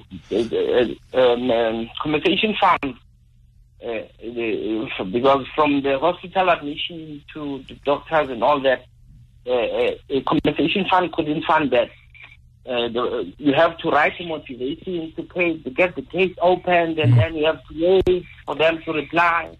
um, 1.14 1.50
um, 1.50 1.90
compensation. 2.02 2.54
Uh, 3.82 4.02
the, 4.20 4.86
because 5.10 5.46
from 5.54 5.82
the 5.82 5.98
hospital 5.98 6.50
admission 6.50 7.22
to 7.32 7.64
the 7.66 7.74
doctors 7.86 8.28
and 8.28 8.44
all 8.44 8.60
that, 8.60 8.84
uh, 9.46 9.50
uh, 9.52 9.94
a 10.10 10.20
compensation 10.22 10.84
fund 10.90 11.10
couldn't 11.12 11.42
fund 11.44 11.70
that. 11.70 11.88
Uh, 12.66 12.88
the, 12.88 13.32
you 13.38 13.54
have 13.54 13.78
to 13.78 13.88
write 13.88 14.12
a 14.20 14.26
motivation 14.26 15.10
to 15.16 15.22
pay 15.22 15.56
to 15.56 15.70
get 15.70 15.96
the 15.96 16.02
case 16.02 16.34
opened, 16.42 16.98
and 16.98 17.18
then 17.18 17.34
you 17.34 17.46
have 17.46 17.60
to 17.68 18.02
wait 18.06 18.24
for 18.44 18.54
them 18.54 18.82
to 18.84 18.92
reply. 18.92 19.56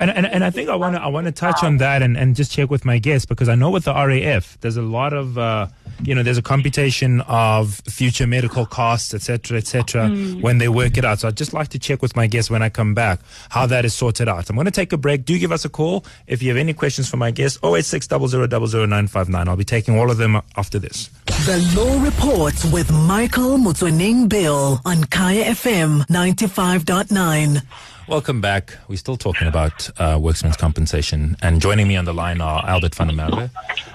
And, 0.00 0.10
and, 0.10 0.26
and 0.26 0.44
I 0.44 0.50
think 0.50 0.68
I 0.68 0.76
want 0.76 0.94
to 0.94 1.02
I 1.02 1.08
want 1.08 1.26
to 1.26 1.32
touch 1.32 1.62
on 1.64 1.78
that 1.78 2.02
and, 2.02 2.16
and 2.16 2.36
just 2.36 2.52
check 2.52 2.70
with 2.70 2.84
my 2.84 2.98
guests 2.98 3.26
because 3.26 3.48
I 3.48 3.56
know 3.56 3.70
with 3.70 3.84
the 3.84 3.92
RAF 3.92 4.56
there's 4.60 4.76
a 4.76 4.82
lot 4.82 5.12
of 5.12 5.36
uh, 5.36 5.66
you 6.02 6.14
know 6.14 6.22
there's 6.22 6.38
a 6.38 6.42
computation 6.42 7.20
of 7.22 7.74
future 7.86 8.26
medical 8.26 8.64
costs 8.64 9.12
etc 9.12 9.58
etc 9.58 10.08
when 10.40 10.58
they 10.58 10.68
work 10.68 10.96
it 10.98 11.04
out. 11.04 11.20
So 11.20 11.28
I'd 11.28 11.36
just 11.36 11.52
like 11.52 11.68
to 11.68 11.78
check 11.78 12.00
with 12.00 12.14
my 12.14 12.28
guests 12.28 12.50
when 12.50 12.62
I 12.62 12.68
come 12.68 12.94
back 12.94 13.20
how 13.48 13.66
that 13.66 13.84
is 13.84 13.92
sorted 13.92 14.28
out. 14.28 14.48
I'm 14.48 14.56
going 14.56 14.66
to 14.66 14.70
take 14.70 14.92
a 14.92 14.96
break. 14.96 15.24
Do 15.24 15.36
give 15.38 15.50
us 15.50 15.64
a 15.64 15.68
call 15.68 16.04
if 16.26 16.42
you 16.42 16.48
have 16.50 16.58
any 16.58 16.74
questions 16.74 17.08
for 17.08 17.16
my 17.16 17.30
guests. 17.30 17.58
086 17.64 18.08
959 18.10 19.48
I'll 19.48 19.56
be 19.56 19.64
taking 19.64 19.98
all 19.98 20.10
of 20.10 20.16
them 20.16 20.40
after 20.56 20.78
this. 20.78 21.10
The 21.26 21.58
Law 21.76 22.02
Report 22.04 22.54
with 22.72 22.92
Michael 22.92 23.58
Motsoeneng 23.58 24.28
Bill 24.28 24.80
on 24.84 25.04
Kaya 25.04 25.44
FM 25.44 26.06
95.9. 26.06 27.62
Welcome 28.08 28.40
back. 28.40 28.74
We're 28.88 28.96
still 28.96 29.18
talking 29.18 29.48
about 29.48 29.90
uh, 30.00 30.18
workmen's 30.18 30.56
compensation, 30.56 31.36
and 31.42 31.60
joining 31.60 31.86
me 31.86 31.96
on 31.96 32.06
the 32.06 32.14
line 32.14 32.40
are 32.40 32.64
Albert 32.66 32.94
van 32.94 33.08
der 33.08 33.12
Merwe. 33.12 33.50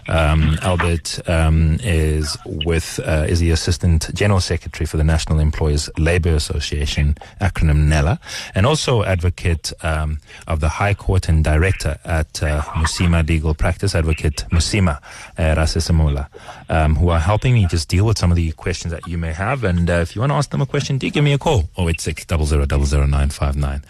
Um, 0.07 0.59
Albert 0.61 1.19
um, 1.27 1.79
is 1.81 2.37
with 2.45 2.99
uh, 3.03 3.25
is 3.27 3.39
the 3.39 3.49
Assistant 3.49 4.13
General 4.13 4.39
Secretary 4.39 4.85
for 4.85 4.97
the 4.97 5.03
National 5.03 5.39
Employers 5.39 5.89
Labour 5.97 6.35
Association, 6.35 7.15
acronym 7.41 7.87
NELA, 7.87 8.19
and 8.53 8.67
also 8.67 9.03
advocate 9.03 9.73
um, 9.81 10.19
of 10.47 10.59
the 10.59 10.69
High 10.69 10.93
Court 10.93 11.27
and 11.27 11.43
Director 11.43 11.97
at 12.05 12.43
uh, 12.43 12.61
Musima 12.75 13.27
Legal 13.27 13.55
Practice, 13.55 13.95
Advocate 13.95 14.45
Mosima 14.51 15.01
uh, 15.39 15.55
Rasesemola, 15.55 16.27
um, 16.69 16.95
who 16.97 17.09
are 17.09 17.19
helping 17.19 17.55
me 17.55 17.65
just 17.65 17.89
deal 17.89 18.05
with 18.05 18.19
some 18.19 18.29
of 18.29 18.35
the 18.35 18.51
questions 18.51 18.91
that 18.91 19.07
you 19.07 19.17
may 19.17 19.33
have. 19.33 19.63
And 19.63 19.89
uh, 19.89 19.93
if 19.93 20.15
you 20.15 20.21
want 20.21 20.33
to 20.33 20.35
ask 20.35 20.51
them 20.51 20.61
a 20.61 20.67
question, 20.67 20.99
do 20.99 21.09
give 21.09 21.23
me 21.23 21.33
a 21.33 21.39
call. 21.39 21.67
086 21.79 22.25
00959. 22.29 23.81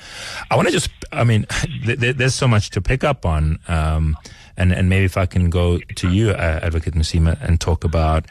I 0.50 0.56
want 0.56 0.68
to 0.68 0.72
just, 0.72 0.90
I 1.12 1.24
mean, 1.24 1.46
th- 1.86 2.00
th- 2.00 2.16
there's 2.18 2.36
so 2.36 2.48
much 2.48 2.70
to 2.72 2.82
pick 2.82 3.04
up 3.04 3.26
on. 3.26 3.60
Um, 3.68 4.18
and, 4.58 4.72
and 4.72 4.90
maybe 4.90 5.06
if 5.06 5.18
I 5.18 5.26
can 5.26 5.50
go 5.50 5.80
to 5.80 6.10
you, 6.10 6.30
uh, 6.32 6.60
Advocate 6.62 6.94
Mosima, 6.94 7.38
and 7.42 7.60
talk 7.60 7.84
about, 7.84 8.26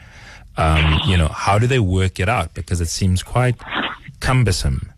um, 0.57 0.99
you 1.05 1.17
know, 1.17 1.27
how 1.27 1.59
do 1.59 1.67
they 1.67 1.79
work 1.79 2.19
it 2.19 2.29
out? 2.29 2.53
Because 2.53 2.79
it 2.79 2.87
seems 2.87 3.23
quite 3.23 3.55
cumbersome 4.19 4.91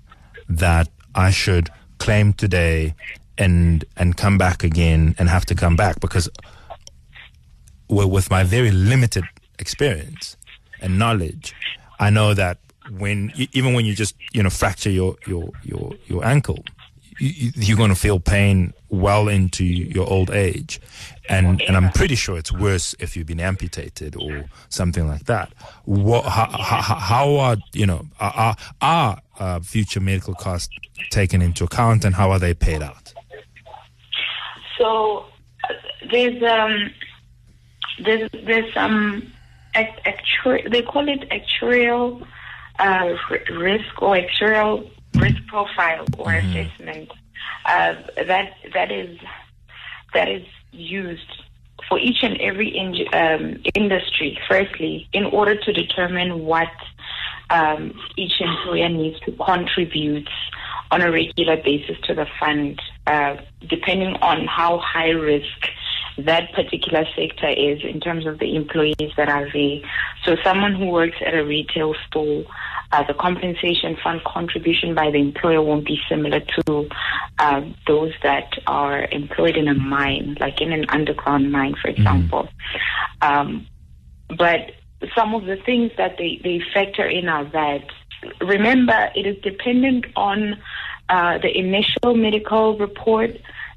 that 0.48 0.90
I 1.16 1.32
should 1.32 1.70
claim 1.98 2.34
today 2.34 2.94
and 3.38 3.84
and 3.98 4.16
come 4.16 4.38
back 4.38 4.64
again 4.64 5.16
and 5.18 5.30
have 5.30 5.46
to 5.46 5.56
come 5.56 5.76
back 5.76 6.00
because 6.00 6.30
with 7.90 8.30
my 8.30 8.44
very 8.44 8.72
limited 8.72 9.24
experience 9.60 10.38
and 10.82 10.98
knowledge, 11.00 11.54
I 12.00 12.10
know 12.10 12.34
that 12.34 12.58
when 12.92 13.32
even 13.52 13.74
when 13.74 13.86
you 13.86 13.94
just 13.96 14.16
you 14.34 14.44
know 14.44 14.50
fracture 14.50 14.90
your 14.90 15.16
your 15.28 15.50
your 15.64 15.94
your 16.08 16.26
ankle, 16.26 16.64
you, 17.20 17.30
you- 17.30 17.52
you're 17.56 17.78
going 17.78 17.90
to 17.90 17.96
feel 17.96 18.20
pain 18.20 18.74
well 18.90 19.28
into 19.28 19.64
your 19.64 20.08
old 20.10 20.30
age, 20.32 20.80
and 21.30 21.62
and 21.62 21.76
I'm 21.76 21.92
pretty 21.92 22.16
sure 22.16 22.38
it's 22.38 22.52
worse 22.52 22.96
if 23.00 23.16
you've 23.18 23.28
been 23.28 23.40
amputated 23.40 24.16
or 24.16 24.46
something 24.70 25.08
like 25.08 25.26
that. 25.26 25.52
What 25.86 26.26
how, 26.26 26.48
how, 26.52 26.96
how 26.96 27.36
are 27.38 27.58
you 27.74 27.86
know 27.86 28.06
are 28.20 28.56
are, 28.82 29.22
uh, 29.40 29.60
future 29.62 30.00
medical 30.00 30.34
costs 30.36 30.70
taken 31.10 31.42
into 31.42 31.64
account, 31.64 32.06
and 32.06 32.16
how 32.16 32.32
are 32.32 32.40
they 32.40 32.54
paid 32.54 32.82
out? 32.82 33.14
So 34.78 35.26
uh, 35.64 35.74
there's 36.12 36.42
um 36.44 36.92
there's 38.04 38.30
there's 38.46 38.74
some 38.74 39.32
act, 39.74 40.02
actu- 40.06 40.70
they 40.70 40.82
call 40.82 41.08
it 41.08 41.30
actuarial 41.30 42.26
uh, 42.80 43.16
risk 43.54 44.02
or 44.02 44.16
actuarial 44.18 44.90
risk 45.16 45.46
profile 45.48 46.06
or 46.18 46.34
assessment 46.34 47.10
uh, 47.66 47.96
that 48.28 48.54
that 48.74 48.92
is 48.92 49.18
that 50.14 50.30
is 50.30 50.46
used 50.72 51.44
for 51.88 52.00
each 52.00 52.24
and 52.24 52.40
every 52.42 52.70
in, 52.70 52.96
um, 53.14 53.62
industry. 53.76 54.40
Firstly, 54.48 55.08
in 55.14 55.26
order 55.26 55.56
to 55.56 55.74
determine 55.74 56.46
what 56.46 56.72
um, 57.50 57.94
each 58.18 58.40
employer 58.40 58.90
needs 58.90 59.20
to 59.22 59.32
contribute 59.34 60.30
on 60.92 61.02
a 61.02 61.12
regular 61.12 61.58
basis 61.58 61.98
to 62.04 62.14
the 62.14 62.26
fund, 62.40 62.82
uh, 63.08 63.38
depending 63.68 64.16
on 64.22 64.48
how 64.48 64.80
high 64.80 65.10
risk 65.10 65.70
that 66.18 66.52
particular 66.54 67.06
sector 67.16 67.50
is 67.50 67.84
in 67.84 68.00
terms 68.00 68.26
of 68.26 68.40
the 68.40 68.56
employees 68.56 69.12
that 69.18 69.30
are 69.30 69.50
there. 69.52 69.80
So, 70.24 70.36
someone 70.44 70.76
who 70.76 70.88
works 70.88 71.18
at 71.26 71.34
a 71.34 71.44
retail 71.44 71.96
store, 72.08 72.46
uh, 72.92 73.04
the 73.04 73.14
compensation 73.14 73.98
fund 74.04 74.22
contribution 74.24 74.96
by 74.96 75.12
the 75.12 75.18
employer 75.18 75.62
won't 75.62 75.86
be 75.86 76.00
similar 76.08 76.40
to 76.40 76.90
uh, 77.40 77.62
those 77.88 78.14
that 78.24 78.54
are 78.68 79.08
employed 79.12 79.58
in 79.58 79.68
a 79.68 79.74
mine, 79.74 80.38
like 80.40 80.62
in 80.62 80.72
an 80.72 80.86
underground 80.90 81.52
mine, 81.52 81.76
for 81.82 81.90
example. 81.90 82.48
Um, 83.22 83.68
but 84.30 84.72
some 85.16 85.36
of 85.36 85.46
the 85.46 85.58
things 85.58 85.92
that 85.98 86.18
they, 86.18 86.40
they 86.44 86.62
factor 86.74 87.06
in 87.06 87.28
are 87.28 87.46
that 87.52 87.86
remember 88.42 89.10
it 89.16 89.26
is 89.26 89.38
dependent 89.44 90.06
on 90.16 90.58
uh, 91.10 91.38
the 91.38 91.56
initial 91.56 92.16
medical 92.16 92.78
report, 92.78 93.32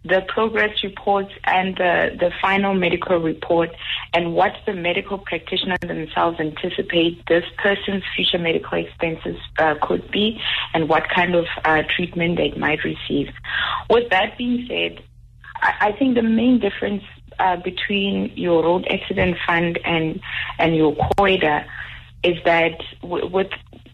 the 0.04 0.22
progress 0.28 0.82
reports, 0.82 1.32
and 1.44 1.76
the, 1.76 2.16
the 2.18 2.30
final 2.40 2.74
medical 2.74 3.18
report, 3.18 3.70
and 4.14 4.34
what 4.34 4.52
the 4.66 4.72
medical 4.72 5.18
practitioners 5.18 5.78
themselves 5.80 6.38
anticipate 6.40 7.24
this 7.26 7.44
person's 7.58 8.04
future 8.14 8.38
medical 8.38 8.78
expenses 8.78 9.36
uh, 9.58 9.74
could 9.82 10.10
be, 10.10 10.40
and 10.72 10.88
what 10.88 11.08
kind 11.14 11.34
of 11.34 11.46
uh, 11.64 11.82
treatment 11.94 12.36
they 12.36 12.52
might 12.52 12.84
receive. 12.84 13.28
With 13.90 14.08
that 14.10 14.38
being 14.38 14.66
said, 14.68 15.02
I, 15.56 15.88
I 15.88 15.92
think 15.92 16.14
the 16.14 16.22
main 16.22 16.60
difference 16.60 17.02
uh, 17.38 17.56
between 17.56 18.32
your 18.36 18.62
road 18.62 18.86
accident 18.90 19.36
fund 19.46 19.78
and 19.84 20.20
and 20.58 20.76
your 20.76 20.94
COIDA 21.18 21.64
is 22.24 22.36
that 22.44 22.82
w- 23.02 23.26
with 23.26 23.48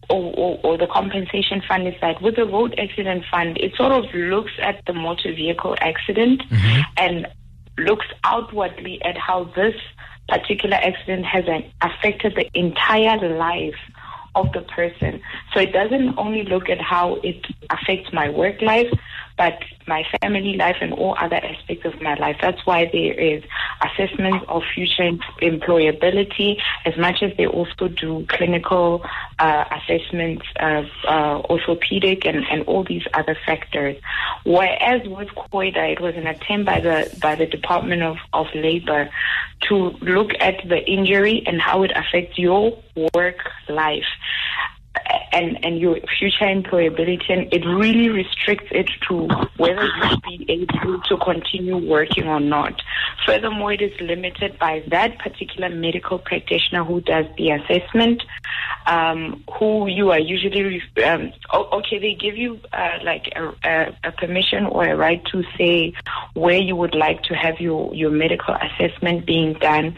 or, 0.09 0.33
or, 0.37 0.61
or 0.63 0.79
the 0.79 0.87
compensation 0.87 1.63
fund 1.67 1.87
is 1.89 1.95
that 2.01 2.21
with 2.23 2.37
the 2.37 2.45
road 2.45 2.75
accident 2.79 3.25
fund, 3.31 3.57
it 3.59 3.75
sort 3.77 3.93
of 3.93 4.05
looks 4.15 4.53
at 4.63 4.83
the 4.87 4.93
motor 4.93 5.33
vehicle 5.35 5.77
accident 5.81 6.43
mm-hmm. 6.51 6.81
and 6.97 7.27
looks 7.79 8.07
outwardly 8.25 9.03
at 9.03 9.17
how 9.17 9.45
this 9.57 9.75
particular 10.29 10.77
accident 10.77 11.25
has 11.25 11.45
an, 11.47 11.71
affected 11.81 12.35
the 12.37 12.49
entire 12.55 13.37
life 13.37 13.75
of 14.35 14.53
the 14.53 14.63
person. 14.63 15.21
So 15.53 15.61
it 15.61 15.73
doesn't 15.73 16.19
only 16.19 16.45
look 16.45 16.69
at 16.69 16.81
how 16.81 17.17
it 17.23 17.45
affects 17.71 18.13
my 18.13 18.29
work 18.31 18.61
life, 18.63 18.93
but 19.37 19.59
my 19.87 20.05
family 20.20 20.55
life 20.57 20.76
and 20.80 20.93
all 20.93 21.16
other 21.20 21.37
aspects 21.37 21.85
of 21.85 22.01
my 22.01 22.14
life. 22.14 22.37
That's 22.41 22.64
why 22.64 22.89
there 22.93 23.12
is 23.12 23.43
assessment 23.82 24.49
of 24.49 24.62
future 24.74 25.11
employability 25.43 26.61
as 26.87 26.97
much 26.97 27.22
as 27.22 27.37
they 27.37 27.47
also 27.47 27.89
do 27.89 28.24
clinical 28.28 29.05
uh, 29.39 29.64
assessments 29.72 30.47
of 30.57 30.87
uh, 31.07 31.41
orthopedic 31.51 32.24
and, 32.24 32.45
and 32.51 32.62
all 32.66 32.85
these 32.85 33.05
other 33.12 33.37
factors. 33.45 33.97
Whereas 34.45 35.07
with 35.07 35.28
COIDA, 35.28 35.93
it 35.93 36.01
was 36.01 36.14
an 36.16 36.26
attempt 36.26 36.66
by 36.66 36.80
the 36.80 37.16
by 37.20 37.35
the 37.35 37.47
Department 37.47 38.03
of, 38.03 38.16
of 38.32 38.47
Labor 38.55 39.11
to 39.68 39.74
look 40.01 40.30
at 40.41 40.57
the 40.68 40.85
injury 40.87 41.43
and 41.47 41.61
how 41.61 41.82
it 41.82 41.93
affects 41.95 42.39
your 42.39 42.78
work 43.14 43.39
life 43.68 44.05
and, 45.33 45.65
and 45.65 45.79
your 45.79 45.99
future 46.19 46.45
employability, 46.45 47.31
and 47.31 47.53
it 47.53 47.65
really 47.67 48.09
restricts 48.09 48.69
it 48.71 48.89
to 49.09 49.29
whether 49.57 49.85
you'll 49.85 50.21
be 50.21 50.47
able 50.49 51.01
to 51.03 51.17
continue 51.19 51.77
working 51.77 52.27
or 52.29 52.41
not. 52.41 52.81
Furthermore, 53.27 53.73
it 53.73 53.83
is 53.83 53.93
limited 54.01 54.59
by 54.59 54.83
that 54.89 55.19
particular 55.19 55.69
medical 55.69 56.19
practitioner 56.19 56.85
who 56.85 57.01
does 57.01 57.27
the 57.37 57.51
assessment, 57.51 58.23
um, 58.87 59.43
who 59.59 59.89
you 59.89 60.11
are 60.11 60.21
usually, 60.21 60.83
um, 61.05 61.33
okay, 61.53 61.99
they 61.99 62.15
give 62.15 62.37
you 62.37 62.61
uh, 62.73 62.99
like 63.03 63.33
a, 63.35 63.49
a, 63.65 63.97
a 64.05 64.13
permission 64.13 64.67
or 64.67 64.85
a 64.85 64.97
right 64.97 65.25
to 65.33 65.43
say 65.59 65.93
where 66.35 66.59
you 66.61 66.77
would 66.77 66.95
like 66.95 67.23
to 67.25 67.35
have 67.35 67.61
your, 67.61 67.95
your 67.95 68.11
medical 68.11 68.55
assessment 68.55 69.27
being 69.27 69.55
done 69.55 69.97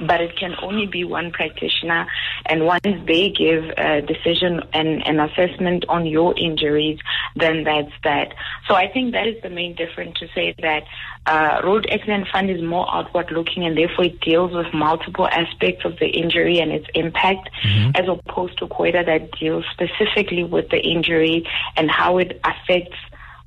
but 0.00 0.20
it 0.20 0.36
can 0.36 0.54
only 0.62 0.86
be 0.86 1.04
one 1.04 1.30
practitioner. 1.30 2.06
And 2.46 2.66
once 2.66 2.82
they 2.84 3.30
give 3.30 3.64
a 3.76 4.02
decision 4.02 4.60
and 4.72 5.06
an 5.06 5.20
assessment 5.20 5.84
on 5.88 6.06
your 6.06 6.36
injuries, 6.38 6.98
then 7.36 7.64
that's 7.64 7.92
that. 8.02 8.34
So 8.68 8.74
I 8.74 8.90
think 8.90 9.12
that 9.12 9.26
is 9.26 9.40
the 9.42 9.50
main 9.50 9.74
difference 9.74 10.18
to 10.18 10.28
say 10.34 10.54
that 10.60 10.84
uh, 11.26 11.60
Road 11.64 11.86
Accident 11.90 12.28
Fund 12.32 12.50
is 12.50 12.62
more 12.62 12.86
outward 12.92 13.30
looking 13.30 13.64
and 13.64 13.76
therefore 13.76 14.06
it 14.06 14.20
deals 14.20 14.52
with 14.52 14.66
multiple 14.74 15.26
aspects 15.28 15.84
of 15.84 15.98
the 15.98 16.06
injury 16.06 16.58
and 16.58 16.72
its 16.72 16.86
impact 16.94 17.48
mm-hmm. 17.64 17.90
as 17.94 18.08
opposed 18.08 18.58
to 18.58 18.66
COIDA 18.66 19.06
that 19.06 19.30
deals 19.38 19.64
specifically 19.72 20.44
with 20.44 20.68
the 20.70 20.78
injury 20.78 21.46
and 21.76 21.90
how 21.90 22.18
it 22.18 22.40
affects 22.44 22.96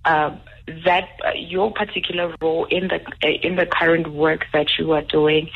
uh, 0.05 0.35
that 0.83 1.09
uh, 1.25 1.31
your 1.35 1.71
particular 1.71 2.35
role 2.41 2.65
in 2.65 2.89
the 2.89 3.01
uh, 3.23 3.27
in 3.41 3.55
the 3.55 3.65
current 3.65 4.07
work 4.11 4.45
that 4.53 4.67
you 4.77 4.91
are 4.91 5.01
doing, 5.01 5.49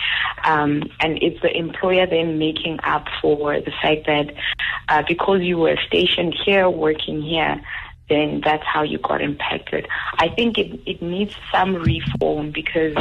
um, 0.45 0.83
and 0.99 1.21
it's 1.21 1.41
the 1.41 1.55
employer 1.55 2.07
then 2.07 2.39
making 2.39 2.79
up 2.83 3.07
for 3.21 3.59
the 3.59 3.71
fact 3.81 4.05
that 4.07 4.33
uh, 4.87 5.03
because 5.07 5.41
you 5.41 5.57
were 5.57 5.77
stationed 5.85 6.33
here, 6.45 6.69
working 6.69 7.21
here, 7.21 7.61
then 8.11 8.41
that's 8.43 8.65
how 8.65 8.83
you 8.83 8.97
got 8.97 9.21
impacted. 9.21 9.87
I 10.17 10.27
think 10.27 10.57
it, 10.57 10.79
it 10.85 11.01
needs 11.01 11.33
some 11.49 11.75
reform 11.75 12.51
because 12.51 12.93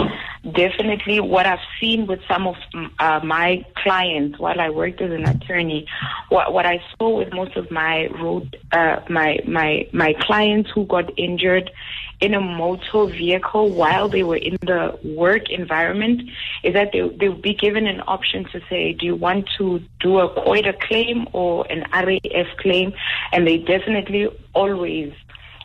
definitely 0.52 1.18
what 1.18 1.46
I've 1.46 1.66
seen 1.80 2.06
with 2.06 2.20
some 2.28 2.46
of 2.46 2.54
uh, 3.00 3.20
my 3.24 3.64
clients 3.74 4.38
while 4.38 4.60
I 4.60 4.70
worked 4.70 5.00
as 5.00 5.10
an 5.10 5.28
attorney, 5.28 5.86
what, 6.28 6.52
what 6.52 6.64
I 6.64 6.80
saw 6.96 7.18
with 7.18 7.32
most 7.32 7.56
of 7.56 7.72
my 7.72 8.06
road, 8.20 8.56
uh, 8.70 9.00
my, 9.08 9.40
my, 9.48 9.88
my 9.92 10.14
clients 10.20 10.70
who 10.72 10.86
got 10.86 11.10
injured 11.18 11.72
in 12.20 12.34
a 12.34 12.40
motor 12.40 13.06
vehicle 13.06 13.70
while 13.70 14.08
they 14.08 14.22
were 14.22 14.36
in 14.36 14.56
the 14.62 14.98
work 15.02 15.48
environment 15.50 16.22
is 16.62 16.74
that 16.74 16.90
they, 16.92 17.08
they 17.08 17.28
would 17.28 17.42
be 17.42 17.54
given 17.54 17.86
an 17.86 18.02
option 18.06 18.44
to 18.52 18.60
say, 18.68 18.92
do 18.92 19.06
you 19.06 19.16
want 19.16 19.48
to 19.56 19.80
do 20.00 20.18
a 20.18 20.28
COIDA 20.34 20.78
claim 20.80 21.26
or 21.32 21.66
an 21.70 21.84
RAF 21.92 22.46
claim? 22.58 22.92
And 23.32 23.46
they 23.46 23.56
definitely 23.58 24.28
always 24.54 25.12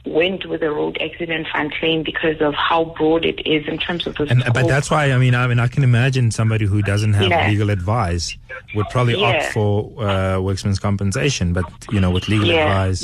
went 0.06 0.46
with 0.46 0.62
a 0.62 0.70
road 0.70 0.98
accident 1.02 1.48
fund 1.52 1.74
claim 1.74 2.04
because 2.04 2.40
of 2.40 2.54
how 2.54 2.86
broad 2.98 3.26
it 3.26 3.46
is 3.46 3.68
in 3.68 3.78
terms 3.78 4.06
of 4.06 4.16
the 4.16 4.24
and, 4.30 4.44
but 4.54 4.68
that's 4.68 4.92
why 4.92 5.12
I 5.12 5.18
mean 5.18 5.34
I 5.34 5.48
mean 5.48 5.60
I 5.60 5.68
can 5.68 5.84
imagine 5.84 6.30
somebody 6.30 6.66
who 6.66 6.84
doesn't 6.84 7.14
have 7.14 7.28
yeah. 7.28 7.50
legal 7.50 7.72
advice 7.72 8.38
would 8.76 8.86
probably 8.92 9.20
yeah. 9.20 9.38
opt 9.38 9.54
for 9.54 10.04
uh, 10.04 10.40
workman's 10.40 10.78
compensation 10.78 11.54
but 11.54 11.66
you 11.92 12.00
know 12.00 12.12
with 12.12 12.28
legal 12.28 12.48
yeah. 12.48 12.66
advice 12.66 13.04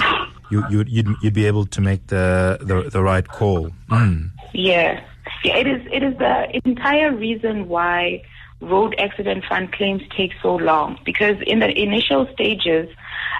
you 0.52 0.64
you'd, 0.70 0.90
you'd 0.90 1.08
you'd 1.22 1.34
be 1.34 1.46
able 1.46 1.66
to 1.66 1.82
make 1.82 2.08
the 2.08 2.58
the, 2.62 2.90
the 2.90 3.02
right 3.02 3.28
call 3.28 3.72
mm. 3.90 4.30
yeah 4.54 5.04
yeah 5.44 5.56
it 5.58 5.68
is 5.68 5.82
it 5.92 6.04
is 6.04 6.18
the 6.18 6.62
entire 6.66 7.16
reason 7.16 7.68
why 7.68 8.22
road 8.62 8.94
accident 9.00 9.44
fund 9.50 9.72
claims 9.72 10.02
take 10.16 10.32
so 10.42 10.56
long 10.56 11.00
because 11.04 11.36
in 11.48 11.60
the 11.60 11.70
initial 11.82 12.28
stages 12.34 12.88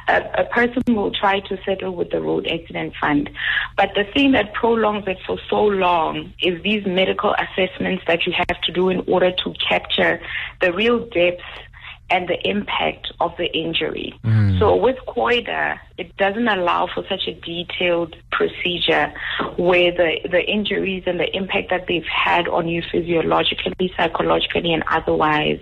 a, 0.08 0.42
a, 0.42 0.46
person 0.46 0.82
will 0.88 1.12
try 1.12 1.40
to 1.42 1.58
settle 1.64 1.96
with 1.96 2.10
the 2.12 2.22
road 2.22 2.48
accident 2.48 2.94
fund. 3.00 3.30
But 3.78 3.92
the 3.96 4.04
thing 4.04 4.32
that 4.32 4.54
prolongs 4.54 5.08
it 5.08 5.20
for 5.26 5.38
so 5.50 5.64
long 5.64 6.34
is 6.42 6.62
these 6.64 6.86
medical 6.86 7.36
assessments 7.36 8.04
that 8.08 8.26
you 8.26 8.34
have 8.34 8.62
to 8.62 8.72
do 8.72 8.90
in 8.90 9.04
order 9.08 9.32
to 9.32 9.54
capture 9.68 10.22
the 10.60 10.74
real 10.74 11.06
depth 11.10 11.44
and 12.12 12.28
the 12.28 12.38
impact 12.48 13.12
of 13.22 13.32
the 13.38 13.46
injury. 13.58 14.14
Mm. 14.26 14.60
So 14.60 14.76
with 14.76 14.98
COIDA, 15.08 15.80
it 15.98 16.16
doesn't 16.18 16.48
allow 16.48 16.88
for 16.94 17.04
such 17.08 17.28
a 17.28 17.34
detailed 17.34 18.16
procedure 18.32 19.14
where 19.58 19.92
the, 19.92 20.18
the 20.30 20.44
injuries 20.44 21.04
and 21.08 21.20
the 21.20 21.36
impact 21.36 21.70
that 21.70 21.86
they've 21.88 22.04
had 22.06 22.50
on 22.50 22.68
you 22.68 22.84
physiologically, 22.92 23.94
psychologically, 23.96 24.74
and 24.74 24.84
otherwise 24.92 25.60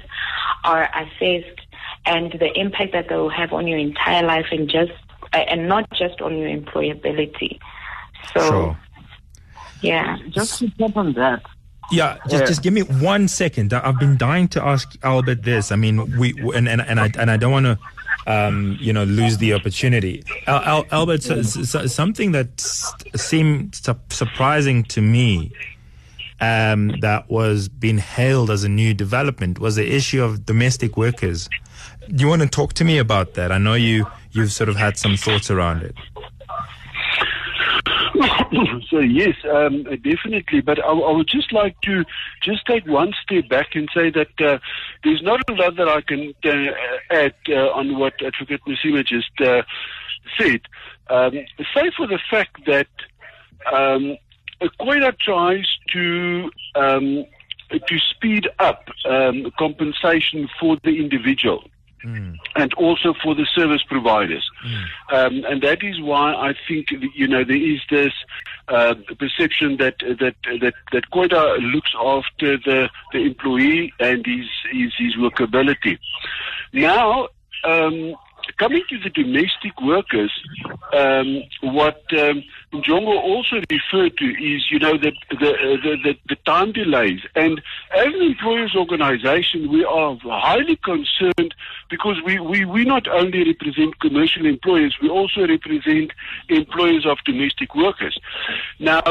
are 0.66 0.90
assessed 0.96 1.62
and 2.06 2.34
the 2.34 2.52
impact 2.56 2.94
that 2.94 3.10
they 3.10 3.16
will 3.16 3.30
have 3.30 3.54
on 3.54 3.68
your 3.68 3.78
entire 3.78 4.26
life 4.26 4.48
and 4.52 4.70
just 4.70 4.92
uh, 5.34 5.38
and 5.38 5.68
not 5.68 5.88
just 5.92 6.20
on 6.22 6.38
your 6.38 6.50
employability. 6.50 7.60
So, 8.34 8.42
sure. 8.42 8.80
yeah, 9.82 10.18
just 10.30 10.60
to 10.60 10.70
tap 10.72 10.98
on 10.98 11.14
that. 11.14 11.44
Yeah, 11.92 12.18
just 12.30 12.46
just 12.46 12.64
give 12.64 12.74
me 12.74 12.82
one 12.82 13.28
second. 13.28 13.74
I've 13.74 14.00
been 14.00 14.18
dying 14.18 14.48
to 14.50 14.64
ask 14.64 14.96
Albert 15.04 15.44
this. 15.44 15.72
I 15.72 15.76
mean, 15.76 16.18
we 16.18 16.34
and 16.56 16.68
and, 16.68 16.82
and 16.82 17.00
I 17.00 17.12
and 17.18 17.32
I 17.32 17.38
don't 17.38 17.52
want 17.52 17.66
to. 17.66 17.80
Um, 18.28 18.78
you 18.80 18.94
know, 18.94 19.06
lose 19.06 19.38
the 19.38 19.54
opportunity. 19.54 20.24
Al- 20.46 20.64
Al- 20.64 20.86
Albert, 20.92 21.24
so, 21.24 21.42
so, 21.42 21.88
something 21.88 22.32
that 22.34 22.60
seemed 23.16 23.74
su- 23.74 23.96
surprising 24.10 24.84
to 24.84 25.02
me 25.02 25.52
um, 26.40 27.00
that 27.00 27.28
was 27.30 27.70
being 27.70 27.98
hailed 27.98 28.52
as 28.52 28.64
a 28.64 28.70
new 28.70 28.94
development 28.94 29.58
was 29.58 29.78
the 29.78 29.96
issue 29.96 30.22
of 30.22 30.46
domestic 30.46 30.96
workers 30.96 31.50
do 32.14 32.24
you 32.24 32.28
want 32.28 32.42
to 32.42 32.48
talk 32.48 32.74
to 32.74 32.84
me 32.84 32.98
about 32.98 33.36
that? 33.36 33.52
I 33.52 33.58
know 33.58 33.74
you 33.74 34.06
you've 34.32 34.52
sort 34.52 34.70
of 34.70 34.76
had 34.76 34.98
some 34.98 35.16
thoughts 35.16 35.52
around 35.52 35.84
it. 35.84 35.96
so 38.90 39.00
yes, 39.00 39.36
um, 39.50 39.84
definitely. 39.84 40.62
But 40.62 40.84
I, 40.84 40.90
I, 40.90 41.12
would 41.12 41.28
just 41.28 41.54
like 41.54 41.80
to 41.82 42.04
just 42.42 42.66
take 42.66 42.86
one 42.86 43.14
step 43.24 43.48
back 43.50 43.76
and 43.76 43.90
say 43.94 44.10
that 44.10 44.42
uh, 44.42 44.60
there's 45.04 45.22
not 45.22 45.42
a 45.50 45.54
lot 45.54 45.76
that 45.78 45.88
I 45.88 46.02
can 46.02 46.34
uh, 46.44 46.74
add 47.12 47.36
uh, 47.50 47.70
on 47.72 47.98
what 47.98 48.22
Advocate 48.22 48.62
Mosima 48.68 49.04
just 49.06 49.32
uh, 49.42 49.62
said, 50.38 50.62
um, 51.10 51.34
save 51.74 51.94
for 51.96 52.08
the 52.08 52.20
fact 52.30 52.66
that 52.66 52.88
um, 53.72 54.18
COIDA 54.62 55.18
tries 55.20 55.68
to 55.94 56.52
um, 56.76 57.26
to 57.72 58.00
speed 58.00 58.48
up 58.60 58.90
um, 59.06 59.52
compensation 59.58 60.50
for 60.60 60.78
the 60.84 61.00
individual. 61.00 61.64
Mm. 62.06 62.38
and 62.56 62.74
also 62.76 63.14
for 63.22 63.36
the 63.36 63.46
service 63.54 63.84
providers. 63.84 64.50
Mm. 64.66 64.84
Um, 65.12 65.46
and 65.50 65.62
that 65.62 65.84
is 65.84 66.00
why 66.02 66.34
I 66.34 66.54
think 66.68 66.88
you 67.14 67.28
know 67.28 67.44
there 67.44 67.58
is 67.58 67.82
this 67.90 68.14
uh, 68.70 68.96
perception 69.18 69.78
that 69.78 69.96
that 70.00 70.36
that 70.62 70.74
that 70.92 71.10
COIDA 71.12 71.74
looks 71.74 71.92
after 72.00 72.58
the 72.58 72.90
the 73.12 73.20
employee 73.20 73.94
and 74.00 74.26
his 74.26 74.48
his, 74.72 74.94
his 74.98 75.16
workability. 75.16 75.98
Now. 76.74 77.28
Um, 77.66 78.16
coming 78.60 78.84
to 78.90 79.00
the 79.00 79.10
domestic 79.10 79.82
workers, 79.82 80.32
um, 80.94 81.42
what 81.62 82.04
um, 82.18 82.44
Njongo 82.74 83.16
also 83.16 83.62
referred 83.72 84.18
to 84.18 84.26
is, 84.26 84.70
you 84.70 84.78
know, 84.78 84.98
the, 84.98 85.12
the, 85.32 85.52
the, 85.84 85.98
the, 86.04 86.14
the 86.28 86.36
time 86.46 86.74
delays. 86.74 87.22
And 87.36 87.62
as 87.96 88.08
an 88.08 88.22
employers 88.22 88.76
organization, 88.76 89.72
we 89.72 89.84
are 89.86 90.18
highly 90.24 90.76
concerned 90.76 91.56
because 91.90 92.18
we, 92.26 92.40
we, 92.40 92.66
we 92.66 92.84
not 92.84 93.08
only 93.08 93.46
represent 93.46 94.00
commercial 94.00 94.46
employers, 94.46 94.96
we 95.02 95.10
also 95.10 95.48
represent 95.48 96.12
employers 96.50 97.06
of 97.06 97.18
domestic 97.26 97.74
workers. 97.76 98.20
Now, 98.78 99.02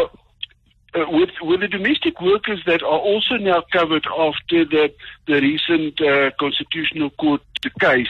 uh, 0.94 1.04
with 1.10 1.28
with 1.42 1.60
the 1.60 1.68
domestic 1.68 2.18
workers 2.20 2.62
that 2.66 2.82
are 2.82 2.98
also 2.98 3.36
now 3.36 3.62
covered 3.72 4.06
after 4.06 4.64
the 4.64 4.90
the 5.26 5.34
recent 5.34 6.00
uh, 6.00 6.30
constitutional 6.40 7.10
court 7.10 7.42
case, 7.78 8.08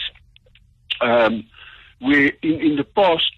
um, 1.00 1.44
where 2.00 2.32
in, 2.42 2.60
in 2.60 2.76
the 2.76 2.84
past 2.84 3.32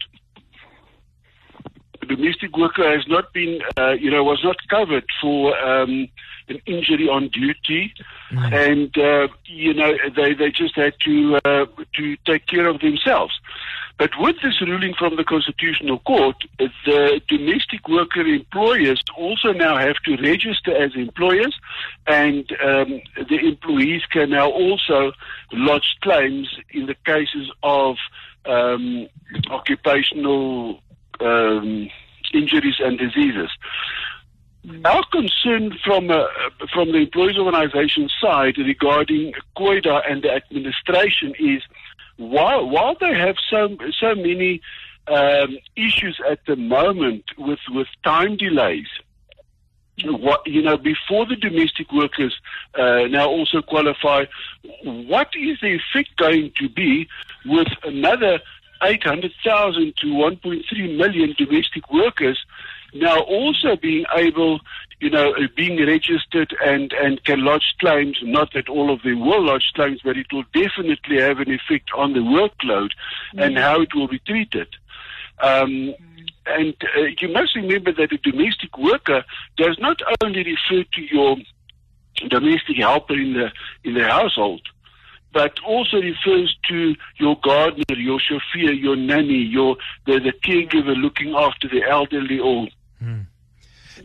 a 2.02 2.06
domestic 2.06 2.56
worker 2.56 2.90
has 2.90 3.06
not 3.08 3.32
been, 3.32 3.60
uh, 3.76 3.90
you 3.90 4.10
know, 4.10 4.24
was 4.24 4.42
not 4.42 4.56
covered 4.68 5.04
for 5.20 5.56
um, 5.58 6.08
an 6.48 6.60
injury 6.66 7.08
on 7.08 7.28
duty, 7.28 7.92
mm. 8.30 8.52
and 8.52 8.96
uh, 8.98 9.28
you 9.44 9.72
know 9.74 9.92
they 10.16 10.34
they 10.34 10.50
just 10.50 10.76
had 10.76 10.94
to 11.04 11.38
uh, 11.44 11.66
to 11.94 12.16
take 12.26 12.46
care 12.46 12.66
of 12.66 12.80
themselves. 12.80 13.38
But 14.00 14.12
with 14.18 14.36
this 14.42 14.62
ruling 14.62 14.94
from 14.98 15.16
the 15.16 15.24
Constitutional 15.24 15.98
Court, 15.98 16.34
the 16.58 17.20
domestic 17.28 17.86
worker 17.86 18.22
employers 18.22 19.02
also 19.14 19.52
now 19.52 19.76
have 19.76 19.96
to 20.06 20.16
register 20.16 20.74
as 20.74 20.92
employers, 20.94 21.54
and 22.06 22.50
um, 22.64 23.02
the 23.28 23.38
employees 23.46 24.00
can 24.10 24.30
now 24.30 24.48
also 24.48 25.12
lodge 25.52 25.96
claims 26.00 26.48
in 26.70 26.86
the 26.86 26.94
cases 27.04 27.52
of 27.62 27.96
um, 28.46 29.06
occupational 29.50 30.80
um, 31.20 31.90
injuries 32.32 32.76
and 32.82 32.98
diseases. 32.98 33.50
Our 34.86 35.04
concern 35.12 35.78
from 35.84 36.10
uh, 36.10 36.24
from 36.72 36.92
the 36.92 36.98
employees 36.98 37.36
organisation 37.36 38.08
side 38.20 38.56
regarding 38.56 39.34
COIDA 39.56 40.10
and 40.10 40.22
the 40.22 40.30
administration 40.32 41.34
is 41.38 41.62
while 42.20 42.68
while 42.68 42.94
they 43.00 43.14
have 43.14 43.36
so 43.48 43.76
so 43.98 44.14
many 44.14 44.60
um, 45.08 45.58
issues 45.74 46.20
at 46.28 46.44
the 46.46 46.56
moment 46.56 47.24
with 47.38 47.60
with 47.70 47.88
time 48.04 48.36
delays. 48.36 48.88
What 50.04 50.46
you 50.46 50.62
know 50.62 50.76
before 50.76 51.26
the 51.26 51.36
domestic 51.36 51.92
workers 51.92 52.34
uh, 52.78 53.06
now 53.08 53.28
also 53.28 53.62
qualify, 53.62 54.26
what 54.84 55.28
is 55.34 55.58
the 55.60 55.78
effect 55.78 56.16
going 56.16 56.52
to 56.56 56.68
be 56.68 57.08
with 57.44 57.68
another 57.84 58.40
800,000 58.82 59.94
to 59.98 60.06
1.3 60.06 60.96
million 60.96 61.34
domestic 61.36 61.92
workers 61.92 62.38
now 62.94 63.20
also 63.20 63.76
being 63.76 64.04
able, 64.16 64.60
you 65.00 65.10
know, 65.10 65.32
uh, 65.32 65.46
being 65.56 65.84
registered 65.84 66.54
and, 66.64 66.92
and 66.92 67.22
can 67.24 67.44
lodge 67.44 67.74
claims, 67.80 68.18
not 68.22 68.52
that 68.54 68.68
all 68.68 68.92
of 68.92 69.02
them 69.02 69.20
will 69.20 69.44
lodge 69.44 69.72
claims, 69.74 70.00
but 70.04 70.16
it 70.16 70.26
will 70.32 70.44
definitely 70.52 71.20
have 71.20 71.38
an 71.38 71.50
effect 71.50 71.90
on 71.96 72.12
the 72.12 72.20
workload 72.20 72.90
and 73.34 73.58
how 73.58 73.80
it 73.80 73.94
will 73.94 74.08
be 74.08 74.18
treated. 74.20 74.68
Um, 75.42 75.94
and 76.46 76.74
uh, 76.96 77.02
you 77.20 77.28
must 77.28 77.54
remember 77.54 77.92
that 77.92 78.12
a 78.12 78.18
domestic 78.18 78.76
worker 78.76 79.24
does 79.56 79.78
not 79.78 80.00
only 80.22 80.42
refer 80.42 80.84
to 80.94 81.02
your 81.02 81.36
domestic 82.28 82.76
helper 82.78 83.14
in 83.14 83.34
the 83.34 83.50
in 83.84 83.94
the 83.94 84.04
household, 84.04 84.62
but 85.32 85.58
also 85.60 85.98
refers 85.98 86.56
to 86.68 86.94
your 87.18 87.38
gardener, 87.42 87.96
your 87.96 88.20
chauffeur, 88.20 88.72
your 88.72 88.96
nanny, 88.96 89.34
your 89.34 89.76
the, 90.06 90.18
the 90.18 90.32
caregiver 90.44 90.96
looking 91.00 91.34
after 91.34 91.68
the 91.68 91.82
elderly 91.88 92.38
or 92.38 92.68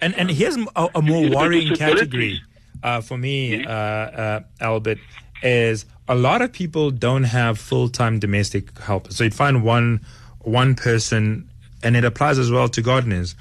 And 0.02 0.16
and 0.16 0.30
here's 0.30 0.58
a 0.76 1.02
more 1.02 1.30
worrying 1.30 1.76
category 1.76 2.42
uh, 2.84 3.02
for 3.02 3.18
me, 3.18 3.66
uh, 3.66 3.72
uh, 3.72 4.40
Albert, 4.60 5.00
is 5.42 5.86
a 6.08 6.16
lot 6.16 6.42
of 6.42 6.52
people 6.52 6.92
don't 6.92 7.24
have 7.24 7.58
full 7.60 7.90
time 7.90 8.20
domestic 8.20 8.78
helpers. 8.80 9.16
So 9.16 9.24
you'd 9.24 9.34
find 9.34 9.64
one 9.64 10.02
one 10.42 10.76
person, 10.76 11.50
and 11.84 11.96
it 11.96 12.06
applies 12.06 12.38
as 12.38 12.52
well 12.52 12.68
to 12.70 12.82
gardeners. 12.82 13.36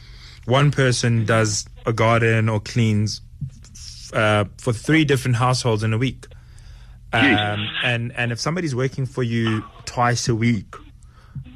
One 0.46 0.70
person 0.70 1.24
does 1.24 1.66
a 1.86 1.92
garden 1.92 2.48
or 2.48 2.60
cleans 2.60 3.20
uh, 4.12 4.44
for 4.58 4.72
three 4.72 5.04
different 5.04 5.36
households 5.36 5.82
in 5.82 5.92
a 5.92 5.98
week. 5.98 6.26
Um, 7.12 7.68
and 7.84 8.12
and 8.16 8.32
if 8.32 8.40
somebody's 8.40 8.74
working 8.74 9.06
for 9.06 9.22
you 9.22 9.62
twice 9.84 10.28
a 10.28 10.34
week, 10.34 10.74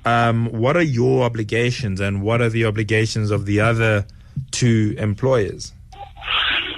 um, 0.04 0.46
what 0.52 0.76
are 0.76 0.82
your 0.82 1.24
obligations 1.24 2.00
and 2.00 2.22
what 2.22 2.40
are 2.40 2.48
the 2.48 2.64
obligations 2.64 3.30
of 3.30 3.46
the 3.46 3.60
other 3.60 4.06
two 4.50 4.94
employers? 4.98 5.72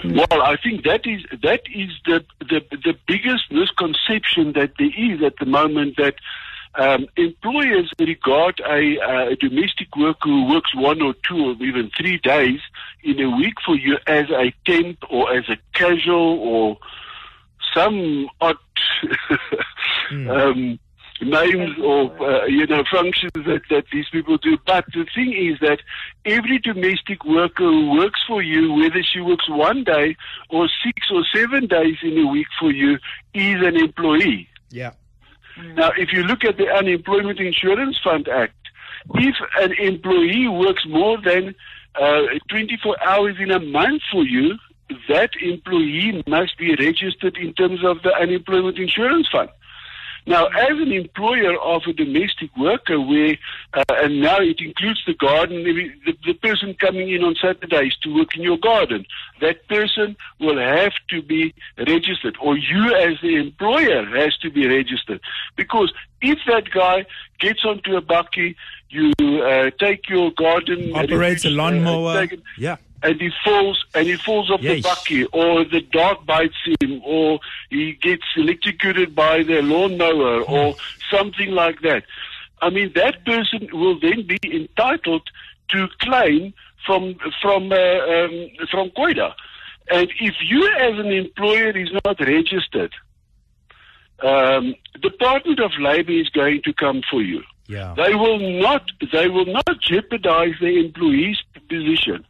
Well, 0.05 0.43
I 0.43 0.57
think 0.57 0.85
that 0.85 1.07
is 1.07 1.23
that 1.43 1.63
is 1.75 1.91
the 2.07 2.25
the, 2.41 2.63
the 2.71 2.97
biggest 3.07 3.51
misconception 3.51 4.55
that 4.55 4.73
there 4.79 4.91
is 4.97 5.23
at 5.23 5.37
the 5.39 5.47
moment 5.47 5.97
that 5.99 6.15
um, 6.77 7.07
employers 7.17 7.91
regard 7.99 8.61
a, 8.61 9.31
a 9.33 9.37
domestic 9.37 9.95
worker 9.97 10.29
who 10.29 10.49
works 10.49 10.75
one 10.75 11.03
or 11.03 11.15
two 11.29 11.51
or 11.51 11.53
even 11.65 11.91
three 11.99 12.19
days 12.19 12.61
in 13.03 13.21
a 13.21 13.37
week 13.37 13.55
for 13.65 13.77
you 13.77 13.99
as 14.07 14.31
a 14.31 14.53
temp 14.65 14.99
or 15.11 15.33
as 15.35 15.49
a 15.49 15.57
casual 15.75 16.39
or 16.39 16.79
some 17.75 18.29
odd 18.41 18.57
um, 20.13 20.79
names 21.21 21.79
or 21.83 22.11
uh, 22.21 22.47
you 22.47 22.67
know 22.67 22.83
functions 22.91 23.33
that, 23.35 23.63
that 23.71 23.85
these 23.93 24.09
people 24.11 24.37
do. 24.39 24.57
But 24.67 24.87
the 24.93 25.07
thing 25.15 25.33
is 25.33 25.59
that 25.61 25.81
every 26.25 26.59
domestic 26.59 27.25
worker 27.25 27.65
who 27.65 27.99
works 27.99 28.21
for 28.27 28.43
you, 28.43 28.73
whether 28.75 29.03
she 29.03 29.21
works 29.21 29.49
one 29.49 29.85
day 29.85 30.17
or 30.49 30.69
six 30.85 31.11
or 31.13 31.25
seven 31.35 31.67
days 31.67 31.97
in 32.03 32.19
a 32.19 32.27
week 32.27 32.49
for 32.59 32.71
you, 32.71 32.95
is 33.35 33.57
an 33.63 33.77
employee. 33.77 34.49
Yeah. 34.71 34.93
Now, 35.75 35.91
if 35.97 36.13
you 36.13 36.23
look 36.23 36.45
at 36.45 36.57
the 36.57 36.69
Unemployment 36.69 37.39
Insurance 37.39 37.99
Fund 38.03 38.29
Act, 38.29 38.55
if 39.15 39.35
an 39.59 39.73
employee 39.73 40.49
works 40.49 40.85
more 40.87 41.21
than 41.21 41.55
uh, 42.01 42.23
24 42.49 43.03
hours 43.03 43.37
in 43.39 43.51
a 43.51 43.61
month 43.61 44.03
for 44.11 44.25
you, 44.25 44.57
that 45.09 45.31
employee 45.41 46.23
must 46.27 46.57
be 46.59 46.75
registered 46.77 47.37
in 47.37 47.53
terms 47.55 47.85
of 47.85 48.03
the 48.03 48.13
Unemployment 48.15 48.79
Insurance 48.79 49.29
Fund. 49.31 49.51
Now, 50.27 50.47
as 50.47 50.71
an 50.79 50.93
employer 50.93 51.59
of 51.61 51.83
a 51.89 51.93
domestic 51.93 52.51
worker, 52.57 53.01
where 53.01 53.37
uh, 53.75 53.85
and 53.89 54.21
now 54.21 54.39
it 54.39 54.61
includes 54.61 55.03
the 55.07 55.15
garden, 55.15 55.65
the, 55.65 56.17
the, 56.27 56.35
person 56.35 56.75
coming 56.75 57.11
in 57.11 57.23
on 57.23 57.35
Saturdays 57.41 57.97
to 58.03 58.15
work 58.15 58.37
in 58.37 58.43
your 58.43 58.59
garden, 58.59 59.07
that 59.41 59.67
person 59.69 60.17
will 60.39 60.59
have 60.59 60.93
to 61.11 61.23
be 61.23 61.55
registered, 61.79 62.37
or 62.41 62.57
you 62.57 62.95
as 62.95 63.21
the 63.23 63.37
employer 63.37 64.05
has 64.19 64.37
to 64.39 64.51
be 64.51 64.67
registered, 64.67 65.21
because 65.57 65.93
if 66.21 66.39
that 66.47 66.71
guy 66.71 67.07
gets 67.39 67.65
onto 67.65 67.97
a 67.97 68.03
bakkie, 68.03 68.55
you 68.91 69.13
uh, 69.21 69.71
take 69.79 70.09
your 70.09 70.33
garden, 70.33 70.93
Operates 70.95 71.45
a 71.45 71.49
uh, 71.49 71.53
lawnmower. 71.53 72.23
it- 72.25 72.43
Yeah. 72.59 72.77
And 73.03 73.21
he 73.21 73.31
falls 73.45 73.85
and 73.95 74.07
he 74.07 74.17
falls 74.17 74.51
off 74.51 74.61
Yes. 74.63 74.83
the 74.83 74.89
bakkie 74.89 75.27
or 75.33 75.65
the 75.65 75.81
dog 75.81 76.27
bites 76.27 76.57
him 76.81 77.01
or 77.05 77.41
he 77.71 77.95
gets 77.95 78.25
electrocuted 78.37 79.15
by 79.15 79.43
the 79.43 79.63
lawnmower 79.63 80.43
or 80.43 80.75
something 81.11 81.51
like 81.51 81.81
that. 81.81 82.05
I 82.61 82.69
mean 82.71 82.93
that 82.95 83.25
person 83.25 83.69
will 83.73 83.99
then 83.99 84.27
be 84.27 84.39
entitled 84.45 85.23
to 85.71 85.89
claim 86.01 86.53
from 86.85 87.17
from 87.41 87.73
uh, 87.73 87.77
um, 87.77 88.49
from 88.71 88.91
COIDA. 88.91 89.33
And 89.91 90.09
if 90.21 90.35
you 90.43 90.67
as 90.79 90.99
an 90.99 91.11
employer 91.11 91.71
is 91.77 91.91
not 92.05 92.21
registered, 92.21 92.93
um, 94.23 94.75
Department 95.01 95.59
of 95.61 95.73
Labor 95.81 96.13
is 96.13 96.29
going 96.29 96.61
to 96.65 96.73
come 96.75 97.03
for 97.11 97.23
you. 97.23 97.43
Yeah. 97.67 97.95
They 97.97 98.15
will 98.15 98.39
not. 98.61 98.83
They 99.13 99.29
will 99.29 99.47
not 99.47 99.81
jeopardize 99.81 100.55
the 100.61 100.79
employee's 100.85 101.39
position, 101.69 102.25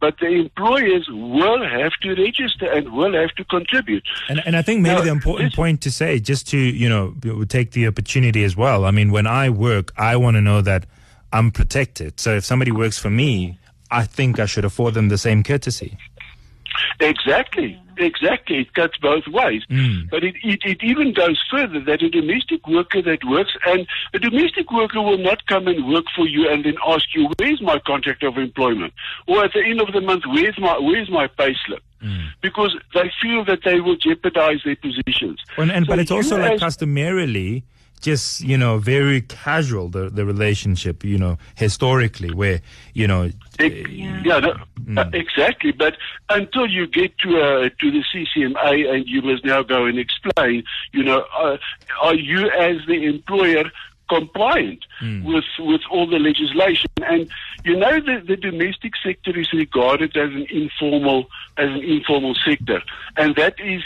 but 0.00 0.18
the 0.18 0.28
employers 0.28 1.08
will 1.10 1.66
have 1.66 1.92
to 2.02 2.14
register 2.14 2.70
and 2.70 2.92
will 2.92 3.14
have 3.14 3.34
to 3.36 3.44
contribute. 3.44 4.04
And, 4.28 4.42
and 4.44 4.56
I 4.56 4.62
think 4.62 4.82
maybe 4.82 4.96
Now, 4.96 5.02
the 5.02 5.10
important 5.10 5.54
point 5.54 5.80
to 5.82 5.90
say, 5.90 6.20
just 6.20 6.48
to, 6.48 6.58
you 6.58 6.88
know, 6.88 7.14
take 7.48 7.72
the 7.72 7.86
opportunity 7.86 8.44
as 8.44 8.56
well. 8.56 8.84
I 8.84 8.90
mean, 8.90 9.10
when 9.10 9.26
I 9.26 9.50
work, 9.50 9.92
I 9.96 10.16
want 10.16 10.36
to 10.36 10.40
know 10.40 10.60
that 10.62 10.86
I'm 11.32 11.50
protected. 11.50 12.20
So 12.20 12.36
if 12.36 12.44
somebody 12.44 12.72
works 12.72 12.98
for 12.98 13.10
me, 13.10 13.58
I 13.90 14.04
think 14.04 14.38
I 14.38 14.46
should 14.46 14.64
afford 14.64 14.94
them 14.94 15.08
the 15.08 15.18
same 15.18 15.42
courtesy. 15.42 15.96
Exactly, 17.00 17.80
exactly. 17.98 18.60
It 18.60 18.74
cuts 18.74 18.96
both 18.98 19.26
ways. 19.28 19.62
Mm. 19.70 20.10
But 20.10 20.24
it, 20.24 20.34
it, 20.42 20.60
it 20.64 20.82
even 20.82 21.12
goes 21.12 21.40
further 21.50 21.80
that 21.80 22.02
a 22.02 22.08
domestic 22.08 22.66
worker 22.66 23.02
that 23.02 23.24
works, 23.24 23.52
and 23.66 23.86
a 24.14 24.18
domestic 24.18 24.70
worker 24.72 25.00
will 25.02 25.18
not 25.18 25.46
come 25.46 25.68
and 25.68 25.88
work 25.92 26.04
for 26.14 26.26
you 26.26 26.48
and 26.48 26.64
then 26.64 26.76
ask 26.86 27.04
you, 27.14 27.30
where's 27.38 27.60
my 27.62 27.78
contract 27.80 28.22
of 28.22 28.38
employment? 28.38 28.92
Or 29.26 29.44
at 29.44 29.52
the 29.52 29.64
end 29.64 29.80
of 29.80 29.92
the 29.92 30.00
month, 30.00 30.24
where's 30.26 30.58
my, 30.58 30.78
where's 30.78 31.10
my 31.10 31.28
payslip? 31.28 31.80
Mm. 32.02 32.28
Because 32.42 32.76
they 32.94 33.10
feel 33.22 33.44
that 33.46 33.60
they 33.64 33.80
will 33.80 33.96
jeopardize 33.96 34.60
their 34.64 34.76
positions. 34.76 35.40
And, 35.56 35.70
and 35.72 35.86
So 35.86 35.90
but 35.92 35.98
it's 35.98 36.10
also 36.10 36.38
like 36.38 36.60
customarily 36.60 37.64
just 38.06 38.40
you 38.40 38.56
know 38.56 38.78
very 38.78 39.20
casual 39.22 39.88
the 39.88 40.04
the 40.18 40.24
relationship 40.24 40.96
you 41.12 41.18
know 41.18 41.34
historically 41.56 42.32
where 42.40 42.60
you 42.94 43.06
know 43.08 43.22
Ex- 43.58 43.90
yeah, 44.28 44.38
no, 44.38 45.00
uh, 45.00 45.10
exactly. 45.12 45.72
But 45.72 45.94
until 46.28 46.66
you 46.76 46.86
get 46.86 47.10
to 47.24 47.30
uh, 47.40 47.68
to 47.80 47.86
the 47.90 48.02
CCMA 48.10 48.70
and 48.92 49.00
you 49.08 49.20
must 49.22 49.44
now 49.44 49.62
go 49.62 49.86
and 49.86 49.98
explain, 49.98 50.62
you 50.92 51.02
know, 51.02 51.20
uh, 51.36 51.56
are 52.02 52.14
you 52.14 52.48
as 52.50 52.76
the 52.86 52.98
employer 53.14 53.64
compliant 54.08 54.80
with 55.24 55.48
with 55.58 55.80
all 55.90 56.06
the 56.06 56.20
legislation? 56.30 56.90
And 57.12 57.28
you 57.64 57.76
know, 57.76 57.94
the, 58.08 58.22
the 58.24 58.36
domestic 58.36 58.92
sector 59.04 59.32
is 59.36 59.52
regarded 59.52 60.16
as 60.16 60.30
an 60.30 60.46
informal 60.50 61.20
as 61.56 61.70
an 61.70 61.82
informal 61.96 62.34
sector, 62.48 62.82
and 63.16 63.34
that 63.36 63.56
is 63.58 63.82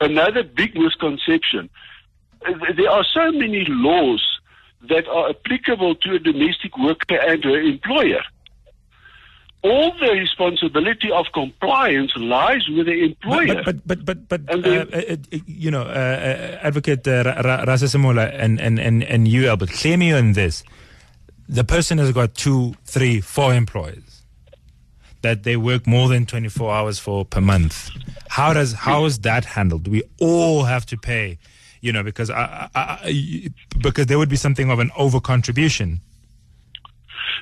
another 0.00 0.42
big 0.42 0.74
misconception. 0.74 1.68
There 2.76 2.90
are 2.90 3.04
so 3.12 3.32
many 3.32 3.64
laws 3.68 4.24
that 4.88 5.06
are 5.08 5.30
applicable 5.30 5.96
to 5.96 6.14
a 6.14 6.18
domestic 6.18 6.76
worker 6.78 7.16
and 7.16 7.42
her 7.44 7.60
employer 7.60 8.22
all 9.66 9.92
the 9.98 10.12
responsibility 10.12 11.10
of 11.10 11.26
compliance 11.32 12.12
lies 12.16 12.68
with 12.68 12.86
the 12.86 13.04
employer. 13.04 13.62
But 13.64 13.86
but 13.86 14.04
but 14.04 14.28
but, 14.28 14.28
but 14.28 14.54
And 14.54 14.66
uh, 14.66 14.70
uh, 14.70 15.16
uh, 15.32 15.38
you 15.46 15.70
know, 15.70 15.82
uh, 15.82 15.84
uh, 15.84 16.68
Advocate 16.68 17.06
uh, 17.08 17.22
Ra- 17.44 17.64
Ra- 17.64 18.22
and, 18.22 18.60
and, 18.60 18.78
and, 18.78 19.02
and 19.02 19.28
you, 19.28 19.48
Albert, 19.48 19.70
claim 19.70 20.02
you 20.02 20.14
on 20.16 20.32
this. 20.32 20.62
The 21.48 21.64
person 21.64 21.98
has 21.98 22.12
got 22.12 22.34
two, 22.34 22.74
three, 22.84 23.20
four 23.20 23.54
employees 23.54 24.22
that 25.22 25.42
they 25.42 25.56
work 25.56 25.86
more 25.86 26.08
than 26.08 26.26
24 26.26 26.72
hours 26.72 26.98
for 26.98 27.24
per 27.24 27.40
month. 27.40 27.90
How 28.28 28.52
does 28.52 28.72
how 28.72 29.04
is 29.04 29.20
that 29.20 29.44
handled? 29.44 29.84
Do 29.84 29.90
we 29.90 30.02
all 30.20 30.64
have 30.64 30.86
to 30.86 30.96
pay? 30.96 31.38
You 31.80 31.92
know, 31.92 32.02
because 32.02 32.30
I, 32.30 32.68
I, 32.74 32.80
I, 32.80 33.50
because 33.82 34.06
there 34.06 34.18
would 34.18 34.28
be 34.28 34.36
something 34.36 34.70
of 34.70 34.78
an 34.78 34.90
over 34.96 35.20
contribution. 35.20 36.00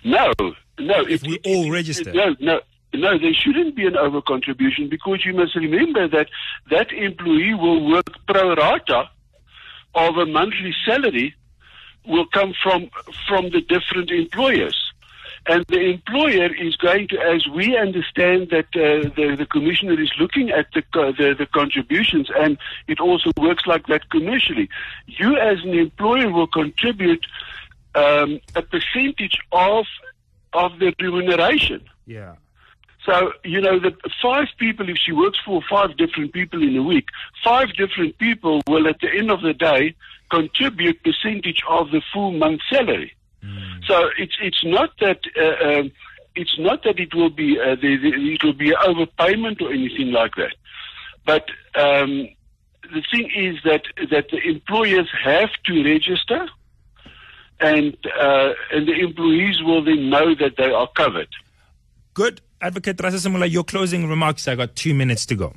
no, 0.05 0.33
no. 0.79 1.01
If 1.09 1.23
we 1.23 1.39
all 1.45 1.71
register. 1.71 2.13
No, 2.13 2.35
no. 2.41 2.61
no, 2.93 3.19
there 3.19 3.35
shouldn't 3.35 3.75
be 3.75 3.87
an 3.87 3.97
over 3.97 4.21
contribution 4.23 4.89
because 4.89 5.25
you 5.25 5.33
must 5.33 5.55
remember 5.55 6.09
that 6.09 6.29
that 6.71 6.93
employee 6.93 7.55
will 7.55 7.91
work 7.91 8.07
pro 8.27 8.55
rata 8.55 9.11
of 9.95 10.17
a 10.17 10.27
monthly 10.27 10.75
salary 10.87 11.35
will 12.07 12.27
come 12.27 12.53
from 12.63 12.91
from 13.27 13.51
the 13.51 13.61
different 13.63 14.11
employers. 14.11 14.77
And 15.47 15.65
the 15.69 15.79
employer 15.79 16.55
is 16.55 16.75
going 16.77 17.09
to, 17.09 17.19
as 17.19 17.47
we 17.49 17.77
understand 17.77 18.49
that 18.51 18.67
uh, 18.75 19.11
the, 19.15 19.37
the 19.37 19.47
commissioner 19.47 20.01
is 20.01 20.11
looking 20.19 20.51
at 20.51 20.67
the, 20.73 20.83
the, 20.93 21.35
the 21.39 21.47
contributions, 21.47 22.31
and 22.35 22.57
it 22.89 22.99
also 22.99 23.31
works 23.39 23.67
like 23.67 23.87
that 23.89 24.09
commercially. 24.09 24.71
You, 25.07 25.37
as 25.37 25.63
an 25.63 25.75
employer, 25.75 26.31
will 26.31 26.47
contribute 26.47 27.27
um, 27.95 28.41
a 28.57 28.63
percentage 28.63 29.39
of 29.53 29.85
of 30.55 30.79
the 30.79 30.95
remuneration. 31.01 31.85
Yeah. 32.07 32.37
So, 33.05 33.33
you 33.45 33.61
know, 33.61 33.79
the 33.79 33.95
five 34.23 34.47
people, 34.59 34.89
if 34.89 34.97
she 34.97 35.13
works 35.13 35.39
for 35.45 35.61
five 35.69 35.97
different 35.97 36.33
people 36.33 36.63
in 36.63 36.77
a 36.77 36.83
week, 36.83 37.09
five 37.43 37.75
different 37.75 38.17
people 38.19 38.63
will 38.67 38.89
at 38.89 39.01
the 39.01 39.11
end 39.13 39.31
of 39.31 39.43
the 39.43 39.53
day 39.53 39.95
contribute 40.31 41.03
percentage 41.03 41.63
of 41.69 41.91
the 41.91 42.01
full 42.13 42.33
month 42.33 42.63
salary. 42.71 43.13
Mm. 43.45 43.85
So 43.87 44.11
it's 44.19 44.37
it's 44.41 44.65
not 44.65 44.91
that 45.01 45.21
uh, 45.37 45.81
um, 45.81 45.93
it's 46.35 46.59
not 46.59 46.83
that 46.85 46.99
it 46.99 47.15
will 47.15 47.31
be 47.31 47.61
uh, 47.61 47.75
the, 47.77 47.97
the, 47.97 48.33
it 48.35 48.43
will 48.43 48.55
be 48.55 48.71
an 48.71 48.77
overpayment 48.83 49.61
or 49.61 49.73
anything 49.73 50.11
like 50.13 50.35
that, 50.37 50.55
but 51.25 51.47
um, 51.75 52.29
the 52.93 53.03
thing 53.11 53.31
is 53.35 53.57
that 53.65 53.83
that 54.11 54.31
the 54.31 54.39
employers 54.49 55.09
have 55.23 55.51
to 55.67 55.85
register, 55.85 56.49
and 57.61 57.97
uh, 58.19 58.53
and 58.73 58.89
the 58.89 58.99
employees 59.01 59.63
will 59.63 59.85
then 59.85 60.11
know 60.11 60.35
that 60.35 60.57
they 60.57 60.71
are 60.71 60.89
covered. 60.97 61.29
Good, 62.15 62.41
Advocate 62.61 62.97
Rasesemola, 62.97 63.51
your 63.51 63.65
closing 63.65 64.09
remarks. 64.09 64.49
I 64.49 64.55
got 64.55 64.77
two 64.77 64.95
minutes 64.95 65.27
to 65.27 65.35
go. 65.35 65.55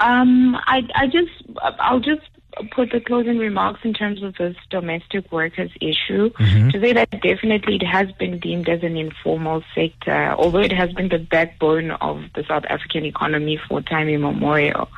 Um, 0.00 0.56
I 0.66 0.82
I 0.94 1.06
just 1.06 1.32
I'll 1.80 2.00
just 2.00 2.28
put 2.72 2.90
the 2.90 3.00
closing 3.00 3.38
remarks 3.38 3.80
in 3.84 3.92
terms 3.92 4.22
of 4.22 4.34
this 4.36 4.56
domestic 4.70 5.30
workers 5.30 5.70
issue 5.80 6.30
mm-hmm. 6.30 6.70
to 6.70 6.80
say 6.80 6.92
that 6.92 7.10
definitely 7.10 7.76
it 7.76 7.86
has 7.86 8.10
been 8.12 8.38
deemed 8.38 8.68
as 8.68 8.82
an 8.82 8.96
informal 8.96 9.62
sector, 9.74 10.34
although 10.36 10.60
it 10.60 10.72
has 10.72 10.92
been 10.92 11.08
the 11.08 11.18
backbone 11.18 11.92
of 11.92 12.22
the 12.34 12.44
South 12.48 12.64
African 12.68 13.04
economy 13.04 13.60
for 13.68 13.80
time 13.82 14.08
immemorial, 14.08 14.88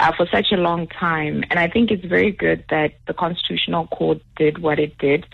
uh, 0.00 0.12
for 0.12 0.26
such 0.26 0.52
a 0.52 0.56
long 0.56 0.86
time. 0.88 1.44
And 1.50 1.58
I 1.58 1.68
think 1.68 1.90
it's 1.90 2.04
very 2.04 2.32
good 2.32 2.64
that 2.70 2.94
the 3.06 3.14
Constitutional 3.14 3.86
Court 3.86 4.20
did 4.36 4.58
what 4.58 4.78
it 4.78 4.98
did. 4.98 5.26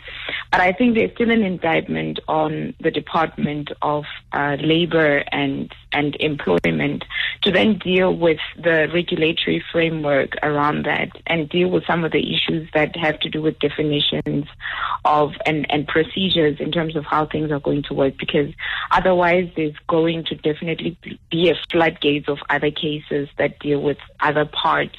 But 0.51 0.61
I 0.61 0.73
think 0.73 0.95
there's 0.95 1.13
still 1.13 1.31
an 1.31 1.43
indictment 1.43 2.21
on 2.29 2.75
the 2.81 2.91
Department 2.91 3.71
of 3.81 4.05
uh, 4.33 4.57
Labor 4.61 5.25
and 5.33 5.75
and 5.93 6.17
employment 6.21 7.05
to 7.43 7.51
then 7.51 7.79
deal 7.79 8.17
with 8.17 8.39
the 8.57 8.89
regulatory 8.95 9.63
framework 9.73 10.37
around 10.43 10.87
that 10.87 11.11
and 11.27 11.49
deal 11.49 11.62
with 11.69 11.85
some 11.87 12.05
of 12.05 12.13
the 12.13 12.35
issues 12.35 12.69
that 12.75 12.95
have 12.97 13.19
to 13.21 13.29
do 13.29 13.43
with 13.43 13.59
definitions 13.59 14.47
of 15.05 15.33
and, 15.47 15.71
and 15.71 15.87
procedures 15.87 16.61
in 16.61 16.71
terms 16.71 16.97
of 16.97 17.05
how 17.05 17.27
things 17.27 17.51
are 17.51 17.61
going 17.61 17.83
to 17.83 17.95
work 17.95 18.15
because 18.19 18.53
otherwise 18.91 19.51
there's 19.57 19.77
going 19.89 20.25
to 20.25 20.35
definitely 20.37 20.97
be 21.31 21.51
a 21.51 21.55
floodgates 21.71 22.29
of 22.29 22.39
other 22.51 22.71
cases 22.71 23.29
that 23.39 23.59
deal 23.59 23.81
with 23.81 23.99
other 24.21 24.45
parts 24.45 24.97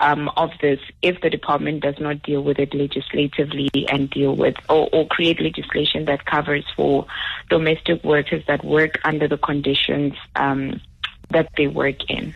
um, 0.00 0.30
of 0.36 0.50
this 0.60 0.80
if 1.02 1.20
the 1.20 1.30
department 1.30 1.82
does 1.82 1.98
not 1.98 2.22
deal 2.22 2.42
with 2.42 2.58
it 2.58 2.74
legislatively 2.74 3.70
and 3.90 4.10
deal 4.10 4.34
with 4.34 4.54
or, 4.68 4.88
or 4.92 5.06
create 5.08 5.40
legislation 5.40 6.04
that 6.06 6.24
covers 6.24 6.64
for 6.76 7.06
domestic 7.48 8.02
workers 8.04 8.42
that 8.46 8.64
work 8.64 8.98
under 9.04 9.28
the 9.28 9.38
conditions 9.38 10.14
um, 10.36 10.80
that 11.30 11.48
they 11.56 11.66
work 11.66 12.08
in. 12.10 12.34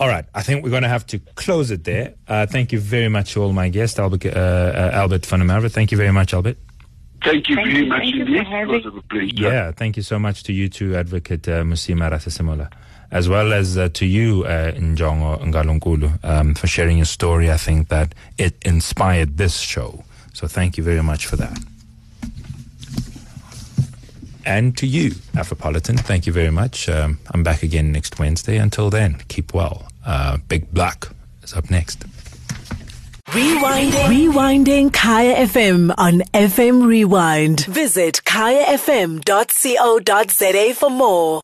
All 0.00 0.08
right, 0.08 0.24
I 0.34 0.42
think 0.42 0.64
we're 0.64 0.70
going 0.70 0.82
to 0.82 0.88
have 0.88 1.06
to 1.08 1.18
close 1.34 1.70
it 1.70 1.84
there. 1.84 2.14
Uh, 2.26 2.46
thank 2.46 2.72
you 2.72 2.80
very 2.80 3.08
much 3.08 3.34
to 3.34 3.42
all 3.42 3.52
my 3.52 3.68
guests, 3.68 3.98
Albert, 3.98 4.24
uh, 4.24 4.30
uh, 4.30 4.90
Albert 4.94 5.26
van 5.26 5.40
der 5.40 5.44
Merwe. 5.44 5.70
Thank 5.70 5.92
you 5.92 5.98
very 5.98 6.10
much, 6.10 6.32
Albert. 6.32 6.56
Thank 7.22 7.50
you 7.50 7.56
thank 7.56 7.68
very 7.68 7.80
you, 7.80 7.86
much 7.86 8.00
thank 8.00 8.14
indeed. 8.14 8.46
You 9.12 9.18
it 9.18 9.38
Yeah, 9.38 9.72
thank 9.72 9.98
you 9.98 10.02
so 10.02 10.18
much 10.18 10.42
to 10.44 10.54
you 10.54 10.70
too, 10.70 10.96
Advocate 10.96 11.46
uh, 11.48 11.64
Mosima 11.64 12.10
Rasesemola, 12.10 12.72
as 13.10 13.28
well 13.28 13.52
as 13.52 13.76
uh, 13.76 13.90
to 13.90 14.06
you, 14.06 14.44
uh, 14.44 14.72
Njongo 14.72 15.38
Ngalonkulu, 15.42 16.24
um, 16.24 16.54
for 16.54 16.66
sharing 16.66 16.96
your 16.96 17.04
story. 17.04 17.50
I 17.50 17.58
think 17.58 17.88
that 17.90 18.14
it 18.38 18.56
inspired 18.64 19.36
this 19.36 19.58
show. 19.58 20.02
So 20.32 20.48
thank 20.48 20.78
you 20.78 20.82
very 20.82 21.02
much 21.02 21.26
for 21.26 21.36
that. 21.36 21.58
And 24.46 24.74
to 24.78 24.86
you, 24.86 25.10
Afropolitan, 25.36 26.00
thank 26.00 26.26
you 26.26 26.32
very 26.32 26.50
much. 26.50 26.88
Um, 26.88 27.18
I'm 27.34 27.42
back 27.42 27.62
again 27.62 27.92
next 27.92 28.18
Wednesday. 28.18 28.56
Until 28.56 28.88
then, 28.88 29.20
keep 29.28 29.52
well. 29.52 29.89
Uh, 30.04 30.38
Big 30.48 30.72
Black 30.72 31.08
is 31.42 31.52
up 31.54 31.70
next. 31.70 32.04
Rewinding. 33.30 34.06
Rewinding 34.10 34.92
Kaya 34.92 35.46
FM 35.46 35.94
on 35.96 36.22
FM 36.34 36.84
Rewind. 36.84 37.60
Visit 37.66 38.20
kayafm.co.za 38.24 39.24
for 40.74 40.90
more. 40.90 41.38